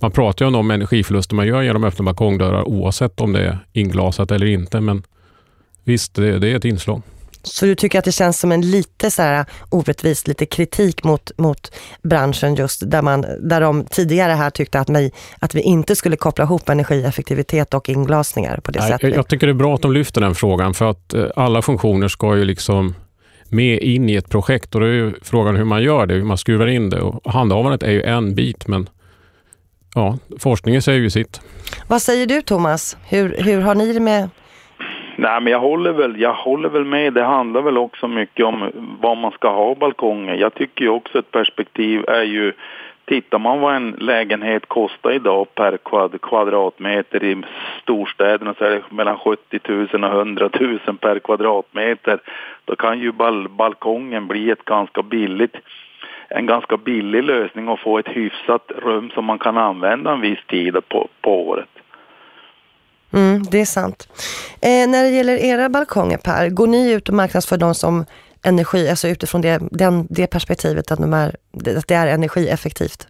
man 0.01 0.11
pratar 0.11 0.45
ju 0.45 0.47
om 0.47 0.53
de 0.53 0.71
energiförluster 0.71 1.35
man 1.35 1.47
gör 1.47 1.63
genom 1.63 1.85
öppna 1.85 2.05
balkongdörrar 2.05 2.69
oavsett 2.69 3.21
om 3.21 3.33
det 3.33 3.47
är 3.47 3.59
inglasat 3.73 4.31
eller 4.31 4.47
inte. 4.47 4.81
Men 4.81 5.03
visst, 5.85 6.15
det, 6.15 6.39
det 6.39 6.49
är 6.49 6.57
ett 6.57 6.65
inslag. 6.65 7.03
Så 7.43 7.67
du 7.67 7.75
tycker 7.75 7.99
att 7.99 8.05
det 8.05 8.13
känns 8.13 8.41
som 8.41 8.53
en 8.53 8.71
lite 8.71 9.11
så 9.11 9.23
här 9.23 9.45
orättvis, 9.71 10.27
lite 10.27 10.47
kritik 10.47 11.05
mot, 11.05 11.39
mot 11.39 11.73
branschen 12.03 12.55
just 12.55 12.91
där, 12.91 13.03
man, 13.03 13.25
där 13.41 13.61
de 13.61 13.85
tidigare 13.85 14.33
här 14.33 14.51
tyckte 14.51 14.81
att, 14.81 14.89
mig, 14.89 15.13
att 15.39 15.55
vi 15.55 15.61
inte 15.61 15.97
skulle 15.97 16.17
koppla 16.17 16.45
ihop 16.45 16.69
energieffektivitet 16.69 17.75
och 17.75 17.89
inglasningar 17.89 18.61
på 18.61 18.71
det 18.71 18.81
Nej, 18.81 18.89
sättet? 18.89 19.15
Jag 19.15 19.29
tycker 19.29 19.47
det 19.47 19.53
är 19.53 19.55
bra 19.55 19.75
att 19.75 19.83
de 19.83 19.93
lyfter 19.93 20.21
den 20.21 20.35
frågan 20.35 20.75
för 20.75 20.91
att 20.91 21.15
eh, 21.15 21.25
alla 21.37 21.63
funktioner 21.63 22.09
ska 22.09 22.37
ju 22.37 22.45
liksom 22.45 22.95
med 23.49 23.83
in 23.83 24.09
i 24.09 24.15
ett 24.15 24.29
projekt 24.29 24.75
och 24.75 24.81
då 24.81 24.87
är 24.87 24.91
ju 24.91 25.15
frågan 25.23 25.57
hur 25.57 25.65
man 25.65 25.83
gör 25.83 26.07
det, 26.07 26.15
hur 26.15 26.25
man 26.25 26.39
skruvar 26.39 26.67
in 26.67 26.91
det 26.91 27.01
och 27.01 27.33
handhavandet 27.33 27.83
är 27.83 27.91
ju 27.91 28.03
en 28.03 28.35
bit 28.35 28.69
men 28.69 28.89
ja, 29.95 30.19
forskningen 30.39 30.83
säger 30.83 31.01
ju 31.01 31.11
sitt. 31.11 31.41
Vad 31.87 32.03
säger 32.03 32.27
du 32.27 32.43
Thomas? 32.43 32.97
Hur, 33.09 33.37
hur 33.39 33.61
har 33.61 33.75
ni 33.75 33.93
det 33.93 34.01
med 34.01 34.29
Nej, 35.21 35.41
men 35.41 35.53
jag 35.53 35.61
håller, 35.61 35.93
väl, 35.93 36.21
jag 36.21 36.35
håller 36.35 36.69
väl 36.69 36.85
med. 36.85 37.13
Det 37.13 37.25
handlar 37.25 37.63
väl 37.63 37.79
också 37.79 38.09
mycket 38.09 38.47
om 38.47 38.71
vad 39.01 39.17
man 39.17 39.33
ska 39.33 39.49
ha 39.51 39.75
balkonger. 39.75 40.35
Jag 40.35 40.55
tycker 40.55 40.85
ju 40.85 40.91
också 40.91 41.19
ett 41.19 41.31
perspektiv 41.31 42.05
är 42.09 42.23
ju 42.23 42.53
Tittar 43.05 43.39
man 43.39 43.61
vad 43.61 43.75
en 43.77 43.91
lägenhet 43.91 44.67
kostar 44.67 45.13
idag 45.13 45.55
per 45.55 45.77
kvad, 45.77 46.21
kvadratmeter 46.21 47.25
i 47.25 47.43
storstäderna 47.83 48.55
så 48.59 48.65
är 48.65 48.71
det 48.71 48.83
mellan 48.91 49.19
70 49.19 49.61
000 49.69 50.05
och 50.05 50.19
100 50.19 50.51
000 50.61 50.79
per 51.01 51.19
kvadratmeter. 51.19 52.21
Då 52.65 52.77
kan 52.77 52.99
ju 52.99 53.13
bal 53.13 53.49
balkongen 53.49 54.27
bli 54.27 54.51
ett 54.51 54.65
ganska 54.65 55.03
billigt 55.03 55.57
en 56.29 56.47
ganska 56.47 56.77
billig 56.77 57.25
lösning 57.25 57.69
att 57.69 57.81
få 57.81 57.99
ett 57.99 58.09
hyfsat 58.09 58.73
rum 58.77 59.11
som 59.15 59.25
man 59.25 59.39
kan 59.39 59.59
använda 59.59 60.13
en 60.13 60.21
viss 60.21 60.45
tid 60.47 60.77
på, 60.89 61.09
på 61.21 61.49
året. 61.49 61.80
Mm, 63.13 63.47
det 63.51 63.61
är 63.61 63.65
sant. 63.65 64.09
Eh, 64.61 64.89
när 64.89 65.03
det 65.03 65.11
gäller 65.11 65.37
era 65.37 65.69
balkonger 65.69 66.17
Per, 66.17 66.49
går 66.49 66.67
ni 66.67 66.91
ut 66.91 67.09
och 67.09 67.15
marknadsför 67.15 67.57
dem 67.57 67.75
som 67.75 68.05
energi, 68.43 68.89
alltså 68.89 69.09
utifrån 69.09 69.41
det, 69.41 69.63
den, 69.71 70.07
det 70.11 70.27
perspektivet 70.27 70.91
att, 70.91 70.99
de 70.99 71.15
är, 71.15 71.37
att 71.77 71.89
det 71.89 71.95
är 71.95 72.07
energieffektivt? 72.07 73.07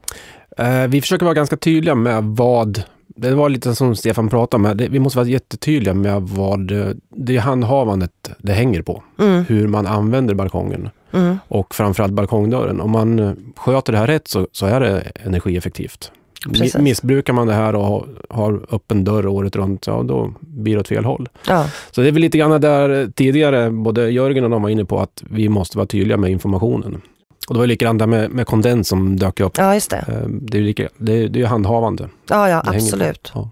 Eh, 0.58 0.86
vi 0.86 1.00
försöker 1.00 1.24
vara 1.24 1.34
ganska 1.34 1.56
tydliga 1.56 1.94
med 1.94 2.24
vad 2.24 2.82
det 3.16 3.34
var 3.34 3.48
lite 3.48 3.74
som 3.74 3.96
Stefan 3.96 4.28
pratade 4.28 4.70
om, 4.70 4.76
vi 4.90 4.98
måste 4.98 5.18
vara 5.18 5.28
jättetydliga 5.28 5.94
med 5.94 6.22
vad 6.22 6.72
det 7.08 7.36
handhavandet 7.36 8.30
det 8.38 8.52
hänger 8.52 8.82
på. 8.82 9.02
Mm. 9.18 9.44
Hur 9.44 9.68
man 9.68 9.86
använder 9.86 10.34
balkongen. 10.34 10.90
Mm. 11.12 11.38
Och 11.48 11.74
framförallt 11.74 12.12
balkongdörren. 12.12 12.80
Om 12.80 12.90
man 12.90 13.36
sköter 13.56 13.92
det 13.92 13.98
här 13.98 14.06
rätt 14.06 14.28
så, 14.28 14.48
så 14.52 14.66
är 14.66 14.80
det 14.80 15.00
energieffektivt. 15.24 16.12
Precis. 16.48 16.76
Missbrukar 16.76 17.32
man 17.32 17.46
det 17.46 17.52
här 17.52 17.74
och 17.74 18.06
har 18.28 18.60
öppen 18.70 19.04
dörr 19.04 19.26
året 19.26 19.56
runt, 19.56 19.86
ja 19.86 20.02
då 20.02 20.32
blir 20.40 20.74
det 20.74 20.80
åt 20.80 20.88
fel 20.88 21.04
håll. 21.04 21.28
Ja. 21.46 21.66
Så 21.90 22.00
det 22.00 22.08
är 22.08 22.12
väl 22.12 22.22
lite 22.22 22.38
grann 22.38 22.60
där 22.60 23.12
tidigare, 23.14 23.70
både 23.70 24.10
Jörgen 24.10 24.44
och 24.44 24.50
de 24.50 24.62
var 24.62 24.70
inne 24.70 24.84
på 24.84 25.00
att 25.00 25.22
vi 25.30 25.48
måste 25.48 25.78
vara 25.78 25.86
tydliga 25.86 26.16
med 26.16 26.30
informationen. 26.30 27.00
Och 27.48 27.54
det 27.54 27.58
var 27.58 27.66
likadant 27.66 27.98
där 27.98 28.06
med, 28.06 28.30
med 28.30 28.46
kondens 28.46 28.88
som 28.88 29.16
dök 29.16 29.40
upp. 29.40 29.58
Ja, 29.58 29.74
just 29.74 29.90
det. 29.90 30.04
Eh, 30.08 30.28
det 30.28 30.56
är 30.56 30.60
ju 30.60 30.66
lika, 30.66 30.88
det, 30.96 31.28
det 31.28 31.42
är 31.42 31.46
handhavande. 31.46 32.08
Ja, 32.28 32.48
ja, 32.48 32.62
absolut. 32.66 33.32
Ja. 33.34 33.50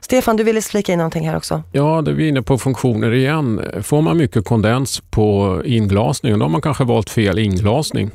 Stefan, 0.00 0.36
du 0.36 0.44
ville 0.44 0.62
flika 0.62 0.92
in 0.92 0.98
någonting 0.98 1.28
här 1.28 1.36
också. 1.36 1.62
Ja, 1.72 2.02
det 2.02 2.10
är 2.10 2.14
vi 2.14 2.28
inne 2.28 2.42
på 2.42 2.58
funktioner 2.58 3.12
igen. 3.12 3.60
Får 3.82 4.02
man 4.02 4.16
mycket 4.16 4.44
kondens 4.44 5.02
på 5.10 5.56
inglasningen, 5.64 6.38
då 6.38 6.44
har 6.44 6.50
man 6.50 6.60
kanske 6.60 6.84
valt 6.84 7.10
fel 7.10 7.38
inglasning. 7.38 8.10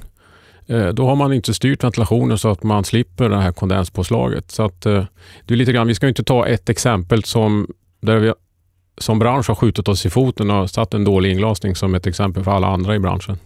Eh, 0.68 0.88
då 0.88 1.06
har 1.08 1.16
man 1.16 1.34
inte 1.34 1.54
styrt 1.54 1.84
ventilationen 1.84 2.38
så 2.38 2.50
att 2.50 2.64
man 2.64 2.84
slipper 2.84 3.30
det 3.30 3.42
här 3.42 3.52
kondenspåslaget. 3.52 4.52
Så 4.52 4.64
att, 4.64 4.86
eh, 4.86 5.04
det 5.46 5.54
är 5.54 5.58
lite 5.58 5.72
grann, 5.72 5.88
vi 5.88 5.96
ska 5.96 6.08
inte 6.08 6.24
ta 6.24 6.48
ett 6.48 6.70
exempel 6.70 7.24
som, 7.24 7.68
där 8.02 8.18
vi 8.18 8.34
som 8.98 9.20
bransch 9.20 9.48
har 9.48 9.56
skjutit 9.56 9.88
oss 9.88 10.06
i 10.06 10.10
foten 10.10 10.52
och 10.52 10.70
satt 10.70 10.94
en 10.94 11.04
dålig 11.04 11.32
inglasning 11.32 11.76
som 11.76 11.96
ett 11.96 12.08
exempel 12.08 12.44
för 12.44 12.52
alla 12.52 12.68
andra 12.68 12.96
i 12.96 13.00
branschen. 13.00 13.38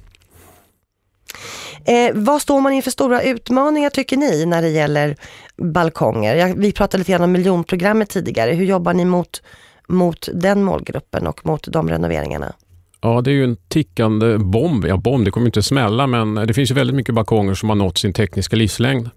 Eh, 1.85 2.11
vad 2.13 2.41
står 2.41 2.61
man 2.61 2.73
inför 2.73 2.91
stora 2.91 3.21
utmaningar 3.21 3.89
tycker 3.89 4.17
ni 4.17 4.45
när 4.45 4.61
det 4.61 4.69
gäller 4.69 5.15
balkonger? 5.57 6.35
Jag, 6.35 6.55
vi 6.55 6.71
pratade 6.71 6.97
lite 6.97 7.11
grann 7.11 7.21
om 7.21 7.31
miljonprogrammet 7.31 8.09
tidigare. 8.09 8.51
Hur 8.51 8.65
jobbar 8.65 8.93
ni 8.93 9.05
mot, 9.05 9.41
mot 9.87 10.29
den 10.33 10.63
målgruppen 10.63 11.27
och 11.27 11.45
mot 11.45 11.67
de 11.71 11.89
renoveringarna? 11.89 12.53
Ja, 13.01 13.21
det 13.21 13.31
är 13.31 13.33
ju 13.33 13.43
en 13.43 13.57
tickande 13.67 14.37
bomb. 14.37 14.85
Ja, 14.85 14.97
bomb, 14.97 15.25
det 15.25 15.31
kommer 15.31 15.47
inte 15.47 15.63
smälla, 15.63 16.07
men 16.07 16.35
det 16.35 16.53
finns 16.53 16.71
ju 16.71 16.75
väldigt 16.75 16.95
mycket 16.95 17.15
balkonger 17.15 17.53
som 17.53 17.69
har 17.69 17.75
nått 17.75 17.97
sin 17.97 18.13
tekniska 18.13 18.55
livslängd. 18.55 19.09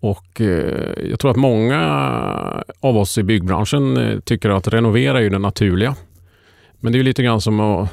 Och 0.00 0.40
eh, 0.40 1.08
Jag 1.10 1.20
tror 1.20 1.30
att 1.30 1.36
många 1.36 1.80
av 2.80 2.96
oss 2.96 3.18
i 3.18 3.22
byggbranschen 3.22 3.96
eh, 3.96 4.18
tycker 4.20 4.50
att 4.50 4.68
renovera 4.68 5.22
är 5.22 5.30
det 5.30 5.38
naturliga. 5.38 5.96
Men 6.80 6.92
det 6.92 6.98
är 6.98 7.02
lite 7.02 7.22
grann 7.22 7.40
som 7.40 7.60
att 7.60 7.88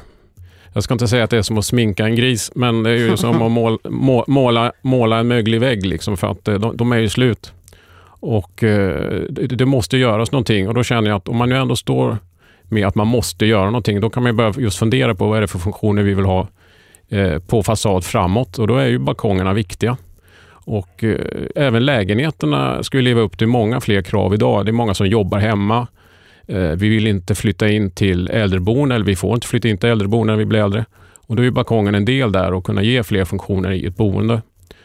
jag 0.74 0.84
ska 0.84 0.94
inte 0.94 1.08
säga 1.08 1.24
att 1.24 1.30
det 1.30 1.38
är 1.38 1.42
som 1.42 1.58
att 1.58 1.64
sminka 1.64 2.04
en 2.04 2.14
gris, 2.14 2.52
men 2.54 2.82
det 2.82 2.90
är 2.90 2.94
ju 2.94 3.16
som 3.16 3.42
att 3.42 3.50
måla, 3.50 3.78
måla, 4.26 4.72
måla 4.82 5.18
en 5.18 5.28
möglig 5.28 5.60
vägg 5.60 5.86
liksom 5.86 6.16
för 6.16 6.26
att 6.26 6.48
eh, 6.48 6.54
de, 6.54 6.76
de 6.76 6.92
är 6.92 6.98
ju 6.98 7.08
slut. 7.08 7.52
Och 8.04 8.62
eh, 8.62 9.22
det, 9.30 9.46
det, 9.46 9.66
måste 9.66 9.96
göras 9.96 10.32
någonting 10.32 10.68
och 10.68 10.74
då 10.74 10.82
känner 10.82 11.10
jag 11.10 11.16
att 11.16 11.28
om 11.28 11.36
man 11.36 11.48
nu 11.48 11.56
ändå 11.56 11.76
står 11.76 12.18
med 12.72 12.86
att 12.86 12.94
man 12.94 13.06
måste 13.06 13.46
göra 13.46 13.64
någonting, 13.64 14.00
då 14.00 14.10
kan 14.10 14.22
man 14.22 14.36
börja 14.36 14.52
just 14.58 14.78
fundera 14.78 15.14
på 15.14 15.28
vad 15.28 15.36
är 15.36 15.40
det 15.40 15.48
för 15.48 15.58
funktioner 15.58 16.02
vi 16.02 16.14
vill 16.14 16.24
ha 16.24 16.48
eh, 17.08 17.38
på 17.38 17.62
fasad 17.62 18.04
framåt 18.04 18.58
och 18.58 18.66
då 18.66 18.76
är 18.76 18.86
ju 18.86 18.98
balkongerna 18.98 19.52
viktiga. 19.52 19.96
Och 20.64 21.04
eh, 21.04 21.46
även 21.54 21.84
lägenheterna 21.84 22.82
ska 22.82 22.96
ju 22.96 23.02
leva 23.02 23.20
upp 23.20 23.38
till 23.38 23.46
många 23.46 23.80
fler 23.80 24.02
krav 24.02 24.34
idag. 24.34 24.66
Det 24.66 24.70
är 24.70 24.72
många 24.72 24.94
som 24.94 25.06
jobbar 25.06 25.38
hemma. 25.38 25.86
Eh, 26.46 26.70
vi 26.70 26.88
vill 26.88 27.06
inte 27.06 27.34
flytta 27.34 27.68
in 27.68 27.90
till 27.90 28.28
äldreboende, 28.28 28.94
eller 28.94 29.04
vi 29.04 29.16
får 29.16 29.34
inte 29.34 29.46
flytta 29.46 29.68
in 29.68 29.78
till 29.78 29.88
äldreboende 29.88 30.32
när 30.32 30.38
vi 30.38 30.44
blir 30.44 30.60
äldre. 30.60 30.84
Och 31.26 31.36
då 31.36 31.44
är 31.44 31.50
balkongen 31.50 31.94
en 31.94 32.04
del 32.04 32.32
där 32.32 32.52
och 32.52 32.64
kunna 32.64 32.82
ge 32.82 33.02
fler 33.02 33.24
funktioner 33.24 33.70
i 33.70 33.86
ett 33.86 33.96
boende. 33.96 34.42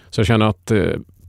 Så 0.09 0.19
jag 0.19 0.27
känner 0.27 0.45
att 0.45 0.71
eh, 0.71 0.83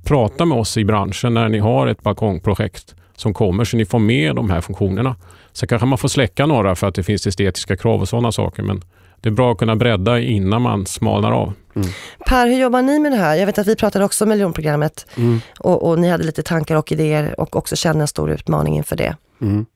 prata 0.05 0.45
med 0.45 0.59
oss 0.59 0.77
i 0.77 0.85
branschen 0.85 1.35
när 1.35 1.49
ni 1.49 1.59
har 1.59 1.87
ett 1.87 2.03
balkongprojekt 2.03 2.95
som 3.21 3.35
kommer 3.35 3.65
så 3.65 3.77
ni 3.77 3.85
får 3.85 3.99
med 3.99 4.37
de 4.37 4.51
här 4.51 4.61
funktionerna. 4.61 5.17
Sen 5.53 5.69
kanske 5.69 5.87
man 5.87 5.99
får 5.99 6.09
släcka 6.09 6.47
några 6.47 6.75
för 6.75 6.87
att 6.87 6.95
det 6.95 7.03
finns 7.03 7.27
estetiska 7.27 7.77
krav 7.77 8.01
och 8.01 8.09
sådana 8.09 8.33
saker 8.33 8.63
men 8.63 8.83
det 9.21 9.29
är 9.29 9.33
bra 9.33 9.53
att 9.53 9.59
kunna 9.59 9.77
bredda 9.77 10.21
innan 10.21 10.63
man 10.63 10.87
smalnar 10.87 11.33
av. 11.33 11.53
Mm. 11.75 11.89
Per, 12.27 12.47
hur 12.47 12.59
jobbar 12.59 12.83
ni 12.83 12.99
med 12.99 13.13
det 13.13 13.19
här? 13.19 13.37
Jag 13.37 13.47
vet 13.47 13.59
att 13.59 13.67
vi 13.67 13.77
pratade 13.77 14.05
också 14.05 14.25
om 14.25 14.29
miljonprogrammet 14.29 15.07
mm. 15.17 15.41
och, 15.59 15.89
och, 15.89 15.99
ni 15.99 16.09
hade 16.09 16.25
lite 16.25 16.43
tankar 16.43 16.77
och 16.77 16.93
idéer 16.93 17.41
och 17.41 17.57
också 17.57 17.77
känner 17.77 18.01
en 18.01 18.09
stor 18.09 18.31
utmaning 18.31 18.77
inför 18.77 18.97
det. 18.97 19.17
Mm. 19.41 19.67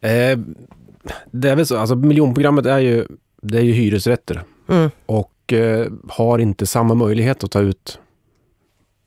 Eh, 0.00 0.38
det 1.30 1.50
är 1.50 1.56
väl 1.56 1.66
så, 1.66 1.78
alltså 1.78 1.94
miljonprogrammet 1.94 2.66
är 2.66 2.78
ju, 2.78 3.06
det 3.42 3.58
är 3.58 3.62
ju 3.62 3.72
hyresrätter 3.72 4.42
mm. 4.68 4.90
och 5.06 5.52
eh, 5.52 5.86
har 6.08 6.38
inte 6.38 6.66
samma 6.66 6.94
möjlighet 6.94 7.44
att 7.44 7.50
ta 7.50 7.60
ut 7.60 7.98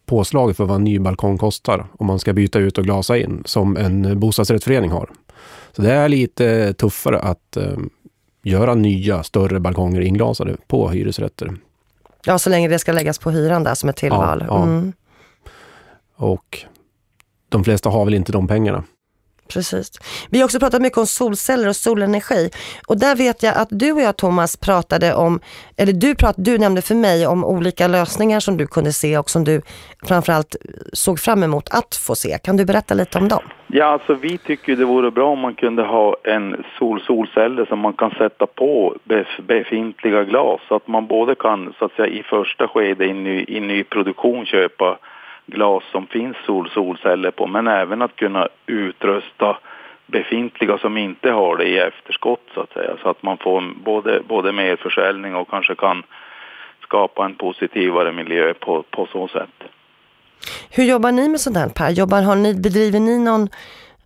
påslag 0.05 0.57
för 0.57 0.65
vad 0.65 0.75
en 0.75 0.83
ny 0.83 0.99
balkong 0.99 1.37
kostar 1.37 1.85
om 1.99 2.07
man 2.07 2.19
ska 2.19 2.33
byta 2.33 2.59
ut 2.59 2.77
och 2.77 2.83
glasa 2.83 3.17
in 3.17 3.43
som 3.45 3.77
en 3.77 4.19
bostadsrättsförening 4.19 4.91
har. 4.91 5.09
Så 5.71 5.81
det 5.81 5.91
är 5.91 6.09
lite 6.09 6.73
tuffare 6.73 7.19
att 7.19 7.57
eh, 7.57 7.77
göra 8.43 8.75
nya 8.75 9.23
större 9.23 9.59
balkonger 9.59 10.01
inglasade 10.01 10.57
på 10.67 10.89
hyresrätter. 10.89 11.53
Ja, 12.25 12.39
så 12.39 12.49
länge 12.49 12.67
det 12.67 12.79
ska 12.79 12.91
läggas 12.91 13.19
på 13.19 13.31
hyran 13.31 13.63
där 13.63 13.75
som 13.75 13.89
ett 13.89 13.95
tillval. 13.95 14.45
Ja, 14.47 14.57
ja. 14.57 14.63
Mm. 14.63 14.93
Och 16.15 16.65
de 17.49 17.63
flesta 17.63 17.89
har 17.89 18.05
väl 18.05 18.13
inte 18.13 18.31
de 18.31 18.47
pengarna. 18.47 18.83
Precis. 19.53 19.91
Vi 20.29 20.37
har 20.37 20.45
också 20.45 20.59
pratat 20.59 20.81
mycket 20.81 20.97
om 20.97 21.05
solceller 21.07 21.69
och 21.69 21.75
solenergi. 21.75 22.49
Och 22.87 22.97
där 22.99 23.15
vet 23.15 23.43
jag 23.43 23.57
att 23.57 23.67
du 23.71 23.91
och 23.91 24.01
jag 24.01 24.17
Thomas 24.17 24.57
pratade 24.57 25.13
om, 25.13 25.39
eller 25.77 25.93
du, 25.93 26.15
prat, 26.15 26.35
du 26.37 26.57
nämnde 26.57 26.81
för 26.81 26.95
mig 26.95 27.27
om 27.27 27.45
olika 27.45 27.87
lösningar 27.87 28.39
som 28.39 28.57
du 28.57 28.67
kunde 28.67 28.93
se 28.93 29.17
och 29.17 29.29
som 29.29 29.43
du 29.43 29.61
framförallt 30.07 30.55
såg 30.93 31.19
fram 31.19 31.43
emot 31.43 31.69
att 31.71 31.95
få 31.95 32.15
se. 32.15 32.37
Kan 32.43 32.57
du 32.57 32.65
berätta 32.65 32.93
lite 32.93 33.17
om 33.17 33.27
dem? 33.27 33.43
Ja, 33.67 33.85
alltså 33.85 34.13
vi 34.13 34.37
tycker 34.37 34.75
det 34.75 34.85
vore 34.85 35.11
bra 35.11 35.31
om 35.31 35.39
man 35.39 35.55
kunde 35.55 35.83
ha 35.83 36.15
en 36.23 36.63
sol 36.79 37.01
solceller 37.01 37.65
som 37.65 37.79
man 37.79 37.93
kan 37.93 38.11
sätta 38.11 38.45
på 38.47 38.95
befintliga 39.47 40.23
glas 40.23 40.61
så 40.67 40.75
att 40.75 40.87
man 40.87 41.07
både 41.07 41.35
kan 41.35 41.73
så 41.79 41.85
att 41.85 41.91
säga 41.91 42.07
i 42.07 42.23
första 42.23 42.67
skede 42.67 43.05
i 43.05 43.13
ny, 43.13 43.45
i 43.47 43.59
ny 43.59 43.83
produktion 43.83 44.45
köpa 44.45 44.97
glas 45.45 45.83
som 45.91 46.07
finns 46.07 46.37
sol 46.45 46.69
solceller 46.69 47.31
på 47.31 47.47
men 47.47 47.67
även 47.67 48.01
att 48.01 48.15
kunna 48.15 48.47
utrusta 48.65 49.57
befintliga 50.05 50.77
som 50.77 50.97
inte 50.97 51.31
har 51.31 51.57
det 51.57 51.65
i 51.65 51.77
efterskott 51.77 52.43
så 52.53 52.61
att 52.61 52.73
säga 52.73 52.97
så 53.01 53.09
att 53.09 53.23
man 53.23 53.37
får 53.37 53.63
både, 53.83 54.21
både 54.27 54.51
mer 54.51 54.75
försäljning 54.75 55.35
och 55.35 55.49
kanske 55.49 55.75
kan 55.75 56.03
skapa 56.83 57.25
en 57.25 57.35
positivare 57.35 58.11
miljö 58.11 58.53
på, 58.53 58.83
på 58.89 59.07
så 59.11 59.27
sätt. 59.27 59.63
Hur 60.71 60.83
jobbar 60.83 61.11
ni 61.11 61.29
med 61.29 61.39
sånt 61.39 61.57
här 61.57 61.69
Per? 61.69 61.89
Jobbar, 61.89 62.21
har 62.21 62.35
ni, 62.35 62.53
bedriver 62.53 62.99
ni 62.99 63.19
någon 63.19 63.49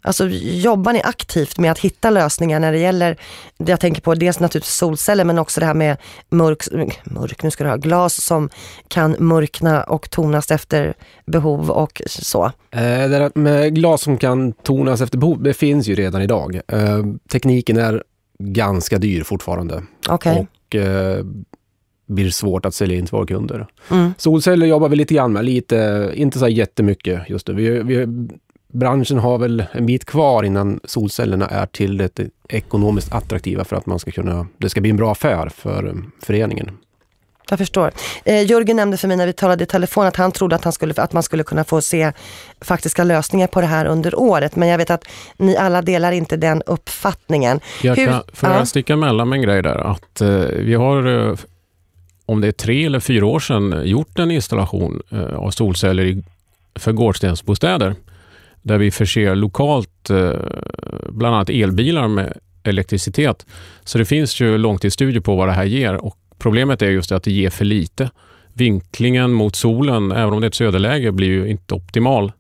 Alltså 0.02 0.28
jobbar 0.42 0.94
ni 0.94 1.02
aktivt 1.04 1.58
med 1.58 1.72
att 1.72 1.80
hitta 1.80 2.10
lösningar 2.10 2.60
när 2.60 2.72
det 2.72 2.78
gäller, 2.78 3.18
jag 3.58 3.80
tänker 3.80 4.02
på 4.02 4.16
dels 4.16 4.40
naturligtvis 4.40 4.76
solceller 4.76 5.26
men 5.26 5.40
också 5.40 5.60
det 5.60 5.66
här 5.66 5.74
med 5.74 5.98
mörk, 6.30 6.64
mörk 7.04 7.44
nu 7.44 7.52
ska 7.52 7.64
du 7.64 7.70
ha, 7.70 7.78
glas 7.78 8.24
som 8.24 8.50
kan 8.88 9.16
mörkna 9.20 9.84
och 9.84 10.10
tonas 10.10 10.52
efter 10.52 10.94
behov 11.26 11.70
och 11.72 12.02
så? 12.06 12.46
Eh, 12.72 12.82
det 12.82 13.08
där 13.08 13.32
med 13.36 13.76
glas 13.76 14.02
som 14.02 14.18
kan 14.18 14.54
tonas 14.54 15.02
efter 15.02 15.18
behov, 15.18 15.44
det 15.44 15.54
finns 15.54 15.88
ju 15.88 15.96
redan 15.96 16.22
idag. 16.22 16.62
Eh, 16.68 17.04
tekniken 17.32 17.78
är 17.78 18.04
ganska 18.40 18.98
dyr 18.98 19.24
fortfarande. 19.24 19.84
Okay. 20.10 20.40
Och 20.40 20.76
eh, 20.76 21.26
blir 22.08 22.30
svårt 22.30 22.66
att 22.66 22.74
sälja 22.74 22.98
in 22.98 23.06
till 23.06 23.12
våra 23.12 23.26
kunder. 23.26 23.68
Mm. 23.92 24.14
Solceller 24.18 24.68
jobbar 24.68 24.90
vi 24.90 24.96
lite 24.96 25.14
grann 25.14 25.34
med, 25.34 25.46
lite, 25.46 26.12
inte 26.16 26.40
så 26.40 26.48
jättemycket 26.48 27.30
just 27.30 27.48
nu. 27.48 27.54
Vi, 27.54 27.84
vi 27.84 28.08
branschen 28.74 29.20
har 29.20 29.38
väl 29.38 29.64
en 29.72 29.86
bit 29.86 30.06
kvar 30.06 30.44
innan 30.44 30.80
solcellerna 30.84 31.48
är 31.48 31.66
tillräckligt 31.66 32.34
ekonomiskt 32.50 33.14
attraktiva 33.14 33.64
för 33.64 33.76
att 33.76 33.86
man 33.86 34.00
ska 34.00 34.12
kunna, 34.12 34.48
det 34.58 34.70
ska 34.70 34.82
bli 34.82 34.90
en 34.90 34.98
bra 34.98 35.12
affär 35.12 35.50
för 35.50 35.88
eh, 35.88 35.94
föreningen. 36.22 36.78
Jag 37.50 37.60
förstår. 37.60 37.92
Eh, 38.26 38.46
Jörgen 38.46 38.76
nämnde 38.76 38.98
för 38.98 39.08
mig 39.08 39.18
när 39.18 39.26
vi 39.26 39.34
talade 39.34 39.64
i 39.64 39.68
telefon 39.68 40.06
att 40.06 40.16
han 40.16 40.32
trodde 40.32 40.56
att, 40.56 40.64
han 40.64 40.74
skulle, 40.74 40.94
att 40.98 41.14
man 41.14 41.24
skulle 41.24 41.44
kunna 41.44 41.64
få 41.64 41.82
se 41.82 42.12
faktiska 42.62 43.04
lösningar 43.04 43.48
på 43.48 43.62
det 43.62 43.68
här 43.68 43.86
under 43.86 44.20
året. 44.20 44.56
Men 44.56 44.68
jag 44.68 44.78
vet 44.78 44.90
att 44.90 45.06
ni 45.38 45.58
alla 45.58 45.82
delar 45.82 46.12
inte 46.12 46.38
den 46.38 46.62
uppfattningen. 46.66 47.60
Jag 47.82 47.96
kan, 47.96 48.14
Hur, 48.14 48.22
får 48.34 48.50
jag 48.50 48.68
sticka 48.68 48.94
emellan 48.94 49.30
med 49.30 49.38
en 49.38 49.44
grej 49.44 49.62
där? 49.62 49.76
Att 49.76 50.22
eh, 50.22 50.30
vi 50.60 50.74
har, 50.74 51.30
eh, 51.30 51.36
om 52.26 52.42
det 52.42 52.48
är 52.48 52.52
tre 52.52 52.86
eller 52.86 53.00
fyra 53.00 53.26
år 53.26 53.40
sedan, 53.40 53.82
gjort 53.86 54.20
en 54.20 54.32
installation 54.32 55.02
eh, 55.10 55.36
av 55.36 55.52
solceller 55.52 56.04
i, 56.04 56.24
för 56.76 56.92
gårdstensbostäder 56.92 57.96
där 58.62 58.78
vi 58.78 58.92
förser 58.92 59.36
lokalt 59.36 60.10
eh, 60.10 60.32
bland 61.10 61.36
annat 61.36 61.50
elbilar 61.50 62.08
med 62.08 62.38
elektricitet. 62.64 63.46
Så 63.84 63.98
det 63.98 64.06
finns 64.06 64.42
ju 64.42 64.58
långtidsstudier 64.58 65.22
på 65.22 65.36
vad 65.36 65.48
det 65.48 65.54
här 65.54 65.66
ger 65.66 65.96
och 65.96 66.16
problemet 66.40 66.82
är 66.82 66.90
just 66.90 67.12
att 67.12 67.24
det 67.24 67.32
ger 67.32 67.50
för 67.50 67.66
lite. 67.66 68.10
Vinklingen 68.54 69.32
mot 69.32 69.56
solen, 69.56 70.12
även 70.12 70.34
om 70.34 70.42
det 70.42 70.46
är 70.46 70.48
ett 70.48 70.56
söderläge, 70.56 71.12
blir 71.12 71.28
ju 71.28 71.48
inte 71.48 71.76
optimal. 71.76 72.32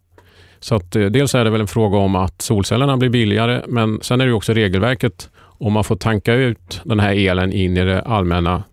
Så 0.59 0.76
att 0.76 0.95
eh, 0.95 1.05
dels 1.05 1.36
är 1.36 1.43
det 1.43 1.49
väl 1.49 1.61
en 1.61 1.67
fråga 1.67 1.97
om 1.97 2.15
att 2.15 2.41
solcellerna 2.41 2.97
blir 2.97 3.09
billigare, 3.09 3.61
men 3.67 3.99
sen 4.01 4.22
är 4.22 4.26
det 4.26 4.34
också 4.34 4.53
regelverket. 4.53 5.30
Om 5.38 5.74
man 5.74 5.84
får 5.84 5.95
tanka 5.95 6.34
ut 6.34 6.82
den 6.84 6.99
här 6.99 7.15
elen 7.15 7.53
in 7.53 7.78
i 7.78 7.86
det 7.86 8.01
allmänna 8.01 8.63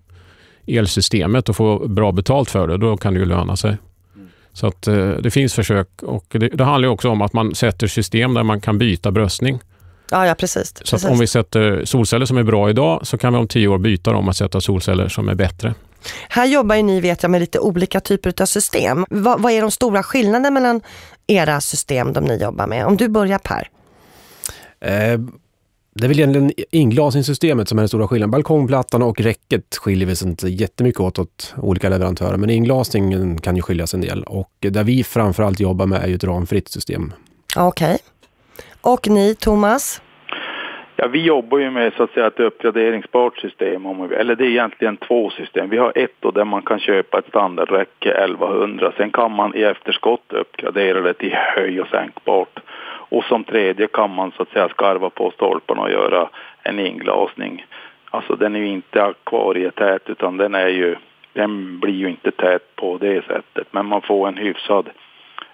elsystemet 0.67 1.49
och 1.49 1.57
få 1.57 1.89
bra 1.89 2.13
betalt 2.13 2.51
för 2.51 2.69
det, 2.69 2.77
då 2.77 2.97
kan 2.97 3.15
det 3.15 3.21
ju 3.21 3.27
löna 3.27 3.57
sig. 3.57 3.77
Så 4.57 4.67
att 4.67 4.87
eh, 4.87 5.09
det 5.09 5.31
finns 5.31 5.55
försök 5.55 5.89
och 6.03 6.25
det, 6.29 6.49
det 6.49 6.65
handlar 6.65 6.89
också 6.89 7.11
om 7.11 7.23
att 7.23 7.33
man 7.33 7.55
sätter 7.55 7.87
system 7.87 8.35
där 8.35 8.43
man 8.43 8.61
kan 8.61 8.79
byta 8.79 9.11
bröstning. 9.11 9.61
Ja, 10.11 10.27
ja 10.27 10.35
precis. 10.35 10.69
Så 10.77 10.97
precis. 10.97 11.11
om 11.11 11.19
vi 11.19 11.27
sätter 11.27 11.85
solceller 11.85 12.27
som 12.27 12.37
är 12.37 12.43
bra 12.43 12.71
idag 12.71 13.07
så 13.07 13.19
kan 13.19 13.33
vi 13.33 13.39
om 13.39 13.49
tio 13.49 13.69
år 13.69 13.79
byta 13.79 14.13
dem 14.13 14.29
och 14.29 14.37
sätta 14.37 14.61
solceller 14.61 15.09
som 15.09 15.29
är 15.29 15.35
bättre. 15.35 15.75
Här 16.29 16.47
jobbar 16.47 16.77
ju 16.77 16.83
ni 16.83 17.01
vet 17.01 17.23
jag 17.23 17.31
med 17.31 17.41
lite 17.41 17.59
olika 17.59 18.01
typer 18.01 18.43
av 18.43 18.47
system. 18.47 19.07
Vad, 19.11 19.43
vad 19.43 19.53
är 19.53 19.61
de 19.61 19.71
stora 19.71 20.03
skillnaderna 20.03 20.51
mellan 20.51 20.81
era 21.27 21.61
system 21.61 22.13
de 22.13 22.25
ni 22.25 22.37
jobbar 22.37 22.67
med? 22.67 22.87
Om 22.87 22.97
du 22.97 23.09
börjar 23.09 23.39
Per. 23.39 23.69
Eh, 24.81 25.21
det 25.99 26.07
är 26.07 26.09
väl 26.09 26.19
egentligen 26.19 26.51
inglasningssystemet 26.71 27.69
som 27.69 27.79
är 27.79 27.83
den 27.83 27.89
stora 27.89 28.09
skillnaden. 28.09 28.31
Balkongplattan 28.31 29.03
och 29.03 29.21
räcket 29.21 29.77
skiljer 29.77 30.09
vi 30.09 30.17
sig 30.17 30.29
inte 30.29 30.49
jättemycket 30.49 31.01
åt 31.01 31.19
åt 31.19 31.55
olika 31.63 31.89
leverantörer, 31.89 32.37
men 32.37 32.51
inglasningen 32.51 33.39
kan 33.39 33.57
ju 33.57 33.63
skiljas 33.63 33.95
en 33.95 34.01
del. 34.01 34.23
Och 34.23 34.53
där 34.61 34.85
vi 34.85 35.05
framförallt 35.05 35.61
jobbar 35.61 35.87
med 35.87 36.03
är 36.03 36.07
ju 36.07 36.15
ett 36.15 36.25
ramfritt 36.25 36.69
system. 36.69 37.13
Okej. 37.57 37.87
Okay. 37.87 37.99
Och 38.81 39.09
ni, 39.09 39.35
Thomas? 39.35 40.03
Ja, 40.97 41.09
vi 41.09 41.23
jobbar 41.23 41.59
ju 41.59 41.71
med 41.71 41.93
så 41.97 42.03
att 42.03 42.11
säga 42.11 42.27
ett 42.27 42.41
uppgraderingsbart 42.41 43.39
system, 43.39 43.87
eller 43.87 44.35
det 44.35 44.45
är 44.45 44.49
egentligen 44.49 44.97
två 44.97 45.31
system. 45.31 45.71
Vi 45.71 45.79
har 45.79 45.93
ett 45.95 46.15
då 46.21 46.31
där 46.31 46.45
man 46.45 46.63
kan 46.63 46.81
köpa 46.81 47.19
ett 47.19 47.29
standardräcke 47.29 48.11
1100, 48.11 48.93
sen 48.97 49.11
kan 49.11 49.33
man 49.33 49.55
i 49.55 49.63
efterskott 49.63 50.33
uppgradera 50.33 51.01
det 51.01 51.15
till 51.15 51.33
höj 51.35 51.81
och 51.81 51.89
sänkbart. 51.89 52.59
Och 53.09 53.25
som 53.25 53.45
tredje 53.45 53.87
kan 53.87 54.15
man 54.15 54.33
så 54.33 54.43
att 54.43 54.49
säga 54.49 54.69
skarva 54.69 55.11
på 55.11 55.31
stolparna 55.31 55.83
och 55.83 55.91
göra 55.91 56.29
en 56.63 56.79
inglasning. 56.79 57.67
Alltså 58.11 58.37
den 58.37 58.57
är 58.57 58.61
ju 58.61 58.69
inte 58.69 59.05
akvarietät 59.05 60.11
utan 60.11 60.37
den 60.37 60.55
är 60.55 60.69
ju, 60.69 60.97
den 61.33 61.81
blir 61.81 61.95
ju 61.95 62.09
inte 62.09 62.31
tät 62.31 62.77
på 62.77 62.99
det 62.99 63.27
sättet. 63.27 63.67
Men 63.71 63.87
man 63.87 64.03
får 64.03 64.29
en 64.29 64.37
hyfsad, 64.37 64.91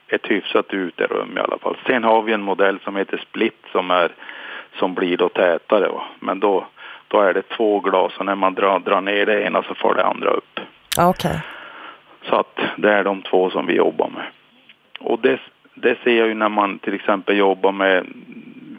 ett 0.08 0.26
hyfsat 0.26 0.74
uterum 0.74 1.36
i 1.36 1.40
alla 1.40 1.58
fall. 1.58 1.76
Sen 1.86 2.04
har 2.04 2.22
vi 2.22 2.32
en 2.32 2.42
modell 2.42 2.78
som 2.84 2.96
heter 2.96 3.24
Split 3.28 3.64
som 3.72 3.90
är, 3.90 4.12
som 4.78 4.94
blir 4.94 5.16
då 5.16 5.28
tätare. 5.28 5.90
Men 6.20 6.40
då, 6.40 6.66
då 7.08 7.20
är 7.20 7.34
det 7.34 7.42
två 7.42 7.80
glas 7.80 8.12
och 8.18 8.26
när 8.26 8.34
man 8.34 8.54
drar, 8.54 8.78
drar 8.78 9.00
ner 9.00 9.26
det 9.26 9.42
ena 9.42 9.62
så 9.62 9.74
får 9.74 9.94
det 9.94 10.04
andra 10.04 10.30
upp. 10.30 10.60
Okej. 10.98 11.08
Okay. 11.08 11.38
Så 12.28 12.36
att 12.36 12.60
det 12.76 12.92
är 12.92 13.04
de 13.04 13.22
två 13.22 13.50
som 13.50 13.66
vi 13.66 13.74
jobbar 13.74 14.08
med. 14.08 14.26
Och 15.00 15.18
det, 15.18 15.40
det 15.74 15.98
ser 16.04 16.18
jag 16.18 16.28
ju 16.28 16.34
när 16.34 16.48
man 16.48 16.78
till 16.78 16.94
exempel 16.94 17.36
jobbar 17.36 17.72
med, 17.72 18.06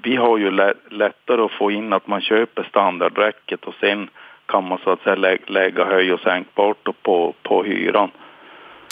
vi 0.04 0.16
har 0.16 0.38
ju 0.38 0.52
lättare 0.90 1.42
att 1.42 1.52
få 1.52 1.72
in 1.72 1.94
att 1.94 2.08
man 2.08 2.22
köper 2.22 2.64
standardräcket 2.64 3.64
och 3.64 3.74
sen 3.80 4.10
kan 4.46 4.68
man 4.68 4.78
så 4.84 4.90
att 4.90 5.02
säga 5.02 5.16
lä 5.16 5.38
lägga 5.48 5.86
höj 5.86 6.14
och 6.14 6.20
sänkbart 6.20 6.88
på, 7.04 7.34
på 7.44 7.64
hyran. 7.64 8.12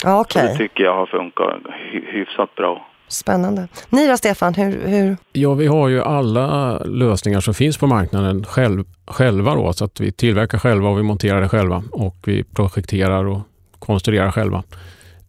Ja, 0.04 0.20
okay. 0.20 0.46
det 0.46 0.56
tycker 0.56 0.84
jag 0.84 0.94
har 0.94 1.06
funkat 1.06 1.56
hyfsat 1.90 2.54
bra. 2.54 2.86
Spännande. 3.08 3.68
Ni 3.88 4.08
då 4.08 4.16
Stefan, 4.16 4.54
hur, 4.54 4.88
hur? 4.88 5.16
Ja, 5.32 5.54
vi 5.54 5.66
har 5.66 5.88
ju 5.88 6.02
alla 6.02 6.78
lösningar 6.78 7.40
som 7.40 7.54
finns 7.54 7.78
på 7.78 7.86
marknaden 7.86 8.44
själv, 8.44 8.84
själva 9.06 9.54
då, 9.54 9.72
så 9.72 9.84
att 9.84 10.00
vi 10.00 10.12
tillverkar 10.12 10.58
själva 10.58 10.88
och 10.88 10.98
vi 10.98 11.02
monterar 11.02 11.40
det 11.40 11.48
själva 11.48 11.82
och 11.92 12.16
vi 12.26 12.44
projekterar 12.44 13.24
och 13.24 13.40
konstruerar 13.78 14.30
själva. 14.30 14.62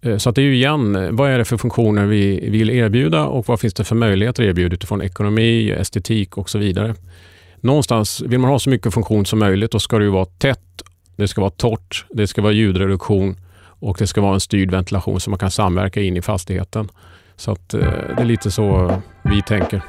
Eh, 0.03 0.17
så 0.17 0.29
att 0.29 0.35
det 0.35 0.41
är 0.41 0.43
ju 0.43 0.55
igen, 0.55 0.95
eh, 0.95 1.11
vad 1.11 1.31
är 1.31 1.37
det 1.37 1.45
för 1.45 1.57
funktioner 1.57 2.05
vi 2.05 2.49
vill 2.49 2.69
erbjuda 2.69 3.25
och 3.25 3.47
vad 3.47 3.59
finns 3.59 3.73
det 3.73 3.83
för 3.83 3.95
möjligheter 3.95 4.43
att 4.43 4.49
erbjuda 4.49 4.75
utifrån 4.75 5.01
ekonomi, 5.01 5.71
estetik 5.71 6.37
och 6.37 6.49
så 6.49 6.57
vidare. 6.57 6.95
Någonstans 7.61 8.21
vill 8.21 8.39
man 8.39 8.49
ha 8.49 8.59
så 8.59 8.69
mycket 8.69 8.93
funktion 8.93 9.25
som 9.25 9.39
möjligt, 9.39 9.71
då 9.71 9.79
ska 9.79 9.97
det 9.97 10.05
ju 10.05 10.11
vara 10.11 10.25
tätt, 10.25 10.81
det 11.15 11.27
ska 11.27 11.41
vara 11.41 11.51
torrt, 11.51 12.05
det 12.09 12.27
ska 12.27 12.41
vara 12.41 12.53
ljudreduktion 12.53 13.35
och 13.63 13.95
det 13.99 14.07
ska 14.07 14.21
vara 14.21 14.33
en 14.33 14.39
styrd 14.39 14.71
ventilation 14.71 15.19
så 15.19 15.29
man 15.29 15.39
kan 15.39 15.51
samverka 15.51 16.01
in 16.01 16.17
i 16.17 16.21
fastigheten. 16.21 16.89
Så 17.35 17.51
att, 17.51 17.73
eh, 17.73 17.79
det 17.79 18.21
är 18.21 18.25
lite 18.25 18.51
så 18.51 18.95
vi 19.23 19.41
tänker. 19.41 19.81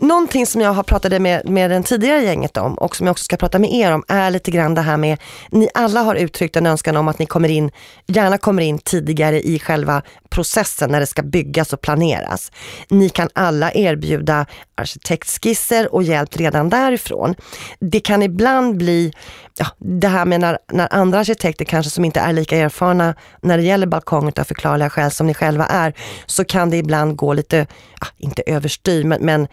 Någonting 0.00 0.46
som 0.46 0.60
jag 0.60 0.72
har 0.72 0.82
pratat 0.82 1.22
med, 1.22 1.48
med 1.48 1.70
den 1.70 1.82
tidigare 1.82 2.22
gänget 2.22 2.56
om 2.56 2.74
och 2.74 2.96
som 2.96 3.06
jag 3.06 3.12
också 3.12 3.24
ska 3.24 3.36
prata 3.36 3.58
med 3.58 3.72
er 3.72 3.92
om 3.92 4.04
är 4.08 4.30
lite 4.30 4.50
grann 4.50 4.74
det 4.74 4.80
här 4.80 4.96
med, 4.96 5.18
ni 5.50 5.68
alla 5.74 6.00
har 6.00 6.14
uttryckt 6.14 6.56
en 6.56 6.66
önskan 6.66 6.96
om 6.96 7.08
att 7.08 7.18
ni 7.18 7.26
kommer 7.26 7.48
in, 7.48 7.70
gärna 8.06 8.38
kommer 8.38 8.62
in 8.62 8.78
tidigare 8.78 9.40
i 9.40 9.58
själva 9.58 10.02
processen 10.28 10.90
när 10.90 11.00
det 11.00 11.06
ska 11.06 11.22
byggas 11.22 11.72
och 11.72 11.80
planeras. 11.80 12.52
Ni 12.88 13.08
kan 13.08 13.28
alla 13.32 13.72
erbjuda 13.72 14.46
arkitektskisser 14.74 15.94
och 15.94 16.02
hjälp 16.02 16.36
redan 16.36 16.68
därifrån. 16.68 17.34
Det 17.78 18.00
kan 18.00 18.22
ibland 18.22 18.76
bli, 18.76 19.12
ja, 19.58 19.66
det 19.78 20.08
här 20.08 20.24
med 20.24 20.40
när, 20.40 20.58
när 20.72 20.94
andra 20.94 21.18
arkitekter 21.18 21.64
kanske 21.64 21.90
som 21.90 22.04
inte 22.04 22.20
är 22.20 22.32
lika 22.32 22.56
erfarna 22.56 23.14
när 23.40 23.56
det 23.56 23.64
gäller 23.64 23.86
balkong 23.86 24.32
av 24.36 24.44
förklarliga 24.44 24.90
skäl 24.90 25.10
som 25.10 25.26
ni 25.26 25.34
själva 25.34 25.66
är, 25.66 25.94
så 26.26 26.44
kan 26.44 26.70
det 26.70 26.76
ibland 26.76 27.16
gå 27.16 27.32
lite, 27.32 27.66
ja, 28.00 28.06
inte 28.18 28.42
överstyr, 28.46 29.04
men, 29.04 29.24
men 29.24 29.48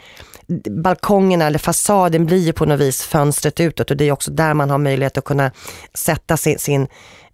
balkongerna 0.69 1.45
eller 1.45 1.59
fasaden 1.59 2.25
blir 2.25 2.37
ju 2.37 2.53
på 2.53 2.65
något 2.65 2.79
vis 2.79 3.05
fönstret 3.05 3.59
utåt 3.59 3.91
och 3.91 3.97
det 3.97 4.07
är 4.07 4.11
också 4.11 4.31
där 4.31 4.53
man 4.53 4.69
har 4.69 4.77
möjlighet 4.77 5.17
att 5.17 5.23
kunna 5.23 5.51
sätta 5.93 6.37
sin, 6.37 6.59
sin 6.59 6.87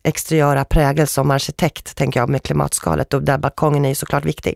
exteriöra 0.03 0.65
prägel 0.65 1.07
som 1.07 1.31
arkitekt, 1.31 1.97
tänker 1.97 2.19
jag, 2.19 2.29
med 2.29 2.43
klimatskalet 2.43 3.13
och 3.13 3.23
där 3.23 3.37
balkongen 3.37 3.85
är 3.85 3.89
ju 3.89 3.95
såklart 3.95 4.25
viktig. 4.25 4.55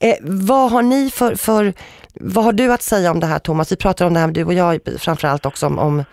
Eh, 0.00 0.14
vad 0.22 0.70
har 0.70 0.82
ni 0.82 1.10
för, 1.10 1.34
för, 1.34 1.72
vad 2.14 2.44
har 2.44 2.52
du 2.52 2.72
att 2.72 2.82
säga 2.82 3.10
om 3.10 3.20
det 3.20 3.26
här 3.26 3.38
Thomas? 3.38 3.72
Vi 3.72 3.76
pratar 3.76 4.06
om 4.06 4.14
det 4.14 4.20
här, 4.20 4.28
du 4.28 4.44
och 4.44 4.54
jag 4.54 4.80
framförallt 4.98 5.46
också 5.46 5.66
om, 5.66 5.78
om 5.78 6.04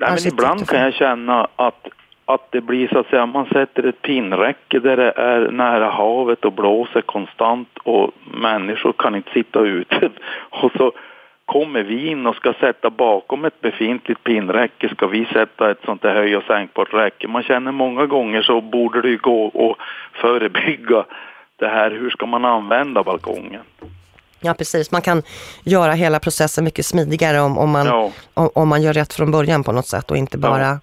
Nej, 0.00 0.10
men 0.10 0.26
ibland 0.26 0.68
kan 0.68 0.80
jag 0.80 0.94
känna 0.94 1.48
att 1.56 1.82
att 2.28 2.52
det 2.52 2.60
blir 2.60 2.88
så 2.88 2.98
att 2.98 3.06
säga, 3.06 3.26
man 3.26 3.46
sätter 3.46 3.86
ett 3.86 4.02
pinnräcke 4.02 4.78
där 4.78 4.96
det 4.96 5.12
är 5.16 5.50
nära 5.50 5.90
havet 5.90 6.44
och 6.44 6.52
blåser 6.52 7.00
konstant 7.00 7.68
och 7.82 8.10
människor 8.34 8.92
kan 8.92 9.14
inte 9.14 9.30
sitta 9.32 9.60
ute. 9.60 10.10
Och 10.50 10.72
så 10.76 10.92
kommer 11.44 11.82
vi 11.82 12.06
in 12.06 12.26
och 12.26 12.36
ska 12.36 12.52
sätta 12.52 12.90
bakom 12.90 13.44
ett 13.44 13.60
befintligt 13.60 14.24
pinnräcke, 14.24 14.88
ska 14.88 15.06
vi 15.06 15.24
sätta 15.24 15.70
ett 15.70 15.78
sånt 15.84 16.02
där 16.02 16.14
höj 16.14 16.36
och 16.36 16.42
sänkbart 16.42 16.94
räcke. 16.94 17.28
Man 17.28 17.42
känner 17.42 17.72
många 17.72 18.06
gånger 18.06 18.42
så 18.42 18.60
borde 18.60 19.02
det 19.02 19.08
ju 19.08 19.18
gå 19.18 19.46
att 19.46 19.86
förebygga 20.20 21.04
det 21.56 21.68
här, 21.68 21.90
hur 21.90 22.10
ska 22.10 22.26
man 22.26 22.44
använda 22.44 23.02
balkongen? 23.02 23.62
Ja 24.40 24.54
precis, 24.54 24.90
man 24.90 25.02
kan 25.02 25.22
göra 25.64 25.92
hela 25.92 26.18
processen 26.20 26.64
mycket 26.64 26.86
smidigare 26.86 27.40
om, 27.40 27.58
om, 27.58 27.70
man, 27.70 27.86
ja. 27.86 28.12
om, 28.34 28.50
om, 28.54 28.68
man 28.68 28.82
gör 28.82 28.92
rätt 28.92 29.14
från 29.14 29.30
början 29.30 29.64
på 29.64 29.72
något 29.72 29.86
sätt 29.86 30.10
och 30.10 30.16
inte 30.16 30.38
bara 30.38 30.62
ja. 30.62 30.78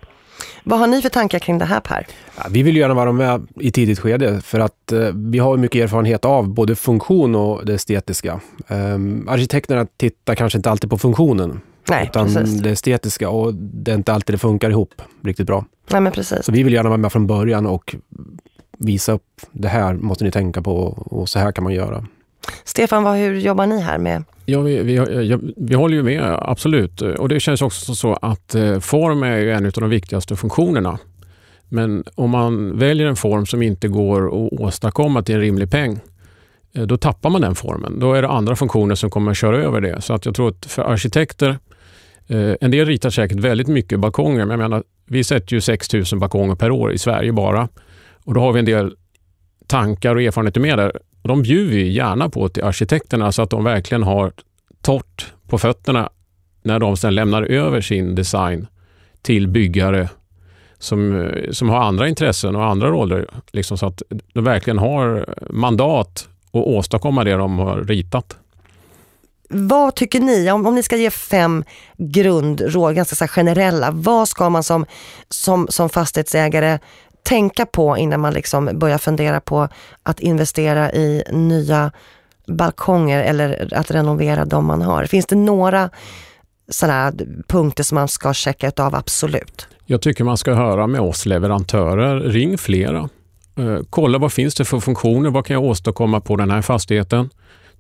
Vad 0.64 0.80
har 0.80 0.88
ni 0.88 1.02
för 1.02 1.10
tankar 1.10 1.40
kring 1.40 1.58
det 1.58 1.66
här 1.66 1.80
Per? 1.80 2.08
Ja, 2.38 2.44
vi 2.50 2.64
vill 2.64 2.78
gärna 2.78 2.94
vara 2.94 3.12
med 3.12 3.48
i 3.60 3.72
tidigt 3.72 4.00
skede 4.00 4.42
för 4.42 4.60
att 4.60 4.92
eh, 4.92 5.00
vi 5.14 5.40
har 5.40 5.58
mycket 5.58 5.84
erfarenhet 5.84 6.26
av 6.26 6.50
både 6.50 6.76
funktion 6.76 7.36
och 7.36 7.66
det 7.66 7.74
estetiska. 7.74 8.40
Um, 8.68 9.28
arkitekterna 9.30 9.88
tittar 9.98 10.36
kanske 10.36 10.58
inte 10.58 10.70
alltid 10.70 10.90
på 10.90 10.98
funktionen. 10.98 11.62
Nej, 11.90 12.08
utan 12.10 12.34
precis. 12.34 12.60
det 12.60 12.70
estetiska 12.70 13.30
och 13.30 13.54
det 13.54 13.92
är 13.92 13.96
inte 13.96 14.14
alltid 14.14 14.34
det 14.34 14.40
funkar 14.40 14.70
ihop 14.70 15.02
riktigt 15.24 15.48
bra. 15.48 15.66
Nej, 15.92 16.02
men 16.02 16.12
precis. 16.12 16.46
Så 16.46 16.52
vi 16.52 16.64
vill 16.64 16.74
gärna 16.74 16.90
vara 16.90 16.98
med 16.98 17.12
från 17.12 17.28
början 17.28 17.66
och 17.66 17.96
visa 18.78 19.12
upp 19.12 19.42
det 19.52 19.68
här 19.68 19.94
måste 19.94 20.24
ni 20.24 20.32
tänka 20.32 20.62
på 20.62 20.76
och 21.06 21.30
så 21.30 21.40
här 21.40 21.52
kan 21.52 21.64
man 21.64 21.74
göra. 21.74 22.06
Stefan, 22.64 23.04
vad, 23.04 23.18
hur 23.18 23.40
jobbar 23.40 23.66
ni 23.66 23.82
här 23.82 23.98
med? 23.98 24.24
Ja, 24.46 24.62
vi, 24.62 24.84
vi, 24.84 24.96
eh, 24.96 25.38
vi 25.58 25.76
håller 25.76 25.98
ju 25.98 26.04
med, 26.04 26.38
absolut. 26.42 27.02
Och 27.02 27.30
det 27.30 27.40
känns 27.40 27.62
också 27.62 27.96
så 27.96 28.14
att 28.14 28.56
eh, 28.56 28.80
form 28.80 29.24
är 29.24 29.48
en 29.48 29.66
av 29.66 29.72
de 29.72 29.90
viktigaste 29.90 30.36
funktionerna. 30.36 31.00
Men 31.70 32.04
om 32.16 32.30
man 32.30 32.80
väljer 32.80 33.08
en 33.08 33.16
form 33.16 33.46
som 33.46 33.62
inte 33.62 33.88
går 33.88 34.28
att 34.28 34.60
åstadkomma 34.60 35.24
till 35.24 35.36
en 35.36 35.42
rimlig 35.42 35.72
peng, 35.72 36.00
eh, 36.76 36.84
då 36.84 36.98
tappar 36.98 37.30
man 37.30 37.42
den 37.42 37.56
formen. 37.56 38.00
Då 38.00 38.14
är 38.14 38.22
det 38.22 38.28
andra 38.28 38.56
funktioner 38.56 38.96
som 38.96 39.10
kommer 39.10 39.32
att 39.32 39.38
köra 39.38 39.58
över 39.58 39.82
det. 39.82 40.02
Så 40.02 40.14
att 40.14 40.26
jag 40.26 40.36
tror 40.36 40.50
att 40.50 40.66
för 40.66 40.84
arkitekter, 40.84 41.58
en 42.28 42.72
del 42.72 42.86
ritar 42.86 43.10
säkert 43.10 43.40
väldigt 43.40 43.68
mycket 43.68 44.00
balkonger, 44.00 44.46
men 44.46 44.50
jag 44.50 44.70
menar, 44.70 44.84
vi 45.08 45.24
sätter 45.24 45.54
ju 45.54 45.62
6 45.62 45.94
000 45.94 46.04
balkonger 46.16 46.56
per 46.56 46.72
år 46.72 46.94
i 46.94 46.98
Sverige 46.98 47.32
bara. 47.32 47.70
Och 48.24 48.34
då 48.34 48.42
har 48.42 48.54
vi 48.54 48.60
en 48.60 48.66
del 48.66 48.96
tankar 49.68 50.16
och 50.16 50.22
erfarenheter 50.22 50.62
med 50.62 50.78
där. 50.78 50.92
Och 51.26 51.30
de 51.30 51.42
bjuder 51.42 51.76
vi 51.76 51.92
gärna 51.92 52.30
på 52.30 52.50
till 52.50 52.64
arkitekterna 52.64 53.32
så 53.32 53.42
att 53.42 53.50
de 53.50 53.64
verkligen 53.64 54.04
har 54.04 54.34
torrt 54.82 55.34
på 55.48 55.58
fötterna 55.58 56.10
när 56.64 56.80
de 56.80 56.98
sedan 56.98 57.16
lämnar 57.16 57.44
över 57.44 57.82
sin 57.82 58.16
design 58.16 58.68
till 59.22 59.48
byggare 59.48 60.10
som, 60.80 61.22
eh, 61.22 61.52
som 61.52 61.70
har 61.70 61.78
andra 61.82 62.08
intressen 62.08 62.56
och 62.56 62.66
andra 62.66 62.88
roller. 62.88 63.28
Liksom 63.52 63.78
så 63.78 63.86
att 63.86 64.02
de 64.34 64.44
verkligen 64.44 64.78
har 64.78 65.36
mandat 65.50 66.28
att 66.48 66.66
åstadkomma 66.66 67.24
det 67.24 67.34
de 67.34 67.60
har 67.60 67.84
ritat. 67.84 68.38
Vad 69.50 69.96
tycker 69.96 70.20
ni, 70.20 70.52
om, 70.52 70.66
om 70.66 70.76
ni 70.76 70.84
ska 70.84 70.98
ge 70.98 71.10
fem 71.10 71.64
grundråd, 71.98 72.96
ganska 72.96 73.16
så 73.16 73.28
generella, 73.28 73.92
vad 73.92 74.28
ska 74.28 74.50
man 74.50 74.64
som, 74.64 74.86
som, 75.30 75.68
som 75.70 75.90
fastighetsägare 75.90 76.80
tänka 77.26 77.66
på 77.66 77.98
innan 77.98 78.20
man 78.20 78.34
liksom 78.34 78.70
börjar 78.74 78.98
fundera 78.98 79.40
på 79.40 79.68
att 80.04 80.20
investera 80.20 80.92
i 80.92 81.24
nya 81.32 81.92
balkonger 82.48 83.24
eller 83.24 83.74
att 83.76 83.92
renovera 83.92 84.46
de 84.46 84.66
man 84.66 84.82
har? 84.82 85.06
Finns 85.06 85.26
det 85.26 85.36
några 85.36 85.90
sådana 86.70 87.14
punkter 87.48 87.84
som 87.84 87.96
man 87.96 88.08
ska 88.08 88.34
checka 88.34 88.72
av 88.78 88.96
absolut? 88.96 89.68
Jag 89.86 90.02
tycker 90.02 90.24
man 90.24 90.38
ska 90.38 90.54
höra 90.54 90.88
med 90.88 91.02
oss 91.02 91.26
leverantörer. 91.26 92.20
Ring 92.20 92.58
flera. 92.58 93.10
Eh, 93.58 93.80
kolla 93.90 94.18
vad 94.18 94.34
finns 94.34 94.56
det 94.56 94.66
för 94.66 94.80
funktioner? 94.80 95.30
Vad 95.30 95.46
kan 95.46 95.54
jag 95.54 95.64
åstadkomma 95.64 96.22
på 96.22 96.36
den 96.36 96.52
här 96.52 96.62
fastigheten? 96.62 97.30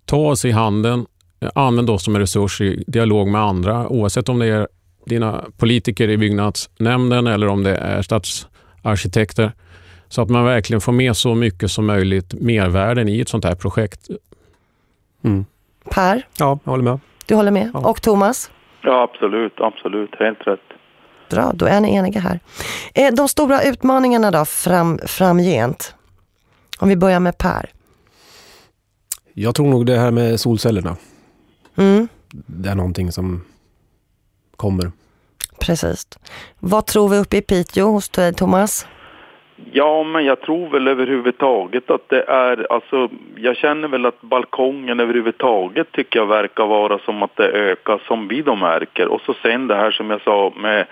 Ta 0.05 0.17
oss 0.17 0.45
i 0.45 0.51
handen. 0.51 1.05
Eh, 1.39 1.49
använd 1.55 1.89
oss 1.89 2.03
som 2.03 2.15
en 2.15 2.21
resurs 2.21 2.61
i 2.61 2.83
dialog 2.87 3.27
med 3.27 3.41
andra 3.41 3.87
oavsett 3.87 4.29
om 4.29 4.39
det 4.39 4.47
är 4.47 4.67
dina 5.05 5.45
politiker 5.57 6.09
i 6.09 6.17
byggnadsnämnden 6.17 7.27
eller 7.27 7.47
om 7.47 7.63
det 7.63 7.75
är 7.75 8.01
stats 8.01 8.47
arkitekter. 8.85 9.51
Så 10.07 10.21
att 10.21 10.29
man 10.29 10.45
verkligen 10.45 10.81
får 10.81 10.91
med 10.91 11.17
så 11.17 11.35
mycket 11.35 11.71
som 11.71 11.85
möjligt 11.85 12.33
mervärden 12.33 13.09
i 13.09 13.19
ett 13.19 13.29
sånt 13.29 13.45
här 13.45 13.55
projekt. 13.55 14.07
Mm. 15.23 15.45
Per? 15.89 16.27
Ja, 16.37 16.59
jag 16.63 16.71
håller 16.71 16.83
med. 16.83 16.99
Du 17.25 17.35
håller 17.35 17.51
med? 17.51 17.71
Ja. 17.73 17.89
Och 17.89 18.01
Thomas? 18.01 18.51
Ja, 18.81 19.03
absolut. 19.03 19.53
Absolut. 19.57 20.09
Helt 20.19 20.47
rätt. 20.47 20.59
Bra, 21.29 21.51
då 21.55 21.65
är 21.65 21.81
ni 21.81 21.95
eniga 21.95 22.19
här. 22.19 22.39
Eh, 22.93 23.13
de 23.13 23.27
stora 23.27 23.63
utmaningarna 23.63 24.31
då 24.31 24.45
fram, 24.45 24.99
framgent? 25.05 25.95
Om 26.79 26.89
vi 26.89 26.95
börjar 26.95 27.19
med 27.19 27.37
Per. 27.37 27.69
Jag 29.33 29.55
tror 29.55 29.67
nog 29.67 29.85
det 29.85 29.97
här 29.97 30.11
med 30.11 30.39
solcellerna. 30.39 30.97
Mm. 31.75 32.07
Det 32.31 32.69
är 32.69 32.75
någonting 32.75 33.11
som 33.11 33.45
kommer. 34.55 34.91
Precis. 35.65 36.07
Vad 36.59 36.85
tror 36.85 37.09
vi 37.09 37.17
uppe 37.17 37.37
i 37.37 37.41
Piteå 37.41 37.85
hos 37.85 38.09
dig, 38.09 38.33
Thomas? 38.33 38.87
Ja, 39.71 40.03
men 40.03 40.25
jag 40.25 40.41
tror 40.41 40.69
väl 40.69 40.87
överhuvudtaget 40.87 41.89
att 41.89 42.09
det 42.09 42.23
är, 42.23 42.67
alltså 42.73 43.09
jag 43.35 43.57
känner 43.57 43.87
väl 43.87 44.05
att 44.05 44.21
balkongen 44.21 44.99
överhuvudtaget 44.99 45.91
tycker 45.91 46.19
jag 46.19 46.25
verkar 46.25 46.65
vara 46.65 46.99
som 46.99 47.23
att 47.23 47.35
det 47.35 47.47
ökar 47.47 48.01
som 48.07 48.27
vi 48.27 48.41
då 48.41 48.55
märker. 48.55 49.07
Och 49.07 49.21
så 49.21 49.33
sen 49.41 49.67
det 49.67 49.75
här 49.75 49.91
som 49.91 50.09
jag 50.09 50.21
sa 50.21 50.53
med 50.55 50.85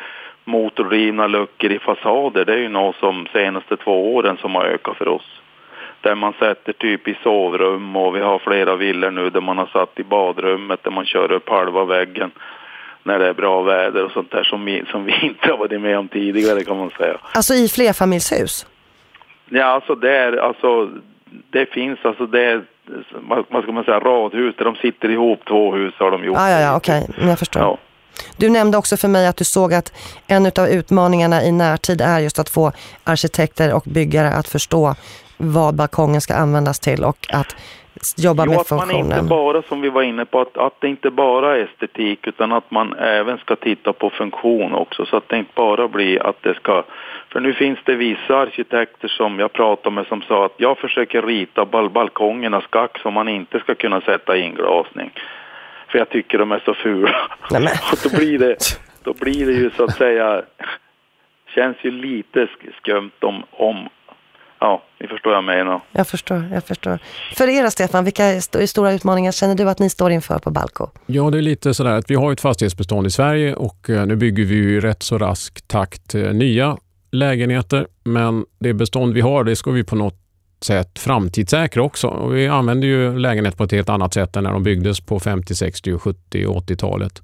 motordrivna 0.45 1.28
luckor 1.28 1.71
i 1.71 1.80
fasader, 1.80 2.45
det 2.45 2.53
är 2.53 2.57
ju 2.57 2.69
något 2.69 2.95
som 2.95 3.28
senaste 3.34 3.78
två 3.78 4.15
åren 4.15 4.38
som 4.38 4.55
har 4.55 4.65
ökat 4.65 4.97
för 4.97 5.07
oss. 5.07 5.41
Där 6.01 6.15
man 6.15 6.34
sätter 6.39 6.74
typ 6.74 7.07
i 7.07 7.17
sovrum 7.24 7.95
och 7.95 8.15
vi 8.15 8.19
har 8.19 8.39
flera 8.39 8.76
villor 8.76 9.11
nu 9.11 9.30
där 9.30 9.41
man 9.41 9.57
har 9.57 9.65
satt 9.65 9.99
i 9.99 10.03
badrummet 10.03 10.84
där 10.84 10.91
man 10.91 11.05
kör 11.05 11.32
upp 11.32 11.49
halva 11.49 11.86
väggen 11.86 12.32
när 13.03 13.19
det 13.19 13.27
är 13.27 13.33
bra 13.33 13.61
väder 13.61 14.05
och 14.05 14.11
sånt 14.11 14.31
där 14.31 14.43
som 14.43 14.65
vi, 14.65 14.83
som 14.91 15.05
vi 15.05 15.13
inte 15.21 15.47
har 15.47 15.57
varit 15.57 15.81
med 15.81 15.97
om 15.97 16.07
tidigare 16.07 16.63
kan 16.63 16.77
man 16.77 16.89
säga. 16.89 17.17
Alltså 17.33 17.53
i 17.53 17.67
flerfamiljshus? 17.67 18.65
Ja, 19.49 19.65
alltså 19.65 19.95
det 19.95 20.17
är, 20.17 20.37
alltså 20.37 20.89
det 21.49 21.65
finns, 21.65 21.99
alltså 22.03 22.25
det 22.25 22.43
är, 22.43 22.63
vad 23.49 23.63
ska 23.63 23.71
man 23.71 23.83
säga, 23.83 23.99
radhus 23.99 24.55
där 24.57 24.65
de 24.65 24.75
sitter 24.75 25.09
ihop, 25.09 25.45
två 25.47 25.75
hus 25.75 25.93
har 25.97 26.11
de 26.11 26.23
gjort. 26.23 26.37
Ah, 26.37 26.49
ja, 26.49 26.59
ja, 26.59 26.75
okej, 26.75 27.05
okay. 27.09 27.27
jag 27.27 27.39
förstår. 27.39 27.61
Ja. 27.61 27.77
Du 28.37 28.49
nämnde 28.49 28.77
också 28.77 28.97
för 28.97 29.07
mig 29.07 29.27
att 29.27 29.37
du 29.37 29.43
såg 29.43 29.73
att 29.73 29.93
en 30.27 30.45
av 30.45 30.67
utmaningarna 30.67 31.43
i 31.43 31.51
närtid 31.51 32.01
är 32.01 32.19
just 32.19 32.39
att 32.39 32.49
få 32.49 32.71
arkitekter 33.03 33.73
och 33.73 33.83
byggare 33.85 34.29
att 34.29 34.47
förstå 34.47 34.95
vad 35.37 35.75
balkongen 35.75 36.21
ska 36.21 36.33
användas 36.33 36.79
till 36.79 37.03
och 37.03 37.27
att 37.29 37.55
jobba 38.17 38.43
jo, 38.45 38.51
med 38.51 38.67
funktionen. 38.67 38.81
att 38.81 39.07
man 39.07 39.19
inte 39.19 39.29
bara, 39.29 39.61
som 39.61 39.81
vi 39.81 39.89
var 39.89 40.01
inne 40.01 40.25
på, 40.25 40.41
att, 40.41 40.57
att 40.57 40.81
det 40.81 40.87
inte 40.87 41.09
bara 41.09 41.57
är 41.57 41.63
estetik 41.63 42.27
utan 42.27 42.51
att 42.51 42.71
man 42.71 42.93
även 42.93 43.37
ska 43.37 43.55
titta 43.55 43.93
på 43.93 44.09
funktion 44.09 44.73
också 44.73 45.05
så 45.05 45.17
att 45.17 45.29
det 45.29 45.37
inte 45.37 45.51
bara 45.55 45.87
blir 45.87 46.27
att 46.27 46.43
det 46.43 46.53
ska 46.53 46.83
för 47.33 47.39
nu 47.39 47.53
finns 47.53 47.79
det 47.85 47.95
vissa 47.95 48.37
arkitekter 48.37 49.07
som 49.07 49.39
jag 49.39 49.53
pratade 49.53 49.95
med 49.95 50.07
som 50.07 50.21
sa 50.21 50.45
att 50.45 50.53
jag 50.57 50.77
försöker 50.77 51.21
rita 51.21 51.65
bal 51.65 51.89
balkongerna 51.89 52.61
skack 52.61 52.99
så 52.99 53.11
man 53.11 53.29
inte 53.29 53.59
ska 53.59 53.75
kunna 53.75 54.01
sätta 54.01 54.37
inglasning. 54.37 55.11
För 55.87 55.97
jag 55.97 56.09
tycker 56.09 56.37
de 56.37 56.51
är 56.51 56.61
så 56.65 56.73
fula. 56.73 57.15
och 57.91 57.97
då 58.03 58.17
blir, 58.17 58.39
det, 58.39 58.55
då 59.03 59.13
blir 59.13 59.45
det 59.45 59.53
ju 59.53 59.69
så 59.69 59.83
att 59.83 59.95
säga 59.95 60.41
känns 61.55 61.77
ju 61.81 61.91
lite 61.91 62.39
sk- 62.39 62.73
skumt 62.77 63.19
om, 63.19 63.43
om 63.51 63.89
ja, 64.64 64.84
ni 64.99 65.07
förstår 65.07 65.30
vad 65.30 65.38
jag 65.38 65.43
menar. 65.43 65.82
Jag 65.91 66.07
förstår, 66.07 66.49
jag 66.53 66.64
förstår. 66.64 66.99
För 67.36 67.47
er 67.49 67.70
Stefan, 67.70 68.03
vilka 68.03 68.26
st- 68.26 68.68
stora 68.68 68.91
utmaningar 68.93 69.32
känner 69.32 69.55
du 69.55 69.70
att 69.70 69.80
ni 69.80 69.89
står 69.89 70.11
inför 70.11 70.39
på 70.39 70.51
Balko? 70.51 70.88
Ja, 71.05 71.30
det 71.30 71.38
är 71.38 71.41
lite 71.41 71.74
sådär 71.74 71.91
att 71.93 72.09
vi 72.11 72.16
har 72.16 72.32
ett 72.34 72.41
fastighetsbestånd 72.41 73.07
i 73.07 73.11
Sverige 73.11 73.55
och 73.55 73.89
eh, 73.89 74.05
nu 74.05 74.16
bygger 74.16 74.43
vi 74.45 74.55
ju 74.55 74.76
i 74.76 74.80
rätt 74.80 75.03
så 75.03 75.18
rask 75.18 75.68
takt 75.68 76.16
eh, 76.16 76.34
nya 76.34 76.78
lägenheter. 77.11 77.88
Men 78.03 78.45
det 78.59 78.74
bestånd 78.74 79.14
vi 79.14 79.22
har, 79.22 79.43
det 79.43 79.55
ska 79.55 79.72
vi 79.72 79.84
på 79.84 79.95
något 79.95 80.20
sätt 80.61 80.99
framtidssäkra 80.99 81.84
också. 81.84 82.07
Och 82.07 82.36
vi 82.36 82.47
använder 82.47 82.88
ju 82.88 83.20
lägenhet 83.20 83.57
på 83.57 83.64
ett 83.64 83.72
helt 83.72 83.89
annat 83.89 84.14
sätt 84.14 84.36
än 84.36 84.43
när 84.43 84.51
de 84.53 84.64
byggdes 84.64 85.01
på 85.01 85.20
50, 85.20 85.55
60, 85.55 85.97
70 85.97 86.45
och 86.45 86.55
80-talet. 86.70 87.22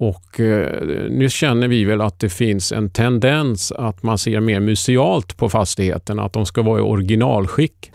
Och 0.00 0.40
eh, 0.40 0.82
nu 1.10 1.30
känner 1.30 1.68
vi 1.68 1.84
väl 1.84 2.00
att 2.00 2.18
det 2.18 2.28
finns 2.28 2.72
en 2.72 2.90
tendens 2.90 3.72
att 3.72 4.02
man 4.02 4.18
ser 4.18 4.40
mer 4.40 4.60
musealt 4.60 5.36
på 5.36 5.48
fastigheterna, 5.48 6.22
att 6.22 6.32
de 6.32 6.46
ska 6.46 6.62
vara 6.62 6.78
i 6.78 6.82
originalskick. 6.82 7.90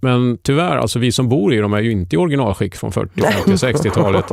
Men 0.00 0.38
tyvärr, 0.42 0.76
alltså 0.76 0.98
vi 0.98 1.12
som 1.12 1.28
bor 1.28 1.54
i 1.54 1.56
dem 1.56 1.72
är 1.72 1.80
ju 1.80 1.90
inte 1.90 2.16
i 2.16 2.18
originalskick 2.18 2.76
från 2.76 2.92
40, 2.92 3.20
50, 3.20 3.66
60-talet. 3.66 4.24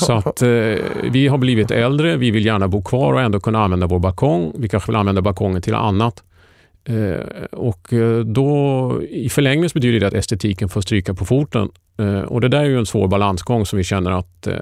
Så 0.00 0.12
att 0.12 0.42
eh, 0.42 0.48
vi 1.10 1.28
har 1.28 1.38
blivit 1.38 1.70
äldre, 1.70 2.16
vi 2.16 2.30
vill 2.30 2.46
gärna 2.46 2.68
bo 2.68 2.82
kvar 2.82 3.12
och 3.12 3.20
ändå 3.20 3.40
kunna 3.40 3.64
använda 3.64 3.86
vår 3.86 3.98
balkong. 3.98 4.52
Vi 4.58 4.68
kanske 4.68 4.90
vill 4.90 4.96
använda 4.96 5.22
balkongen 5.22 5.62
till 5.62 5.74
annat. 5.74 6.22
Eh, 6.84 7.44
och 7.52 7.92
eh, 7.92 8.18
då 8.18 9.02
i 9.10 9.28
förlängningen 9.28 9.70
betyder 9.74 10.00
det 10.00 10.06
att 10.06 10.14
estetiken 10.14 10.68
får 10.68 10.80
stryka 10.80 11.14
på 11.14 11.24
foten. 11.24 11.68
Eh, 11.98 12.20
och 12.20 12.40
det 12.40 12.48
där 12.48 12.60
är 12.60 12.64
ju 12.64 12.78
en 12.78 12.86
svår 12.86 13.08
balansgång 13.08 13.66
som 13.66 13.76
vi 13.76 13.84
känner 13.84 14.10
att 14.10 14.46
eh, 14.46 14.54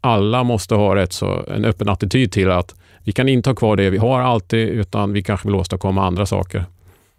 alla 0.00 0.44
måste 0.44 0.74
ha 0.74 0.94
rätt 0.94 1.12
så 1.12 1.44
en 1.48 1.64
öppen 1.64 1.88
attityd 1.88 2.32
till 2.32 2.50
att 2.50 2.74
vi 3.04 3.12
kan 3.12 3.28
inte 3.28 3.50
ha 3.50 3.54
kvar 3.54 3.76
det 3.76 3.90
vi 3.90 3.98
har 3.98 4.20
alltid 4.20 4.68
utan 4.68 5.12
vi 5.12 5.22
kanske 5.22 5.48
vill 5.48 5.54
åstadkomma 5.54 6.06
andra 6.06 6.26
saker. 6.26 6.64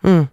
Mm. 0.04 0.28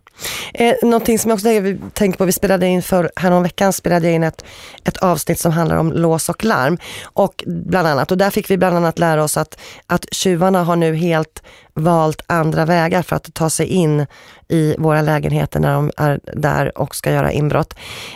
Eh, 0.55 0.75
någonting 0.83 1.19
som 1.19 1.29
jag 1.29 1.35
också 1.37 1.45
tänker- 1.47 1.91
tänker 1.91 2.19
på, 2.19 2.25
vi 2.25 2.33
spelade 2.33 2.67
in 2.67 2.83
för, 2.83 3.11
häromveckan 3.17 3.73
spelade 3.73 4.07
jag 4.07 4.15
in 4.15 4.23
ett, 4.23 4.45
ett 4.85 4.97
avsnitt 4.97 5.39
som 5.39 5.53
handlar 5.53 5.77
om 5.77 5.93
lås 5.93 6.29
och 6.29 6.45
larm. 6.45 6.79
Och 7.05 7.45
bland 7.47 7.89
annat, 7.89 8.11
och 8.11 8.19
där 8.19 8.31
fick 8.31 8.51
vi 8.51 8.59
bland 8.59 8.77
annat 8.77 8.99
lära 8.99 9.25
oss 9.25 9.37
att, 9.37 9.59
att 9.87 10.15
tjuvarna 10.15 10.65
har 10.65 10.77
nu 10.77 10.95
helt 10.95 11.43
valt 11.75 12.23
andra 12.27 12.65
vägar 12.65 13.03
för 13.03 13.17
att 13.17 13.35
ta 13.35 13.51
sig 13.51 13.67
in 13.67 14.07
i 14.49 14.75
våra 14.79 15.03
lägenheter 15.03 15.61
när 15.61 15.75
de 15.75 15.91
är 15.97 16.21
där 16.35 16.79
och 16.79 16.95
ska 16.95 17.13
göra 17.13 17.33
inbrott. 17.33 17.75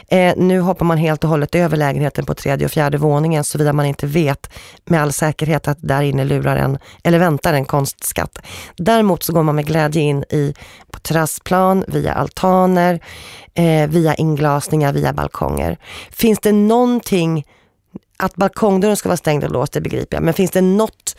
Eh, 0.08 0.34
nu 0.36 0.60
hoppar 0.60 0.86
man 0.86 0.98
helt 0.98 1.24
och 1.24 1.30
hållet 1.30 1.54
över 1.54 1.76
lägenheten 1.76 2.24
på 2.24 2.34
tredje 2.34 2.64
och 2.64 2.70
fjärde 2.70 2.98
våningen 2.98 3.44
såvida 3.44 3.72
man 3.72 3.86
inte 3.86 4.06
vet 4.06 4.52
med 4.84 5.02
all 5.02 5.12
säkerhet 5.12 5.68
att 5.68 5.78
där 5.80 6.02
inne 6.02 6.24
lurar 6.24 6.56
en, 6.56 6.78
eller 7.04 7.18
väntar 7.18 7.54
en 7.54 7.64
konstskatt. 7.64 8.38
Däremot 8.76 9.22
så 9.22 9.32
går 9.32 9.42
man 9.42 9.56
med 9.56 9.66
glädje 9.66 10.02
in 10.02 10.24
i 10.30 10.54
på 10.90 11.00
terrassplan, 11.00 11.84
via 11.88 12.12
altaner, 12.12 13.00
eh, 13.54 13.88
via 13.88 14.14
inglasningar, 14.14 14.92
via 14.92 15.12
balkonger. 15.12 15.78
Finns 16.10 16.38
det 16.38 16.52
någonting, 16.52 17.46
att 18.16 18.36
balkongdörren 18.36 18.96
ska 18.96 19.08
vara 19.08 19.16
stängd 19.16 19.44
och 19.44 19.50
låst, 19.50 19.72
det 19.72 19.80
begriper 19.80 20.16
jag, 20.16 20.24
men 20.24 20.34
finns 20.34 20.50
det 20.50 20.60
något, 20.60 21.16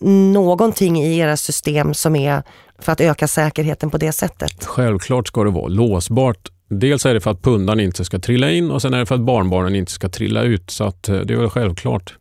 någonting 0.00 1.02
i 1.02 1.18
era 1.18 1.36
system 1.36 1.94
som 1.94 2.16
är 2.16 2.42
för 2.78 2.92
att 2.92 3.00
öka 3.00 3.26
säkerheten 3.28 3.90
på 3.90 3.98
det 3.98 4.12
sättet? 4.12 4.64
Självklart 4.64 5.26
ska 5.28 5.44
det 5.44 5.50
vara 5.50 5.68
låsbart. 5.68 6.48
Dels 6.68 7.06
är 7.06 7.14
det 7.14 7.20
för 7.20 7.30
att 7.30 7.42
pundan 7.42 7.80
inte 7.80 8.04
ska 8.04 8.18
trilla 8.18 8.50
in 8.50 8.70
och 8.70 8.82
sen 8.82 8.94
är 8.94 8.98
det 8.98 9.06
för 9.06 9.14
att 9.14 9.20
barnbarnen 9.20 9.74
inte 9.74 9.92
ska 9.92 10.08
trilla 10.08 10.42
ut. 10.42 10.70
Så 10.70 10.84
att 10.84 11.08
eh, 11.08 11.20
det 11.20 11.34
är 11.34 11.38
väl 11.38 11.50
självklart. 11.50 12.14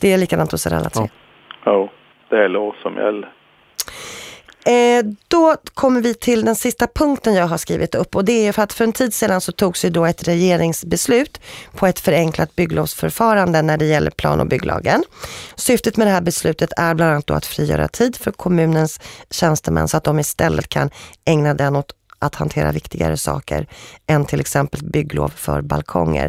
Det 0.00 0.12
är 0.12 0.18
likadant 0.18 0.52
hos 0.52 0.66
er 0.66 0.74
alla 0.74 0.90
tre. 0.90 1.08
Ja, 1.64 1.90
det 2.30 2.36
är 2.36 2.48
lås 2.48 2.82
som 2.82 2.94
gäller. 2.94 3.32
Eh, 4.64 5.04
då 5.28 5.56
kommer 5.74 6.00
vi 6.00 6.14
till 6.14 6.44
den 6.44 6.56
sista 6.56 6.86
punkten 6.86 7.34
jag 7.34 7.46
har 7.46 7.58
skrivit 7.58 7.94
upp 7.94 8.16
och 8.16 8.24
det 8.24 8.46
är 8.46 8.52
för 8.52 8.62
att 8.62 8.72
för 8.72 8.84
en 8.84 8.92
tid 8.92 9.14
sedan 9.14 9.40
så 9.40 9.52
togs 9.52 9.84
ju 9.84 9.90
då 9.90 10.04
ett 10.06 10.28
regeringsbeslut 10.28 11.40
på 11.76 11.86
ett 11.86 12.00
förenklat 12.00 12.56
bygglovsförfarande 12.56 13.62
när 13.62 13.76
det 13.76 13.84
gäller 13.84 14.10
plan 14.10 14.40
och 14.40 14.46
bygglagen. 14.46 15.04
Syftet 15.56 15.96
med 15.96 16.06
det 16.06 16.10
här 16.10 16.20
beslutet 16.20 16.72
är 16.76 16.94
bland 16.94 17.12
annat 17.12 17.26
då 17.26 17.34
att 17.34 17.46
frigöra 17.46 17.88
tid 17.88 18.16
för 18.16 18.30
kommunens 18.30 19.00
tjänstemän 19.30 19.88
så 19.88 19.96
att 19.96 20.04
de 20.04 20.18
istället 20.18 20.68
kan 20.68 20.90
ägna 21.24 21.54
den 21.54 21.76
åt 21.76 21.92
att 22.22 22.34
hantera 22.34 22.72
viktigare 22.72 23.16
saker 23.16 23.66
än 24.06 24.24
till 24.24 24.40
exempel 24.40 24.80
bygglov 24.84 25.32
för 25.36 25.62
balkonger. 25.62 26.26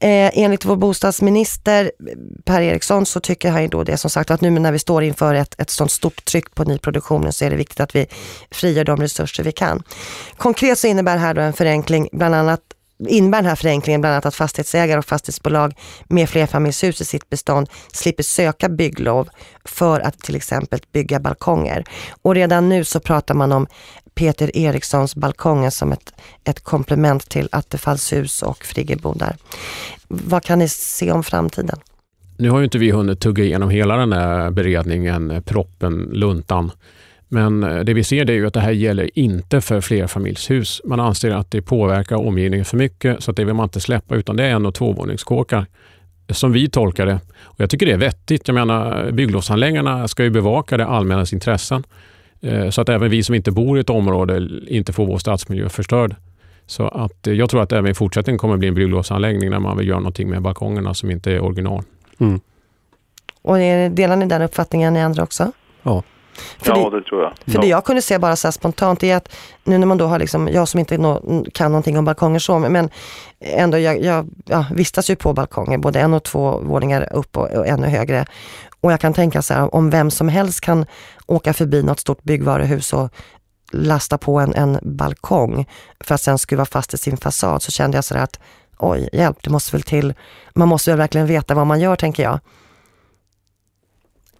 Eh, 0.00 0.30
enligt 0.38 0.64
vår 0.64 0.76
bostadsminister 0.76 1.84
eh, 1.84 2.14
Per 2.44 2.60
Eriksson 2.60 3.06
så 3.06 3.20
tycker 3.20 3.50
han 3.50 3.62
ju 3.62 3.68
då 3.68 3.84
det 3.84 3.96
som 3.96 4.10
sagt 4.10 4.30
att 4.30 4.40
nu 4.40 4.50
när 4.50 4.72
vi 4.72 4.78
står 4.78 5.02
inför 5.02 5.34
ett, 5.34 5.60
ett 5.60 5.70
sånt 5.70 5.90
stort 5.90 6.24
tryck 6.24 6.54
på 6.54 6.64
nyproduktionen 6.64 7.32
så 7.32 7.44
är 7.44 7.50
det 7.50 7.56
viktigt 7.56 7.80
att 7.80 7.94
vi 7.94 8.06
frigör 8.50 8.84
de 8.84 9.00
resurser 9.00 9.44
vi 9.44 9.52
kan. 9.52 9.82
Konkret 10.36 10.78
så 10.78 10.86
innebär 10.86 11.14
det 11.14 11.20
här 11.20 11.34
då 11.34 11.40
en 11.40 11.52
förenkling 11.52 12.08
bland 12.12 12.34
annat 12.34 12.60
innebär 12.98 13.38
den 13.38 13.48
här 13.48 13.56
förenklingen 13.56 14.00
bland 14.00 14.12
annat 14.12 14.26
att 14.26 14.34
fastighetsägare 14.34 14.98
och 14.98 15.04
fastighetsbolag 15.04 15.74
med 16.08 16.28
flerfamiljshus 16.28 17.00
i 17.00 17.04
sitt 17.04 17.30
bestånd 17.30 17.68
slipper 17.92 18.22
söka 18.22 18.68
bygglov 18.68 19.28
för 19.64 20.00
att 20.00 20.18
till 20.18 20.36
exempel 20.36 20.80
bygga 20.92 21.20
balkonger. 21.20 21.84
Och 22.22 22.34
redan 22.34 22.68
nu 22.68 22.84
så 22.84 23.00
pratar 23.00 23.34
man 23.34 23.52
om 23.52 23.66
Peter 24.14 24.56
Erikssons 24.56 25.16
balkonger 25.16 25.70
som 25.70 25.92
ett, 25.92 26.12
ett 26.44 26.64
komplement 26.64 27.28
till 27.28 27.48
Attefallshus 27.52 28.42
och 28.42 28.64
friggebodar. 28.64 29.36
Vad 30.08 30.42
kan 30.42 30.58
ni 30.58 30.68
se 30.68 31.12
om 31.12 31.22
framtiden? 31.22 31.78
Nu 32.36 32.50
har 32.50 32.58
ju 32.58 32.64
inte 32.64 32.78
vi 32.78 32.90
hunnit 32.90 33.20
tugga 33.20 33.44
igenom 33.44 33.70
hela 33.70 33.96
den 33.96 34.12
här 34.12 34.50
beredningen, 34.50 35.30
eh, 35.30 35.40
proppen, 35.40 36.10
luntan. 36.12 36.70
Men 37.28 37.62
eh, 37.64 37.80
det 37.80 37.94
vi 37.94 38.04
ser 38.04 38.24
det 38.24 38.32
är 38.32 38.36
ju 38.36 38.46
att 38.46 38.54
det 38.54 38.60
här 38.60 38.70
gäller 38.70 39.18
inte 39.18 39.60
för 39.60 39.80
flerfamiljshus. 39.80 40.80
Man 40.84 41.00
anser 41.00 41.30
att 41.30 41.50
det 41.50 41.62
påverkar 41.62 42.16
omgivningen 42.16 42.64
för 42.64 42.76
mycket 42.76 43.22
så 43.22 43.30
att 43.30 43.36
det 43.36 43.44
vill 43.44 43.54
man 43.54 43.64
inte 43.64 43.80
släppa 43.80 44.14
utan 44.16 44.36
det 44.36 44.44
är 44.44 44.50
en 44.50 44.66
och 44.66 44.74
tvåvåningskåkar. 44.74 45.66
Som 46.30 46.52
vi 46.52 46.68
tolkar 46.70 47.06
det. 47.06 47.20
Och 47.40 47.60
jag 47.60 47.70
tycker 47.70 47.86
det 47.86 47.92
är 47.92 47.96
vettigt. 47.98 48.48
Jag 48.48 48.54
menar 48.54 49.10
bygglovshandläggarna 49.10 50.08
ska 50.08 50.24
ju 50.24 50.30
bevaka 50.30 50.76
det 50.76 50.86
allmännas 50.86 51.32
intressen. 51.32 51.84
Eh, 52.40 52.70
Så 52.70 52.80
att 52.80 52.88
även 52.88 53.10
vi 53.10 53.22
som 53.22 53.34
inte 53.34 53.50
bor 53.50 53.78
i 53.78 53.80
ett 53.80 53.90
område 53.90 54.48
inte 54.68 54.92
får 54.92 55.06
vår 55.06 55.18
stadsmiljö 55.18 55.68
förstörd. 55.68 56.14
Så 56.66 56.88
att 56.88 57.26
eh, 57.26 57.32
jag 57.34 57.50
tror 57.50 57.62
att 57.62 57.68
det 57.68 57.78
även 57.78 57.90
i 57.90 57.94
fortsättningen 57.94 58.38
kommer 58.38 58.56
bli 58.56 58.68
en 58.68 58.74
bygglovsanläggning 58.74 59.50
när 59.50 59.58
man 59.60 59.76
vill 59.78 59.88
göra 59.88 59.98
någonting 59.98 60.28
med 60.30 60.42
balkongerna 60.42 60.94
som 60.94 61.10
inte 61.10 61.32
är 61.32 61.40
original. 61.40 61.82
Och 63.42 63.58
är- 63.60 63.90
delar 63.90 64.16
ni 64.16 64.26
den 64.26 64.42
uppfattningen 64.42 64.94
ni 64.94 65.00
andra 65.02 65.22
också? 65.22 65.52
Ja. 65.82 66.02
För 66.58 66.70
ja, 66.76 66.90
det, 66.90 66.98
det 66.98 67.04
tror 67.04 67.22
jag. 67.22 67.32
För 67.44 67.52
ja. 67.54 67.60
det 67.60 67.66
jag 67.66 67.84
kunde 67.84 68.02
se 68.02 68.18
bara 68.18 68.36
så 68.36 68.52
spontant 68.52 69.02
är 69.02 69.16
att 69.16 69.36
nu 69.64 69.78
när 69.78 69.86
man 69.86 69.98
då 69.98 70.06
har 70.06 70.18
liksom, 70.18 70.48
jag 70.48 70.68
som 70.68 70.80
inte 70.80 70.98
nå, 70.98 71.44
kan 71.54 71.72
någonting 71.72 71.98
om 71.98 72.04
balkonger 72.04 72.38
så, 72.38 72.58
men 72.58 72.90
ändå 73.40 73.78
jag, 73.78 74.02
jag 74.02 74.28
ja, 74.44 74.64
vistas 74.72 75.10
ju 75.10 75.16
på 75.16 75.32
balkonger, 75.32 75.78
både 75.78 76.00
en 76.00 76.14
och 76.14 76.22
två 76.22 76.58
våningar 76.58 77.12
upp 77.12 77.36
och, 77.36 77.50
och 77.50 77.66
ännu 77.66 77.86
högre. 77.86 78.26
Och 78.80 78.92
jag 78.92 79.00
kan 79.00 79.14
tänka 79.14 79.42
så 79.42 79.54
här, 79.54 79.74
om 79.74 79.90
vem 79.90 80.10
som 80.10 80.28
helst 80.28 80.60
kan 80.60 80.86
åka 81.26 81.52
förbi 81.52 81.82
något 81.82 82.00
stort 82.00 82.22
byggvaruhus 82.22 82.92
och 82.92 83.10
lasta 83.72 84.18
på 84.18 84.40
en, 84.40 84.54
en 84.54 84.78
balkong 84.82 85.66
för 86.00 86.14
att 86.14 86.20
sen 86.20 86.38
skruva 86.38 86.64
fast 86.64 86.94
i 86.94 86.98
sin 86.98 87.16
fasad 87.16 87.62
så 87.62 87.72
kände 87.72 87.96
jag 87.96 88.04
så 88.04 88.14
där 88.14 88.22
att 88.22 88.40
oj, 88.78 89.08
hjälp, 89.12 89.42
det 89.42 89.50
måste 89.50 89.76
väl 89.76 89.82
till, 89.82 90.14
man 90.54 90.68
måste 90.68 90.90
väl 90.90 90.98
verkligen 90.98 91.26
veta 91.26 91.54
vad 91.54 91.66
man 91.66 91.80
gör 91.80 91.96
tänker 91.96 92.22
jag. 92.22 92.40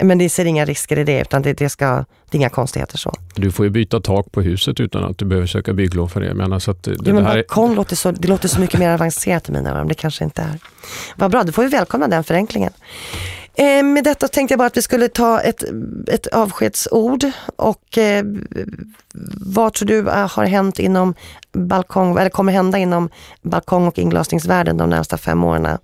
Men 0.03 0.19
det 0.19 0.29
ser 0.29 0.45
inga 0.45 0.65
risker 0.65 0.99
i 0.99 1.05
det 1.05 1.21
utan 1.21 1.43
det, 1.43 1.53
det, 1.53 1.69
ska, 1.69 1.87
det 1.87 2.05
är 2.33 2.37
inga 2.37 2.49
konstigheter 2.49 2.99
så. 2.99 3.15
Du 3.35 3.53
får 3.53 3.65
ju 3.67 3.71
byta 3.71 4.01
tak 4.01 4.33
på 4.33 4.43
huset 4.43 4.81
utan 4.81 5.05
att 5.05 5.19
du 5.19 5.25
behöver 5.25 5.47
söka 5.47 5.73
bygglov 5.73 6.09
för 6.09 6.21
det. 6.21 6.27
Jag 6.27 6.37
menar, 6.37 6.59
så 6.59 6.71
att 6.71 6.83
det, 6.83 6.91
Jo, 6.91 7.03
det 7.03 7.13
men 7.13 7.27
är, 7.27 7.35
balkong 7.35 7.75
låter 7.75 7.97
så, 7.97 8.11
det 8.11 8.29
låter 8.29 8.49
så 8.49 8.61
mycket 8.61 8.81
mer 8.81 8.91
avancerat 8.91 9.49
i 9.49 9.53
mina 9.53 9.71
öron. 9.71 9.89
Det 9.89 9.95
kanske 9.95 10.25
inte 10.25 10.43
är. 10.43 10.59
Vad 11.17 11.31
bra, 11.31 11.43
då 11.43 11.53
får 11.53 11.63
vi 11.63 11.69
välkomna 11.69 12.09
den 12.09 12.25
förenklingen. 12.25 12.73
Eh, 13.55 13.83
med 13.83 14.05
detta 14.05 14.29
tänkte 14.29 14.53
jag 14.53 14.59
bara 14.59 14.67
att 14.67 14.77
vi 14.77 14.83
skulle 14.83 15.09
ta 15.09 15.41
ett, 15.41 15.65
ett 16.07 16.27
avskedsord. 16.27 17.25
Och 17.57 17.99
eh, 17.99 18.25
vad 19.41 19.73
tror 19.73 19.89
du 19.89 19.99
eh, 19.99 20.31
har 20.31 20.45
hänt 20.45 20.79
inom 20.79 21.15
balkong, 21.53 22.19
eller 22.19 22.31
kommer 22.31 22.53
hända 22.53 22.79
inom 22.79 23.11
balkong 23.43 23.87
och 23.87 23.99
inglasningsvärlden 23.99 24.77
de 24.77 24.91
närmsta 24.91 25.19
fem 25.19 25.45
åren? 25.45 25.79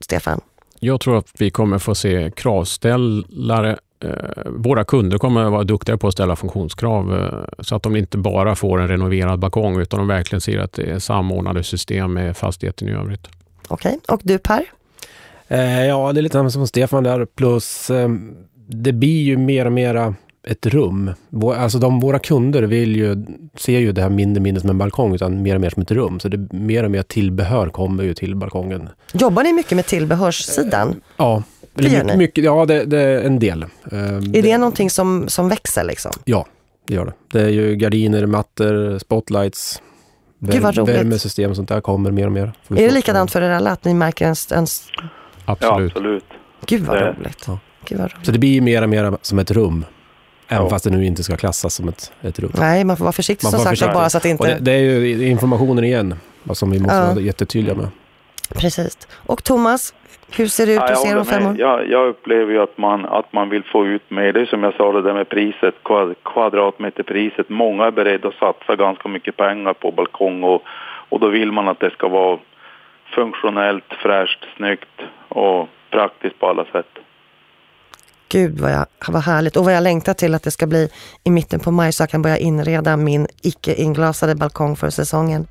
Stefan? 0.00 0.40
Jag 0.84 1.00
tror 1.00 1.18
att 1.18 1.28
vi 1.38 1.50
kommer 1.50 1.78
få 1.78 1.94
se 1.94 2.30
kravställare. 2.36 3.78
Eh, 4.04 4.10
våra 4.46 4.84
kunder 4.84 5.18
kommer 5.18 5.44
att 5.44 5.52
vara 5.52 5.64
duktiga 5.64 5.96
på 5.96 6.08
att 6.08 6.12
ställa 6.12 6.36
funktionskrav 6.36 7.14
eh, 7.14 7.62
så 7.62 7.76
att 7.76 7.82
de 7.82 7.96
inte 7.96 8.18
bara 8.18 8.54
får 8.54 8.80
en 8.80 8.88
renoverad 8.88 9.38
balkong 9.38 9.80
utan 9.80 9.98
de 9.98 10.08
verkligen 10.08 10.40
ser 10.40 10.58
att 10.58 10.72
det 10.72 10.90
är 10.90 10.98
samordnade 10.98 11.62
system 11.62 12.12
med 12.12 12.36
fastigheten 12.36 12.88
i 12.88 12.92
övrigt. 12.92 13.28
Okej, 13.68 13.98
och 14.08 14.20
du 14.22 14.38
Per? 14.38 14.64
Eh, 15.48 15.86
ja, 15.86 16.12
det 16.12 16.20
är 16.20 16.22
lite 16.22 16.32
samma 16.32 16.50
som 16.50 16.66
Stefan 16.66 17.04
där. 17.04 17.24
Plus 17.24 17.90
det 18.66 18.92
blir 18.92 19.22
ju 19.22 19.36
mer 19.36 19.66
och 19.66 19.72
mera 19.72 20.14
ett 20.48 20.66
rum. 20.66 21.10
Vå- 21.30 21.54
Alltså 21.56 21.78
de, 21.78 22.00
våra 22.00 22.18
kunder 22.18 22.62
vill 22.62 22.96
ju, 22.96 23.24
ser 23.56 23.78
ju 23.78 23.92
det 23.92 24.02
här 24.02 24.10
mindre 24.10 24.40
mindre 24.42 24.60
som 24.60 24.70
en 24.70 24.78
balkong 24.78 25.14
utan 25.14 25.42
mer 25.42 25.54
och 25.54 25.60
mer 25.60 25.70
som 25.70 25.82
ett 25.82 25.90
rum. 25.90 26.20
Så 26.20 26.28
det 26.28 26.52
mer 26.52 26.84
och 26.84 26.90
mer 26.90 27.02
tillbehör 27.02 27.68
kommer 27.68 28.04
ju 28.04 28.14
till 28.14 28.36
balkongen. 28.36 28.88
Jobbar 29.12 29.42
ni 29.42 29.52
mycket 29.52 29.76
med 29.76 29.86
tillbehörssidan? 29.86 31.00
Ja, 31.16 31.42
Det 31.74 31.82
gör 31.84 31.90
mycket, 31.90 32.06
ni. 32.06 32.16
mycket, 32.16 32.44
ja, 32.44 32.66
det, 32.66 32.84
det 32.84 32.98
är 33.00 33.22
en 33.22 33.38
del. 33.38 33.62
Eh, 33.62 33.98
Är 34.16 34.42
det 34.42 34.58
någonting 34.58 34.90
som, 34.90 35.28
som 35.28 35.48
växer 35.48 35.84
liksom? 35.84 36.12
Ja, 36.24 36.46
det 36.86 36.94
gör 36.94 37.04
det. 37.04 37.12
Det 37.38 37.44
är 37.44 37.48
ju 37.48 37.74
gardiner, 37.76 38.26
mattor, 38.26 38.98
spotlights, 38.98 39.82
roligt. 40.40 40.78
värmesystem 40.88 41.50
och 41.50 41.56
sånt 41.56 41.68
där 41.68 41.80
kommer 41.80 42.10
mer 42.10 42.26
och 42.26 42.32
mer. 42.32 42.52
Är 42.68 42.74
det 42.74 42.90
likadant 42.90 43.30
för 43.30 43.42
er 43.42 43.50
alla? 43.50 43.70
Att 43.70 43.84
ni 43.84 43.94
märker 43.94 44.26
en, 44.26 44.34
en 44.54 44.66
Ja, 45.46 45.52
Absolut. 45.52 45.92
absolut. 45.92 46.24
gud 46.66 46.82
vad 46.82 46.96
Det- 46.96 47.12
roligt. 47.12 47.44
Ja. 47.46 47.58
Gud 47.88 47.98
vad 47.98 48.12
roligt. 48.12 48.26
Så 48.26 48.32
det 48.32 48.38
blir 48.38 48.60
mer 48.60 48.82
och 48.82 48.88
mer 48.88 49.16
som 49.22 49.38
ett 49.38 49.50
rum. 49.50 49.84
Även 50.48 50.64
Ja. 50.64 50.70
fast 50.70 50.84
det 50.84 50.90
nu 50.90 51.04
inte 51.06 51.22
ska 51.22 51.36
klassas 51.36 51.74
som 51.74 51.88
ett, 51.88 52.12
ett 52.22 52.38
rum. 52.38 52.50
Nej, 52.54 52.84
man 52.84 52.96
får 52.96 53.04
vara 53.04 53.12
försiktig 53.12 53.44
Man 53.44 53.50
som 53.52 53.60
sagt 53.60 53.70
försiktig. 53.70 53.94
bara 53.94 54.10
så 54.10 54.16
att 54.16 54.22
det 54.22 54.34
Och 54.34 54.46
det, 54.46 54.52
inte... 54.52 54.64
det 54.64 54.72
är 54.72 54.78
ju 54.80 55.28
informationen 55.28 55.84
igen, 55.84 56.14
vad 56.42 56.56
som 56.56 56.70
vi 56.70 56.78
måste 56.78 56.96
Ja. 56.96 57.06
vara 57.06 57.20
jättetydliga 57.20 57.74
med. 57.74 57.88
Precis. 58.54 58.98
Och 59.26 59.44
Thomas, 59.44 59.94
hur 60.36 60.46
ser 60.46 60.66
det 60.66 60.72
ut 60.72 60.78
Ja, 60.80 60.88
jag, 60.90 60.96
hos 60.96 61.06
er 61.06 61.18
om 61.18 61.24
fem 61.24 61.46
år? 61.46 61.56
Jag, 61.58 61.88
jag 61.90 62.08
upplever 62.08 62.52
ju 62.52 62.62
att 62.62 62.78
man, 62.78 63.04
att 63.06 63.32
man 63.32 63.48
vill 63.50 63.62
få 63.64 63.86
ut 63.86 64.10
mer. 64.10 64.32
Det 64.32 64.40
är 64.40 64.46
som 64.46 64.62
jag 64.62 64.74
sa 64.74 64.92
det 64.92 65.02
där 65.02 65.14
med 65.14 65.28
priset, 65.28 65.74
kvad- 65.84 66.14
kvadratmeterpriset. 66.24 67.48
Många 67.48 67.84
är 67.84 67.90
beredda 67.90 68.28
att 68.28 68.34
satsa 68.34 68.76
ganska 68.76 69.08
mycket 69.08 69.36
pengar 69.36 69.72
på 69.72 69.90
balkong 69.90 70.42
och, 70.44 70.62
och 71.08 71.20
då 71.20 71.28
vill 71.28 71.52
man 71.52 71.68
att 71.68 71.80
det 71.80 71.90
ska 71.90 72.08
vara 72.08 72.38
funktionellt, 73.14 73.84
fräscht, 74.02 74.44
snyggt 74.56 75.00
och 75.28 75.68
praktiskt 75.90 76.38
på 76.38 76.46
alla 76.48 76.64
sätt. 76.64 76.86
Gud 78.32 78.60
vad, 78.60 78.72
jag, 78.72 78.86
vad 79.08 79.22
härligt 79.22 79.56
och 79.56 79.64
vad 79.64 79.74
jag 79.74 79.82
längtar 79.82 80.14
till 80.14 80.34
att 80.34 80.42
det 80.42 80.50
ska 80.50 80.66
bli 80.66 80.88
i 81.24 81.30
mitten 81.30 81.60
på 81.60 81.70
maj 81.70 81.92
så 81.92 82.02
jag 82.02 82.10
kan 82.10 82.22
börja 82.22 82.38
inreda 82.38 82.96
min 82.96 83.26
icke 83.42 83.74
inglasade 83.74 84.34
balkong 84.34 84.76
för 84.76 84.90
säsongen. 84.90 85.46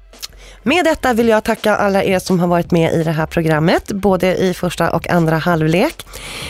Med 0.63 0.85
detta 0.85 1.13
vill 1.13 1.27
jag 1.27 1.43
tacka 1.43 1.75
alla 1.75 2.03
er 2.03 2.19
som 2.19 2.39
har 2.39 2.47
varit 2.47 2.71
med 2.71 2.93
i 2.93 3.03
det 3.03 3.11
här 3.11 3.25
programmet, 3.25 3.91
både 3.91 4.37
i 4.37 4.53
första 4.53 4.91
och 4.91 5.09
andra 5.09 5.37
halvlek. 5.37 6.05